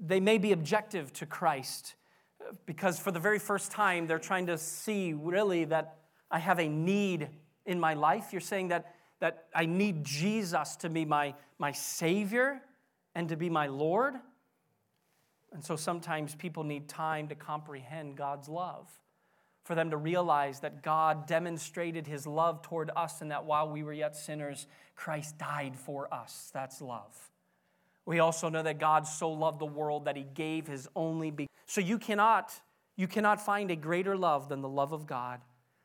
they 0.00 0.20
may 0.20 0.38
be 0.38 0.52
objective 0.52 1.12
to 1.14 1.26
Christ 1.26 1.94
because 2.66 2.98
for 2.98 3.10
the 3.10 3.20
very 3.20 3.38
first 3.38 3.70
time 3.70 4.06
they're 4.06 4.18
trying 4.18 4.46
to 4.46 4.58
see 4.58 5.12
really 5.12 5.64
that 5.64 5.98
I 6.30 6.38
have 6.38 6.58
a 6.58 6.68
need 6.68 7.28
in 7.66 7.80
my 7.80 7.94
life. 7.94 8.28
You're 8.32 8.40
saying 8.40 8.68
that, 8.68 8.94
that 9.20 9.46
I 9.54 9.66
need 9.66 10.04
Jesus 10.04 10.76
to 10.76 10.88
be 10.88 11.04
my, 11.04 11.34
my 11.58 11.72
Savior 11.72 12.60
and 13.14 13.28
to 13.28 13.36
be 13.36 13.48
my 13.48 13.66
Lord. 13.66 14.14
And 15.52 15.64
so 15.64 15.76
sometimes 15.76 16.34
people 16.34 16.64
need 16.64 16.88
time 16.88 17.28
to 17.28 17.34
comprehend 17.34 18.16
God's 18.16 18.48
love, 18.48 18.90
for 19.64 19.74
them 19.74 19.90
to 19.90 19.96
realize 19.96 20.60
that 20.60 20.82
God 20.82 21.26
demonstrated 21.26 22.06
his 22.06 22.26
love 22.26 22.62
toward 22.62 22.90
us 22.94 23.22
and 23.22 23.30
that 23.30 23.46
while 23.46 23.68
we 23.68 23.82
were 23.82 23.94
yet 23.94 24.14
sinners, 24.14 24.66
Christ 24.94 25.38
died 25.38 25.74
for 25.74 26.12
us. 26.12 26.50
That's 26.52 26.82
love. 26.82 27.30
We 28.06 28.18
also 28.18 28.50
know 28.50 28.62
that 28.62 28.78
God 28.78 29.06
so 29.06 29.32
loved 29.32 29.58
the 29.58 29.66
world 29.66 30.04
that 30.04 30.16
he 30.16 30.26
gave 30.34 30.66
his 30.66 30.86
only 30.94 31.30
begotten. 31.30 31.48
So 31.64 31.80
you 31.80 31.98
cannot, 31.98 32.52
you 32.96 33.08
cannot 33.08 33.40
find 33.40 33.70
a 33.70 33.76
greater 33.76 34.16
love 34.16 34.50
than 34.50 34.60
the 34.60 34.68
love 34.68 34.92
of 34.92 35.06
God 35.06 35.40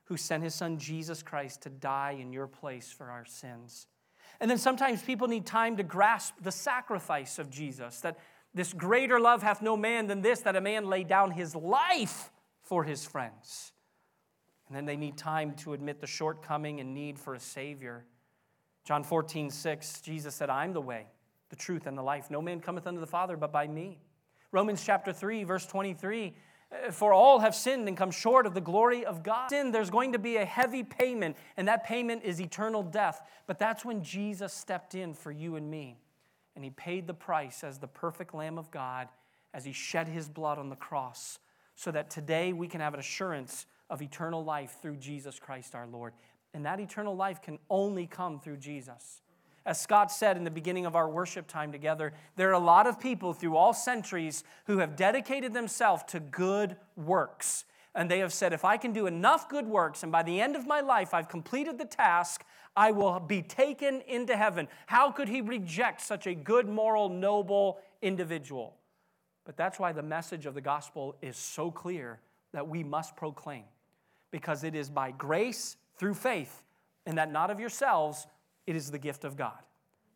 who 0.06 0.18
sent 0.18 0.44
his 0.44 0.54
son 0.54 0.78
Jesus 0.78 1.24
Christ 1.24 1.62
to 1.62 1.70
die 1.70 2.18
in 2.20 2.34
your 2.34 2.48
place 2.48 2.92
for 2.92 3.10
our 3.10 3.26
sins. 3.26 3.88
And 4.42 4.52
then 4.52 4.58
sometimes 4.58 5.02
people 5.02 5.30
need 5.30 5.46
time 5.46 5.78
to 5.78 5.84
grasp 5.84 6.34
the 6.42 6.52
sacrifice 6.52 7.40
of 7.40 7.50
Jesus, 7.50 8.02
that 8.02 8.18
this 8.54 8.74
greater 8.74 9.20
love 9.20 9.42
hath 9.42 9.62
no 9.62 9.78
man 9.78 10.08
than 10.08 10.22
this, 10.22 10.42
that 10.42 10.56
a 10.56 10.62
man 10.62 10.88
lay 10.88 11.04
down 11.06 11.32
his 11.32 11.56
life 11.56 12.32
for 12.70 12.84
his 12.84 13.04
friends. 13.04 13.74
And 14.68 14.78
then 14.78 14.86
they 14.86 14.96
need 14.96 15.18
time 15.18 15.54
to 15.56 15.74
admit 15.74 16.00
the 16.00 16.08
shortcoming 16.08 16.80
and 16.80 16.94
need 16.94 17.18
for 17.18 17.34
a 17.34 17.40
Savior. 17.40 18.06
John 18.86 19.04
14, 19.04 19.50
6, 19.50 20.02
Jesus 20.02 20.36
said, 20.36 20.52
I'm 20.52 20.74
the 20.74 20.82
way, 20.82 21.08
the 21.50 21.56
truth, 21.56 21.88
and 21.88 21.98
the 21.98 22.04
life. 22.04 22.30
No 22.30 22.44
man 22.44 22.60
cometh 22.62 22.86
unto 22.86 23.00
the 23.00 23.08
Father 23.08 23.36
but 23.36 23.52
by 23.52 23.68
me. 23.68 23.98
Romans 24.52 24.84
chapter 24.86 25.12
3, 25.12 25.44
verse 25.44 25.66
23 25.66 26.36
uh, 26.72 26.92
For 26.92 27.12
all 27.12 27.40
have 27.40 27.56
sinned 27.56 27.88
and 27.88 27.98
come 27.98 28.12
short 28.12 28.46
of 28.46 28.54
the 28.54 28.62
glory 28.62 29.04
of 29.04 29.24
God. 29.24 29.50
Sin, 29.50 29.72
there's 29.72 29.90
going 29.90 30.14
to 30.14 30.20
be 30.20 30.38
a 30.38 30.46
heavy 30.46 30.84
payment, 30.84 31.38
and 31.58 31.68
that 31.68 31.84
payment 31.84 32.24
is 32.24 32.40
eternal 32.40 32.84
death. 32.84 33.22
But 33.48 33.58
that's 33.58 33.84
when 33.84 34.04
Jesus 34.04 34.54
stepped 34.54 34.94
in 34.94 35.16
for 35.16 35.32
you 35.32 35.56
and 35.56 35.70
me. 35.70 35.98
And 36.56 36.64
he 36.64 36.70
paid 36.70 37.08
the 37.08 37.16
price 37.16 37.64
as 37.64 37.80
the 37.80 37.88
perfect 37.88 38.36
Lamb 38.36 38.60
of 38.60 38.70
God 38.70 39.08
as 39.56 39.66
he 39.66 39.72
shed 39.72 40.08
his 40.08 40.30
blood 40.30 40.60
on 40.60 40.70
the 40.70 40.76
cross, 40.76 41.40
so 41.80 41.92
that 41.92 42.10
today 42.10 42.52
we 42.52 42.68
can 42.68 42.82
have 42.82 42.94
an 42.94 43.00
assurance 43.00 43.66
of 43.90 44.02
eternal 44.02 44.44
life 44.44 44.76
through 44.82 44.98
Jesus 44.98 45.40
Christ 45.40 45.74
our 45.74 45.88
Lord. 45.88 46.12
And 46.54 46.66
that 46.66 46.82
eternal 46.82 47.16
life 47.16 47.42
can 47.42 47.58
only 47.70 48.06
come 48.06 48.42
through 48.42 48.58
Jesus. 48.58 49.22
As 49.66 49.80
Scott 49.80 50.12
said 50.12 50.36
in 50.36 50.44
the 50.44 50.52
beginning 50.52 50.86
of 50.86 50.98
our 50.98 51.10
worship 51.10 51.48
time 51.48 51.72
together, 51.72 52.12
there 52.36 52.50
are 52.50 52.54
a 52.54 52.60
lot 52.60 52.86
of 52.86 53.00
people 53.00 53.32
through 53.32 53.56
all 53.56 53.72
centuries 53.72 54.44
who 54.66 54.80
have 54.80 54.98
dedicated 54.98 55.54
themselves 55.54 56.04
to 56.10 56.20
good 56.20 56.76
works. 56.98 57.64
And 57.96 58.12
they 58.12 58.20
have 58.20 58.34
said, 58.34 58.52
if 58.52 58.66
I 58.66 58.76
can 58.76 58.92
do 58.92 59.08
enough 59.08 59.48
good 59.48 59.66
works 59.66 60.04
and 60.04 60.12
by 60.12 60.24
the 60.24 60.42
end 60.42 60.58
of 60.58 60.68
my 60.68 60.82
life 60.82 61.14
I've 61.14 61.30
completed 61.30 61.78
the 61.78 61.86
task, 61.86 62.44
I 62.76 62.92
will 62.92 63.22
be 63.22 63.42
taken 63.42 64.02
into 64.02 64.36
heaven. 64.36 64.68
How 64.88 65.12
could 65.12 65.30
he 65.30 65.40
reject 65.40 66.02
such 66.02 66.28
a 66.28 66.36
good, 66.36 66.68
moral, 66.68 67.08
noble 67.08 67.80
individual? 68.02 68.76
But 69.50 69.58
that's 69.58 69.80
why 69.80 69.94
the 69.94 70.04
message 70.04 70.46
of 70.46 70.54
the 70.54 70.62
gospel 70.62 71.16
is 71.24 71.36
so 71.36 71.72
clear 71.72 72.20
that 72.52 72.68
we 72.68 72.84
must 72.84 73.16
proclaim. 73.16 73.64
Because 74.30 74.64
it 74.64 74.76
is 74.76 74.92
by 74.92 75.10
grace 75.10 75.76
through 75.98 76.14
faith, 76.14 76.62
and 77.08 77.18
that 77.18 77.32
not 77.32 77.50
of 77.50 77.60
yourselves, 77.60 78.28
it 78.68 78.76
is 78.76 78.92
the 78.92 79.00
gift 79.00 79.24
of 79.24 79.36
God, 79.36 79.58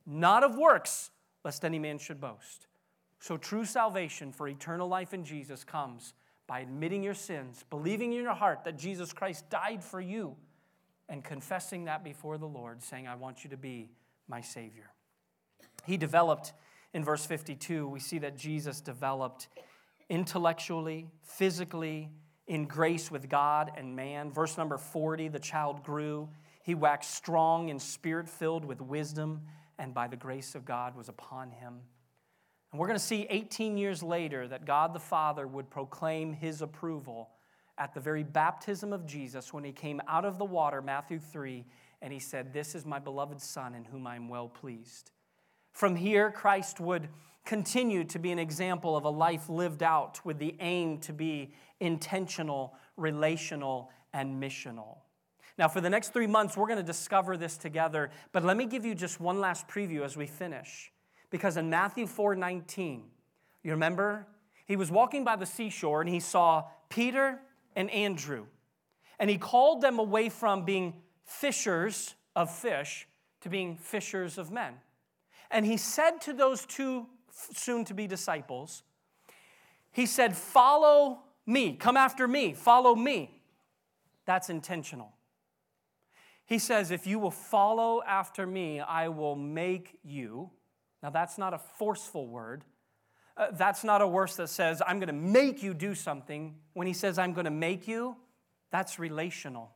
not 0.05 0.43
of 0.43 0.55
works, 0.55 1.09
lest 1.43 1.65
any 1.65 1.79
man 1.79 1.97
should 1.97 2.21
boast. 2.21 2.67
So, 3.21 3.35
true 3.35 3.65
salvation 3.65 4.31
for 4.31 4.47
eternal 4.47 4.87
life 4.87 5.15
in 5.15 5.25
Jesus 5.25 5.63
comes 5.63 6.13
by 6.45 6.59
admitting 6.59 7.01
your 7.01 7.15
sins, 7.15 7.65
believing 7.71 8.13
in 8.13 8.21
your 8.21 8.35
heart 8.35 8.63
that 8.65 8.77
Jesus 8.77 9.13
Christ 9.13 9.49
died 9.49 9.83
for 9.83 9.99
you, 9.99 10.35
and 11.09 11.23
confessing 11.23 11.85
that 11.85 12.03
before 12.03 12.37
the 12.37 12.45
Lord, 12.45 12.83
saying, 12.83 13.07
I 13.07 13.15
want 13.15 13.43
you 13.43 13.49
to 13.49 13.57
be 13.57 13.89
my 14.27 14.41
Savior. 14.41 14.91
He 15.87 15.97
developed, 15.97 16.53
in 16.93 17.03
verse 17.03 17.25
52, 17.25 17.87
we 17.87 17.99
see 17.99 18.19
that 18.19 18.37
Jesus 18.37 18.81
developed 18.81 19.47
intellectually, 20.09 21.07
physically, 21.21 22.09
in 22.47 22.65
grace 22.65 23.09
with 23.09 23.29
God 23.29 23.71
and 23.77 23.95
man. 23.95 24.31
Verse 24.31 24.57
number 24.57 24.77
40, 24.77 25.29
the 25.29 25.39
child 25.39 25.83
grew 25.83 26.29
he 26.63 26.75
waxed 26.75 27.13
strong 27.13 27.69
and 27.69 27.79
spirit 27.79 28.29
filled 28.29 28.63
with 28.63 28.81
wisdom, 28.81 29.41
and 29.77 29.93
by 29.93 30.07
the 30.07 30.15
grace 30.15 30.55
of 30.55 30.63
God 30.63 30.95
was 30.95 31.09
upon 31.09 31.51
him. 31.51 31.81
And 32.71 32.79
we're 32.79 32.87
going 32.87 32.97
to 32.97 33.03
see 33.03 33.27
18 33.29 33.77
years 33.77 34.01
later 34.01 34.47
that 34.47 34.65
God 34.65 34.93
the 34.93 34.99
Father 34.99 35.45
would 35.45 35.69
proclaim 35.69 36.31
his 36.31 36.61
approval 36.61 37.31
at 37.77 37.93
the 37.93 37.99
very 37.99 38.23
baptism 38.23 38.93
of 38.93 39.05
Jesus 39.05 39.53
when 39.53 39.65
he 39.65 39.73
came 39.73 40.01
out 40.07 40.23
of 40.23 40.37
the 40.37 40.45
water, 40.45 40.81
Matthew 40.81 41.19
3, 41.19 41.65
and 42.01 42.13
he 42.13 42.19
said, 42.19 42.53
This 42.53 42.75
is 42.75 42.85
my 42.85 42.97
beloved 42.97 43.41
Son 43.41 43.75
in 43.75 43.83
whom 43.83 44.07
I 44.07 44.15
am 44.15 44.29
well 44.29 44.47
pleased. 44.47 45.11
From 45.73 45.95
here, 45.95 46.31
Christ 46.31 46.79
would 46.79 47.09
continue 47.45 48.03
to 48.05 48.19
be 48.19 48.31
an 48.31 48.39
example 48.39 48.95
of 48.95 49.03
a 49.03 49.09
life 49.09 49.49
lived 49.49 49.83
out 49.83 50.23
with 50.23 50.39
the 50.39 50.55
aim 50.59 50.99
to 50.99 51.11
be 51.11 51.53
intentional, 51.79 52.75
relational, 52.95 53.89
and 54.13 54.41
missional. 54.41 54.99
Now, 55.57 55.67
for 55.67 55.81
the 55.81 55.89
next 55.89 56.13
three 56.13 56.27
months, 56.27 56.55
we're 56.55 56.67
going 56.67 56.77
to 56.77 56.83
discover 56.83 57.37
this 57.37 57.57
together, 57.57 58.11
but 58.31 58.43
let 58.43 58.55
me 58.55 58.65
give 58.65 58.85
you 58.85 58.95
just 58.95 59.19
one 59.19 59.39
last 59.39 59.67
preview 59.67 60.03
as 60.03 60.15
we 60.15 60.25
finish. 60.25 60.91
Because 61.29 61.57
in 61.57 61.69
Matthew 61.69 62.07
4 62.07 62.35
19, 62.35 63.03
you 63.63 63.71
remember? 63.71 64.27
He 64.65 64.75
was 64.75 64.89
walking 64.89 65.23
by 65.23 65.35
the 65.35 65.45
seashore 65.45 66.01
and 66.01 66.09
he 66.09 66.19
saw 66.19 66.65
Peter 66.89 67.39
and 67.75 67.89
Andrew. 67.89 68.45
And 69.19 69.29
he 69.29 69.37
called 69.37 69.81
them 69.81 69.99
away 69.99 70.29
from 70.29 70.63
being 70.63 70.93
fishers 71.25 72.15
of 72.35 72.53
fish 72.53 73.07
to 73.41 73.49
being 73.49 73.75
fishers 73.77 74.37
of 74.37 74.51
men. 74.51 74.75
And 75.53 75.65
he 75.65 75.77
said 75.77 76.19
to 76.21 76.33
those 76.33 76.65
two 76.65 77.05
soon 77.31 77.85
to 77.85 77.93
be 77.93 78.07
disciples, 78.07 78.81
He 79.91 80.07
said, 80.07 80.35
Follow 80.35 81.19
me, 81.45 81.75
come 81.75 81.95
after 81.95 82.27
me, 82.27 82.53
follow 82.53 82.95
me. 82.95 83.39
That's 84.25 84.49
intentional. 84.49 85.13
He 86.45 86.57
says, 86.57 86.89
If 86.91 87.05
you 87.05 87.19
will 87.19 87.31
follow 87.31 88.01
after 88.05 88.47
me, 88.47 88.79
I 88.79 89.09
will 89.09 89.35
make 89.35 89.99
you. 90.03 90.49
Now, 91.03 91.11
that's 91.11 91.37
not 91.37 91.53
a 91.53 91.59
forceful 91.59 92.27
word. 92.27 92.63
Uh, 93.35 93.47
that's 93.51 93.83
not 93.83 94.01
a 94.01 94.07
verse 94.07 94.35
that 94.37 94.49
says, 94.49 94.81
I'm 94.85 94.99
going 94.99 95.07
to 95.07 95.13
make 95.13 95.61
you 95.61 95.73
do 95.73 95.95
something. 95.95 96.55
When 96.73 96.87
he 96.87 96.93
says, 96.93 97.17
I'm 97.17 97.33
going 97.33 97.45
to 97.45 97.51
make 97.51 97.87
you, 97.87 98.15
that's 98.71 98.99
relational. 98.99 99.71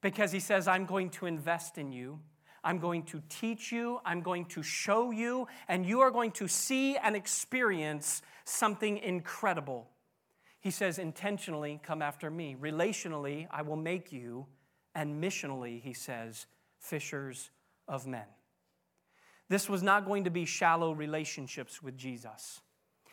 Because 0.00 0.32
he 0.32 0.40
says, 0.40 0.68
I'm 0.68 0.86
going 0.86 1.10
to 1.10 1.26
invest 1.26 1.78
in 1.78 1.92
you. 1.92 2.20
I'm 2.64 2.78
going 2.78 3.02
to 3.04 3.22
teach 3.28 3.70
you, 3.70 4.00
I'm 4.04 4.22
going 4.22 4.46
to 4.46 4.62
show 4.62 5.10
you, 5.10 5.46
and 5.68 5.84
you 5.86 6.00
are 6.00 6.10
going 6.10 6.32
to 6.32 6.48
see 6.48 6.96
and 6.96 7.14
experience 7.14 8.22
something 8.44 8.98
incredible. 8.98 9.90
He 10.60 10.70
says, 10.70 10.98
intentionally, 10.98 11.78
come 11.82 12.00
after 12.00 12.30
me. 12.30 12.56
Relationally, 12.58 13.46
I 13.50 13.62
will 13.62 13.76
make 13.76 14.10
you. 14.10 14.46
And 14.94 15.22
missionally, 15.22 15.82
he 15.82 15.92
says, 15.92 16.46
fishers 16.78 17.50
of 17.86 18.06
men. 18.06 18.24
This 19.48 19.68
was 19.68 19.82
not 19.82 20.06
going 20.06 20.24
to 20.24 20.30
be 20.30 20.46
shallow 20.46 20.92
relationships 20.92 21.82
with 21.82 21.98
Jesus. 21.98 22.60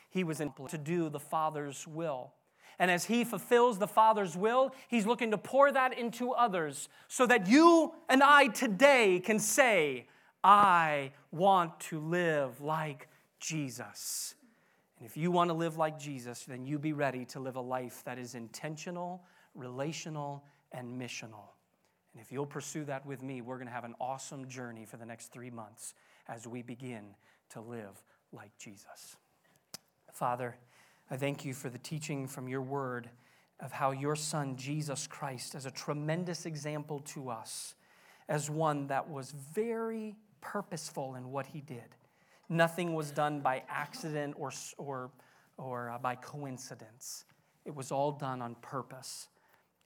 He 0.09 0.23
was 0.23 0.37
to 0.69 0.77
do 0.77 1.09
the 1.09 1.19
Father's 1.19 1.85
will. 1.85 2.33
And 2.81 2.89
as 2.89 3.05
he 3.05 3.23
fulfills 3.23 3.77
the 3.77 3.87
Father's 3.87 4.35
will, 4.35 4.73
he's 4.87 5.05
looking 5.05 5.29
to 5.29 5.37
pour 5.37 5.71
that 5.71 5.95
into 5.95 6.31
others 6.31 6.89
so 7.07 7.27
that 7.27 7.45
you 7.45 7.93
and 8.09 8.23
I 8.23 8.47
today 8.47 9.21
can 9.23 9.37
say, 9.37 10.07
I 10.43 11.11
want 11.31 11.79
to 11.81 11.99
live 11.99 12.59
like 12.59 13.07
Jesus. 13.39 14.33
And 14.97 15.07
if 15.07 15.15
you 15.15 15.29
want 15.29 15.51
to 15.51 15.53
live 15.53 15.77
like 15.77 15.99
Jesus, 15.99 16.43
then 16.45 16.65
you 16.65 16.79
be 16.79 16.91
ready 16.91 17.23
to 17.25 17.39
live 17.39 17.55
a 17.55 17.61
life 17.61 18.01
that 18.05 18.17
is 18.17 18.33
intentional, 18.33 19.21
relational, 19.53 20.43
and 20.71 20.99
missional. 20.99 21.53
And 22.13 22.21
if 22.23 22.31
you'll 22.31 22.47
pursue 22.47 22.83
that 22.85 23.05
with 23.05 23.21
me, 23.21 23.41
we're 23.41 23.57
going 23.57 23.67
to 23.67 23.73
have 23.73 23.83
an 23.83 23.93
awesome 24.01 24.47
journey 24.47 24.85
for 24.85 24.97
the 24.97 25.05
next 25.05 25.31
three 25.31 25.51
months 25.51 25.93
as 26.27 26.47
we 26.47 26.63
begin 26.63 27.13
to 27.51 27.61
live 27.61 28.01
like 28.33 28.57
Jesus. 28.57 29.17
Father, 30.11 30.57
I 31.11 31.17
thank 31.17 31.43
you 31.43 31.53
for 31.53 31.69
the 31.69 31.77
teaching 31.77 32.25
from 32.25 32.47
your 32.47 32.61
word 32.61 33.09
of 33.59 33.73
how 33.73 33.91
your 33.91 34.15
son, 34.15 34.55
Jesus 34.55 35.07
Christ, 35.07 35.55
is 35.55 35.65
a 35.65 35.71
tremendous 35.71 36.45
example 36.45 37.01
to 37.07 37.29
us 37.29 37.75
as 38.29 38.49
one 38.49 38.87
that 38.87 39.09
was 39.09 39.31
very 39.53 40.15
purposeful 40.39 41.15
in 41.15 41.29
what 41.29 41.47
he 41.47 41.59
did. 41.59 41.97
Nothing 42.47 42.93
was 42.93 43.11
done 43.11 43.41
by 43.41 43.63
accident 43.67 44.35
or, 44.37 44.53
or, 44.77 45.11
or 45.57 45.89
uh, 45.89 45.99
by 45.99 46.15
coincidence, 46.15 47.25
it 47.65 47.75
was 47.75 47.91
all 47.91 48.13
done 48.13 48.41
on 48.41 48.55
purpose. 48.61 49.27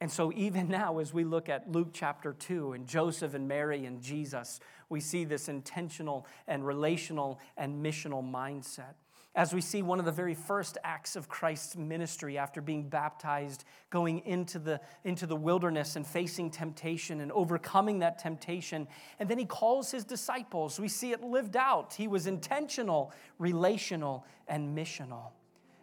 And 0.01 0.11
so, 0.11 0.31
even 0.35 0.67
now, 0.69 0.99
as 0.99 1.11
we 1.11 1.23
look 1.23 1.49
at 1.49 1.71
Luke 1.71 1.89
chapter 1.91 2.33
2 2.33 2.73
and 2.73 2.85
Joseph 2.85 3.33
and 3.33 3.47
Mary 3.47 3.85
and 3.85 3.99
Jesus, 3.99 4.59
we 4.89 4.99
see 4.99 5.23
this 5.23 5.49
intentional 5.49 6.27
and 6.47 6.63
relational 6.67 7.39
and 7.57 7.83
missional 7.83 8.23
mindset 8.23 8.93
as 9.35 9.53
we 9.53 9.59
see 9.59 9.81
one 9.81 9.99
of 9.99 10.05
the 10.05 10.11
very 10.11 10.33
first 10.33 10.77
acts 10.83 11.15
of 11.15 11.27
Christ's 11.27 11.75
ministry 11.75 12.37
after 12.37 12.61
being 12.61 12.87
baptized, 12.87 13.65
going 13.89 14.19
into 14.19 14.59
the, 14.59 14.79
into 15.03 15.27
the 15.27 15.35
wilderness 15.35 15.97
and 15.97 16.07
facing 16.07 16.49
temptation 16.49 17.19
and 17.19 17.31
overcoming 17.33 17.99
that 17.99 18.17
temptation. 18.17 18.87
And 19.19 19.29
then 19.29 19.37
he 19.37 19.45
calls 19.45 19.91
his 19.91 20.05
disciples. 20.05 20.79
We 20.79 20.87
see 20.87 21.11
it 21.11 21.21
lived 21.21 21.57
out. 21.57 21.93
He 21.93 22.07
was 22.07 22.27
intentional, 22.27 23.11
relational, 23.37 24.25
and 24.47 24.75
missional. 24.77 25.31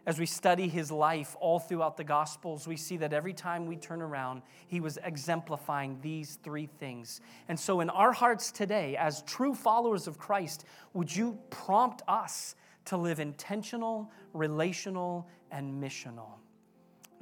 As 0.05 0.19
we 0.19 0.25
study 0.25 0.67
his 0.67 0.91
life 0.91 1.37
all 1.39 1.59
throughout 1.59 1.95
the 1.95 2.03
Gospels, 2.03 2.67
we 2.67 2.75
see 2.75 2.97
that 2.97 3.13
every 3.13 3.31
time 3.31 3.67
we 3.67 3.77
turn 3.77 4.01
around, 4.01 4.41
he 4.67 4.81
was 4.81 4.97
exemplifying 5.01 5.97
these 6.01 6.39
three 6.43 6.65
things. 6.65 7.21
And 7.47 7.57
so, 7.57 7.79
in 7.79 7.89
our 7.89 8.11
hearts 8.11 8.51
today, 8.51 8.97
as 8.97 9.21
true 9.21 9.55
followers 9.55 10.05
of 10.05 10.17
Christ, 10.17 10.65
would 10.93 11.15
you 11.15 11.39
prompt 11.49 12.01
us? 12.05 12.55
To 12.85 12.97
live 12.97 13.19
intentional, 13.19 14.11
relational, 14.33 15.27
and 15.51 15.81
missional. 15.81 16.39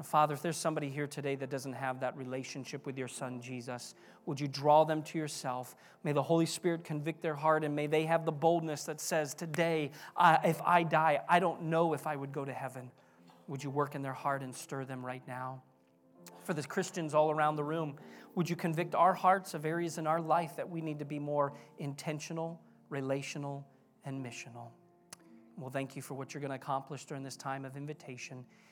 Father, 0.03 0.34
if 0.34 0.41
there's 0.41 0.57
somebody 0.57 0.89
here 0.89 1.07
today 1.07 1.36
that 1.36 1.49
doesn't 1.49 1.74
have 1.74 1.99
that 1.99 2.18
relationship 2.18 2.86
with 2.86 2.97
your 2.97 3.07
son 3.07 3.39
Jesus, 3.39 3.93
would 4.26 4.39
you 4.39 4.47
draw 4.47 4.84
them 4.84 5.03
to 5.03 5.18
yourself? 5.18 5.76
May 6.03 6.12
the 6.12 6.24
Holy 6.24 6.45
Spirit 6.45 6.84
convict 6.84 7.22
their 7.22 7.36
heart 7.36 7.64
and 7.64 7.76
may 7.76 7.88
they 7.88 8.05
have 8.05 8.26
the 8.26 8.32
boldness 8.32 8.84
that 8.86 8.99
says, 8.99 9.34
Today, 9.34 9.91
uh, 10.16 10.38
if 10.43 10.62
I 10.64 10.84
die, 10.84 11.22
I 11.30 11.39
don't 11.39 11.64
know 11.64 11.93
if 11.93 12.07
I 12.07 12.16
would 12.16 12.32
go 12.32 12.45
to 12.45 12.53
heaven. 12.53 12.89
Would 13.47 13.64
you 13.64 13.70
work 13.70 13.95
in 13.95 14.01
their 14.01 14.14
heart 14.14 14.41
and 14.41 14.55
stir 14.55 14.86
them 14.86 15.05
right 15.05 15.22
now? 15.28 15.62
For 16.43 16.53
the 16.53 16.64
Christians 16.64 17.14
all 17.14 17.32
around 17.32 17.55
the 17.55 17.64
room, 17.64 17.95
would 18.36 18.49
you 18.49 18.55
convict 18.55 18.95
our 18.95 19.14
hearts 19.14 19.53
of 19.53 19.66
areas 19.66 19.97
in 19.97 20.07
our 20.07 20.22
life 20.22 20.55
that 20.55 20.70
we 20.70 20.82
need 20.82 20.99
to 20.99 21.05
be 21.05 21.20
more 21.20 21.53
intentional, 21.78 22.62
relational, 22.89 23.68
and 24.05 24.26
missional? 24.26 24.70
Well, 25.57 25.69
thank 25.69 25.95
you 25.95 26.01
for 26.01 26.15
what 26.15 26.33
you're 26.33 26.41
going 26.41 26.49
to 26.49 26.55
accomplish 26.55 27.05
during 27.05 27.23
this 27.23 27.35
time 27.35 27.65
of 27.65 27.77
invitation. 27.77 28.45